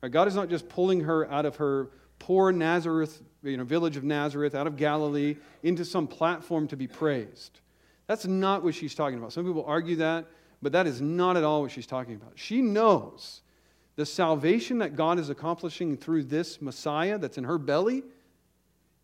Right? 0.01 0.11
God 0.11 0.27
is 0.27 0.35
not 0.35 0.49
just 0.49 0.69
pulling 0.69 1.01
her 1.01 1.29
out 1.31 1.45
of 1.45 1.55
her 1.57 1.89
poor 2.19 2.51
Nazareth, 2.51 3.21
you 3.41 3.57
know, 3.57 3.63
village 3.63 3.97
of 3.97 4.03
Nazareth, 4.03 4.53
out 4.53 4.67
of 4.67 4.77
Galilee, 4.77 5.37
into 5.63 5.83
some 5.83 6.05
platform 6.05 6.67
to 6.67 6.77
be 6.77 6.87
praised. 6.87 7.61
That's 8.07 8.25
not 8.25 8.63
what 8.63 8.75
she's 8.75 8.93
talking 8.93 9.17
about. 9.17 9.33
Some 9.33 9.45
people 9.45 9.65
argue 9.65 9.95
that, 9.97 10.25
but 10.61 10.71
that 10.73 10.85
is 10.87 11.01
not 11.01 11.37
at 11.37 11.43
all 11.43 11.61
what 11.61 11.71
she's 11.71 11.87
talking 11.87 12.15
about. 12.15 12.33
She 12.35 12.61
knows 12.61 13.41
the 13.99 14.05
salvation 14.05 14.77
that 14.77 14.95
God 14.95 15.19
is 15.19 15.29
accomplishing 15.29 15.97
through 15.97 16.23
this 16.23 16.61
Messiah 16.61 17.17
that's 17.17 17.37
in 17.37 17.43
her 17.43 17.57
belly 17.57 18.01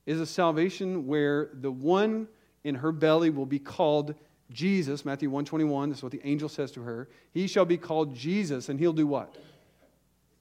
is 0.05 0.21
a 0.21 0.25
salvation 0.25 1.05
where 1.05 1.49
the 1.55 1.69
one 1.69 2.29
in 2.63 2.75
her 2.75 2.93
belly 2.93 3.29
will 3.29 3.45
be 3.45 3.59
called 3.59 4.15
Jesus, 4.53 5.03
Matthew 5.03 5.29
121, 5.29 5.89
this 5.89 5.97
is 5.97 6.03
what 6.03 6.13
the 6.13 6.21
angel 6.25 6.47
says 6.47 6.71
to 6.71 6.81
her. 6.83 7.09
He 7.33 7.45
shall 7.45 7.65
be 7.65 7.75
called 7.75 8.15
Jesus, 8.15 8.69
and 8.69 8.79
he'll 8.79 8.93
do 8.93 9.05
what? 9.05 9.35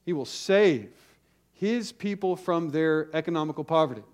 He 0.07 0.13
will 0.13 0.25
save 0.25 0.93
his 1.55 1.91
people 1.91 2.37
from 2.37 2.71
their 2.71 3.09
economical 3.13 3.65
poverty, 3.65 4.05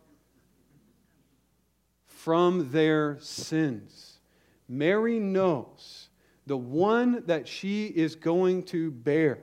from 2.06 2.72
their 2.72 3.18
sins. 3.20 4.20
Mary 4.66 5.18
knows 5.18 6.08
the 6.46 6.56
one 6.56 7.24
that 7.26 7.46
she 7.46 7.88
is 7.88 8.14
going 8.16 8.62
to 8.62 8.90
bear 8.90 9.40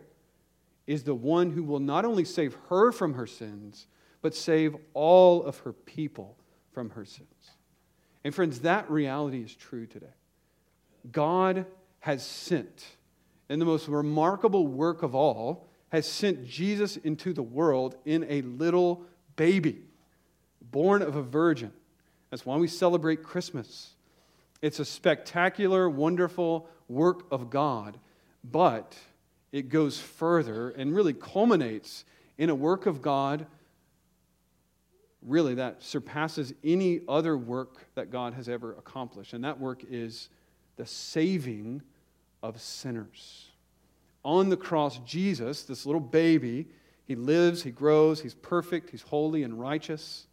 is 0.87 1.03
the 1.03 1.13
one 1.13 1.51
who 1.51 1.63
will 1.63 1.79
not 1.79 2.05
only 2.05 2.25
save 2.25 2.57
her 2.69 2.91
from 2.91 3.13
her 3.13 3.27
sins, 3.27 3.87
but 4.21 4.33
save 4.33 4.75
all 4.93 5.43
of 5.43 5.59
her 5.59 5.73
people 5.73 6.37
from 6.71 6.89
her 6.91 7.05
sins. 7.05 7.51
And 8.23 8.33
friends, 8.33 8.61
that 8.61 8.89
reality 8.89 9.43
is 9.43 9.53
true 9.53 9.85
today. 9.85 10.07
God 11.11 11.65
has 11.99 12.25
sent, 12.25 12.85
and 13.49 13.61
the 13.61 13.65
most 13.65 13.87
remarkable 13.87 14.65
work 14.67 15.03
of 15.03 15.13
all, 15.13 15.67
has 15.89 16.07
sent 16.07 16.45
Jesus 16.45 16.97
into 16.97 17.33
the 17.33 17.43
world 17.43 17.95
in 18.05 18.25
a 18.29 18.41
little 18.41 19.03
baby, 19.35 19.83
born 20.61 21.01
of 21.01 21.15
a 21.15 21.21
virgin. 21.21 21.71
That's 22.29 22.45
why 22.45 22.57
we 22.57 22.67
celebrate 22.67 23.23
Christmas. 23.23 23.93
It's 24.61 24.79
a 24.79 24.85
spectacular, 24.85 25.89
wonderful 25.89 26.67
work 26.89 27.23
of 27.31 27.49
God, 27.49 27.97
but 28.43 28.97
it 29.51 29.69
goes 29.69 29.99
further 29.99 30.69
and 30.71 30.95
really 30.95 31.13
culminates 31.13 32.05
in 32.37 32.49
a 32.49 32.55
work 32.55 32.85
of 32.85 33.01
God 33.01 33.47
really 35.21 35.55
that 35.55 35.83
surpasses 35.83 36.53
any 36.63 37.01
other 37.07 37.37
work 37.37 37.87
that 37.95 38.11
God 38.11 38.33
has 38.33 38.47
ever 38.47 38.73
accomplished. 38.73 39.33
And 39.33 39.43
that 39.43 39.59
work 39.59 39.83
is 39.89 40.29
the 40.77 40.85
saving 40.85 41.81
of 42.41 42.61
sinners. 42.61 43.49
On 44.23 44.49
the 44.49 44.57
cross, 44.57 44.99
Jesus, 44.99 45.63
this 45.63 45.85
little 45.85 46.01
baby, 46.01 46.67
he 47.05 47.15
lives, 47.15 47.63
he 47.63 47.71
grows, 47.71 48.21
he's 48.21 48.35
perfect, 48.35 48.89
he's 48.89 49.01
holy 49.01 49.43
and 49.43 49.59
righteous. 49.59 50.27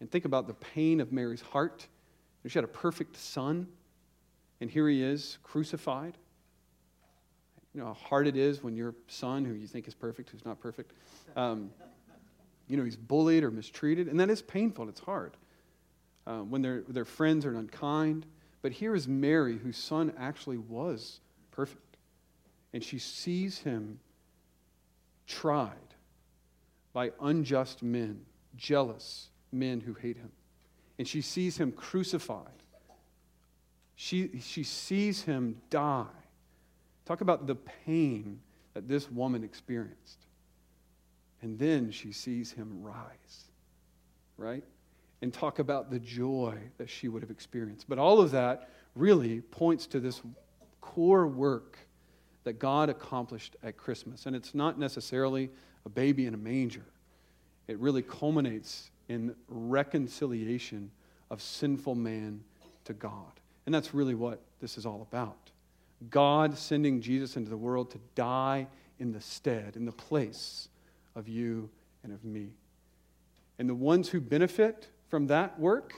And 0.00 0.10
think 0.10 0.24
about 0.24 0.46
the 0.46 0.54
pain 0.54 1.00
of 1.00 1.12
Mary's 1.12 1.42
heart. 1.42 1.86
She 2.46 2.54
had 2.54 2.64
a 2.64 2.68
perfect 2.68 3.16
son, 3.16 3.68
and 4.60 4.68
here 4.68 4.88
he 4.88 5.02
is 5.02 5.38
crucified. 5.44 6.18
You 7.74 7.80
know 7.80 7.86
how 7.86 7.94
hard 7.94 8.26
it 8.26 8.36
is 8.36 8.62
when 8.62 8.76
your 8.76 8.94
son, 9.08 9.44
who 9.44 9.54
you 9.54 9.66
think 9.66 9.88
is 9.88 9.94
perfect, 9.94 10.30
who's 10.30 10.44
not 10.44 10.60
perfect, 10.60 10.92
um, 11.36 11.70
you 12.68 12.76
know, 12.76 12.84
he's 12.84 12.96
bullied 12.96 13.44
or 13.44 13.50
mistreated, 13.50 14.08
and 14.08 14.20
that 14.20 14.30
is 14.30 14.42
painful. 14.42 14.88
It's 14.88 15.00
hard 15.00 15.36
uh, 16.26 16.38
when 16.38 16.62
their, 16.62 16.82
their 16.88 17.04
friends 17.04 17.44
are 17.44 17.54
unkind. 17.54 18.26
But 18.62 18.72
here 18.72 18.94
is 18.94 19.08
Mary, 19.08 19.58
whose 19.58 19.76
son 19.76 20.12
actually 20.18 20.58
was 20.58 21.20
perfect. 21.50 21.96
And 22.72 22.82
she 22.82 22.98
sees 22.98 23.58
him 23.58 23.98
tried 25.26 25.76
by 26.92 27.10
unjust 27.20 27.82
men, 27.82 28.24
jealous 28.56 29.28
men 29.50 29.80
who 29.80 29.94
hate 29.94 30.16
him. 30.16 30.30
And 30.98 31.08
she 31.08 31.20
sees 31.20 31.56
him 31.56 31.72
crucified. 31.72 32.46
She, 33.96 34.38
she 34.40 34.62
sees 34.62 35.22
him 35.22 35.60
die. 35.70 36.06
Talk 37.04 37.20
about 37.20 37.46
the 37.46 37.54
pain 37.54 38.40
that 38.74 38.88
this 38.88 39.10
woman 39.10 39.44
experienced. 39.44 40.26
And 41.42 41.58
then 41.58 41.90
she 41.90 42.12
sees 42.12 42.52
him 42.52 42.82
rise, 42.82 43.50
right? 44.36 44.64
And 45.20 45.32
talk 45.32 45.58
about 45.58 45.90
the 45.90 45.98
joy 45.98 46.56
that 46.78 46.88
she 46.88 47.08
would 47.08 47.22
have 47.22 47.30
experienced. 47.30 47.88
But 47.88 47.98
all 47.98 48.20
of 48.20 48.30
that 48.30 48.70
really 48.94 49.40
points 49.40 49.86
to 49.88 50.00
this 50.00 50.20
core 50.80 51.26
work 51.26 51.78
that 52.44 52.54
God 52.54 52.88
accomplished 52.88 53.56
at 53.62 53.76
Christmas. 53.76 54.26
And 54.26 54.36
it's 54.36 54.54
not 54.54 54.78
necessarily 54.78 55.50
a 55.84 55.88
baby 55.88 56.26
in 56.26 56.34
a 56.34 56.38
manger, 56.38 56.84
it 57.66 57.78
really 57.78 58.02
culminates 58.02 58.90
in 59.08 59.34
reconciliation 59.48 60.90
of 61.30 61.42
sinful 61.42 61.94
man 61.94 62.42
to 62.84 62.92
God. 62.92 63.32
And 63.66 63.74
that's 63.74 63.94
really 63.94 64.14
what 64.14 64.40
this 64.60 64.76
is 64.78 64.86
all 64.86 65.06
about. 65.10 65.51
God 66.10 66.56
sending 66.56 67.00
Jesus 67.00 67.36
into 67.36 67.50
the 67.50 67.56
world 67.56 67.90
to 67.92 68.00
die 68.14 68.66
in 68.98 69.12
the 69.12 69.20
stead, 69.20 69.76
in 69.76 69.84
the 69.84 69.92
place 69.92 70.68
of 71.14 71.28
you 71.28 71.70
and 72.02 72.12
of 72.12 72.24
me. 72.24 72.50
And 73.58 73.68
the 73.68 73.74
ones 73.74 74.08
who 74.08 74.20
benefit 74.20 74.88
from 75.08 75.26
that 75.28 75.58
work, 75.58 75.94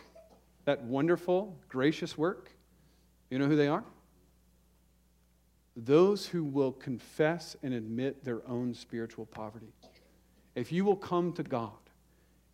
that 0.64 0.82
wonderful, 0.82 1.56
gracious 1.68 2.18
work, 2.18 2.50
you 3.30 3.38
know 3.38 3.46
who 3.46 3.56
they 3.56 3.68
are? 3.68 3.84
those 5.76 6.26
who 6.26 6.44
will 6.44 6.72
confess 6.72 7.56
and 7.62 7.74
admit 7.74 8.24
their 8.24 8.46
own 8.48 8.74
spiritual 8.74 9.26
poverty. 9.26 9.72
If 10.54 10.70
you 10.70 10.84
will 10.84 10.96
come 10.96 11.32
to 11.32 11.42
God 11.42 11.72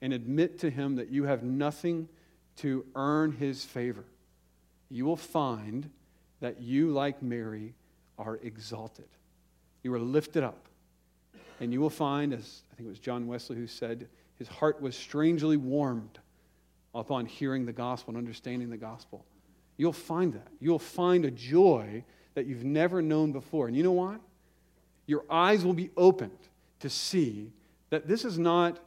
and 0.01 0.13
admit 0.13 0.59
to 0.61 0.71
Him 0.71 0.97
that 0.97 1.11
you 1.11 1.25
have 1.25 1.43
nothing 1.43 2.09
to 2.57 2.87
earn 2.95 3.33
His 3.33 3.65
favor, 3.65 4.05
you 4.89 5.05
will 5.05 5.17
find 5.17 5.91
that 6.41 6.61
you, 6.61 6.91
like 6.91 7.23
Mary, 7.23 7.75
are 8.19 8.37
exalted. 8.43 9.09
You 9.83 9.95
are 9.95 9.99
lifted 9.99 10.43
up. 10.43 10.67
And 11.61 11.73
you 11.73 11.81
will 11.81 11.91
find, 11.91 12.33
as 12.33 12.63
I 12.73 12.75
think 12.75 12.87
it 12.87 12.91
was 12.91 12.99
John 12.99 13.27
Wesley 13.27 13.57
who 13.57 13.67
said, 13.67 14.09
his 14.39 14.49
heart 14.49 14.81
was 14.81 14.97
strangely 14.97 15.59
warmed 15.59 16.19
upon 16.95 17.27
hearing 17.27 17.67
the 17.67 17.73
gospel 17.73 18.13
and 18.13 18.19
understanding 18.19 18.71
the 18.71 18.77
gospel. 18.77 19.25
You'll 19.77 19.93
find 19.93 20.33
that. 20.33 20.49
You'll 20.61 20.79
find 20.79 21.25
a 21.25 21.31
joy 21.31 22.05
that 22.35 22.47
you've 22.47 22.65
never 22.65 23.03
known 23.03 23.33
before. 23.33 23.69
And 23.69 23.77
you 23.77 23.83
know 23.83 23.93
why? 23.93 24.17
Your 25.07 25.25
eyes 25.29 25.65
will 25.65 25.75
be 25.75 25.91
opened 25.97 26.39
to 26.81 26.89
see 26.89 27.53
that 27.91 28.07
this 28.07 28.25
is 28.25 28.39
not 28.39 28.79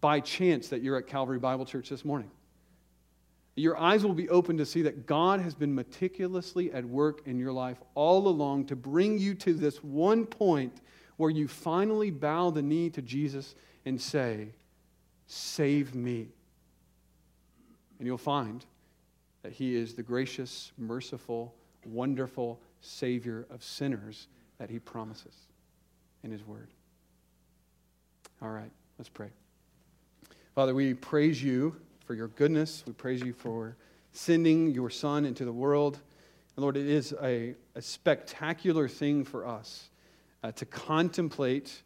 by 0.00 0.20
chance 0.20 0.68
that 0.68 0.82
you're 0.82 0.96
at 0.96 1.06
Calvary 1.06 1.38
Bible 1.38 1.66
Church 1.66 1.88
this 1.88 2.04
morning. 2.04 2.30
Your 3.60 3.78
eyes 3.78 4.04
will 4.04 4.14
be 4.14 4.28
open 4.30 4.56
to 4.56 4.64
see 4.64 4.82
that 4.82 5.06
God 5.06 5.40
has 5.40 5.54
been 5.54 5.74
meticulously 5.74 6.72
at 6.72 6.84
work 6.84 7.26
in 7.26 7.38
your 7.38 7.52
life 7.52 7.76
all 7.94 8.26
along 8.26 8.66
to 8.66 8.76
bring 8.76 9.18
you 9.18 9.34
to 9.34 9.52
this 9.52 9.84
one 9.84 10.24
point 10.24 10.80
where 11.18 11.30
you 11.30 11.46
finally 11.46 12.10
bow 12.10 12.48
the 12.48 12.62
knee 12.62 12.88
to 12.90 13.02
Jesus 13.02 13.54
and 13.84 14.00
say, 14.00 14.48
Save 15.26 15.94
me. 15.94 16.28
And 17.98 18.06
you'll 18.06 18.16
find 18.18 18.64
that 19.42 19.52
He 19.52 19.76
is 19.76 19.94
the 19.94 20.02
gracious, 20.02 20.72
merciful, 20.78 21.54
wonderful 21.84 22.58
Savior 22.80 23.46
of 23.50 23.62
sinners 23.62 24.26
that 24.58 24.70
He 24.70 24.78
promises 24.78 25.34
in 26.24 26.30
His 26.30 26.46
Word. 26.46 26.68
All 28.40 28.50
right, 28.50 28.70
let's 28.98 29.10
pray. 29.10 29.28
Father, 30.54 30.74
we 30.74 30.94
praise 30.94 31.42
you 31.42 31.76
for 32.10 32.16
your 32.16 32.26
goodness. 32.26 32.82
We 32.88 32.92
praise 32.92 33.22
you 33.22 33.32
for 33.32 33.76
sending 34.10 34.72
your 34.72 34.90
Son 34.90 35.24
into 35.24 35.44
the 35.44 35.52
world. 35.52 36.00
And 36.56 36.62
Lord, 36.64 36.76
it 36.76 36.88
is 36.88 37.14
a, 37.22 37.54
a 37.76 37.80
spectacular 37.80 38.88
thing 38.88 39.22
for 39.22 39.46
us 39.46 39.90
uh, 40.42 40.50
to 40.50 40.66
contemplate 40.66 41.84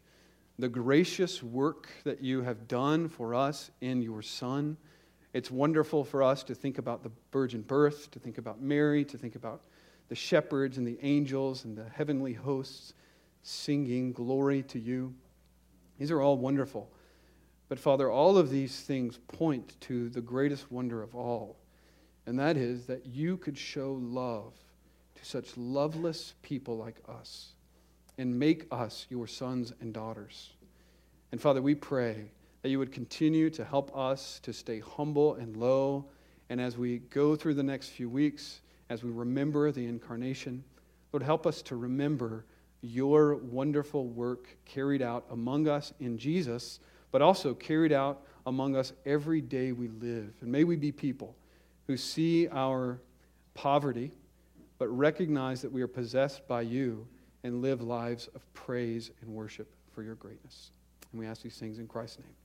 the 0.57 0.67
gracious 0.67 1.43
work 1.43 1.89
that 2.05 2.23
you 2.23 2.41
have 2.41 2.67
done 2.67 3.07
for 3.07 3.35
us 3.35 3.69
in 3.81 4.01
your 4.01 4.23
Son. 4.23 4.77
It's 5.31 5.51
wonderful 5.51 6.03
for 6.03 6.23
us 6.23 6.41
to 6.45 6.55
think 6.55 6.79
about 6.79 7.03
the 7.03 7.11
virgin 7.31 7.61
birth, 7.61 8.09
to 8.09 8.17
think 8.17 8.39
about 8.39 8.59
Mary, 8.59 9.05
to 9.05 9.19
think 9.19 9.35
about 9.35 9.61
the 10.09 10.15
shepherds 10.15 10.79
and 10.79 10.87
the 10.87 10.97
angels 11.03 11.65
and 11.65 11.77
the 11.77 11.87
heavenly 11.89 12.33
hosts 12.33 12.95
singing 13.43 14.11
glory 14.11 14.63
to 14.63 14.79
you. 14.79 15.13
These 15.99 16.09
are 16.09 16.19
all 16.19 16.35
wonderful. 16.35 16.89
But 17.67 17.79
Father, 17.79 18.09
all 18.09 18.37
of 18.37 18.49
these 18.49 18.81
things 18.81 19.17
point 19.27 19.79
to 19.81 20.09
the 20.09 20.21
greatest 20.21 20.71
wonder 20.71 21.01
of 21.01 21.15
all, 21.15 21.57
and 22.25 22.39
that 22.39 22.57
is 22.57 22.85
that 22.85 23.05
you 23.05 23.37
could 23.37 23.57
show 23.57 23.93
love 23.93 24.53
to 25.15 25.25
such 25.25 25.57
loveless 25.57 26.33
people 26.41 26.77
like 26.77 26.97
us 27.07 27.53
and 28.17 28.37
make 28.37 28.65
us 28.71 29.07
your 29.09 29.27
sons 29.27 29.73
and 29.81 29.93
daughters. 29.93 30.53
And 31.31 31.41
Father, 31.41 31.61
we 31.61 31.75
pray 31.75 32.31
that 32.61 32.69
you 32.69 32.79
would 32.79 32.91
continue 32.91 33.49
to 33.51 33.65
help 33.65 33.95
us 33.95 34.39
to 34.43 34.53
stay 34.53 34.79
humble 34.79 35.35
and 35.35 35.57
low. 35.57 36.05
And 36.49 36.61
as 36.61 36.77
we 36.77 36.99
go 37.09 37.35
through 37.35 37.55
the 37.55 37.63
next 37.63 37.89
few 37.89 38.09
weeks, 38.09 38.61
as 38.89 39.03
we 39.03 39.11
remember 39.11 39.71
the 39.71 39.85
incarnation, 39.85 40.63
Lord, 41.11 41.23
help 41.23 41.45
us 41.45 41.61
to 41.63 41.75
remember 41.75 42.45
your 42.81 43.35
wonderful 43.35 44.07
work 44.07 44.47
carried 44.65 45.01
out 45.01 45.25
among 45.31 45.67
us 45.67 45.93
in 45.99 46.17
Jesus 46.17 46.79
but 47.15 47.21
also 47.21 47.53
carried 47.53 47.93
out 47.93 48.23
among 48.45 48.75
us 48.75 48.91
every 49.05 49.39
day 49.39 49.71
we 49.71 49.87
live. 49.87 50.33
And 50.41 50.51
may 50.51 50.65
we 50.65 50.75
be 50.75 50.91
people 50.91 51.33
who 51.87 51.95
see 51.95 52.49
our 52.49 52.99
poverty, 53.53 54.11
but 54.79 54.89
recognize 54.89 55.61
that 55.61 55.71
we 55.71 55.81
are 55.81 55.87
possessed 55.87 56.45
by 56.45 56.59
you 56.59 57.07
and 57.45 57.61
live 57.61 57.81
lives 57.81 58.27
of 58.35 58.41
praise 58.53 59.11
and 59.21 59.29
worship 59.33 59.69
for 59.93 60.03
your 60.03 60.15
greatness. 60.15 60.71
And 61.13 61.21
we 61.21 61.25
ask 61.25 61.41
these 61.41 61.57
things 61.57 61.79
in 61.79 61.87
Christ's 61.87 62.19
name. 62.19 62.35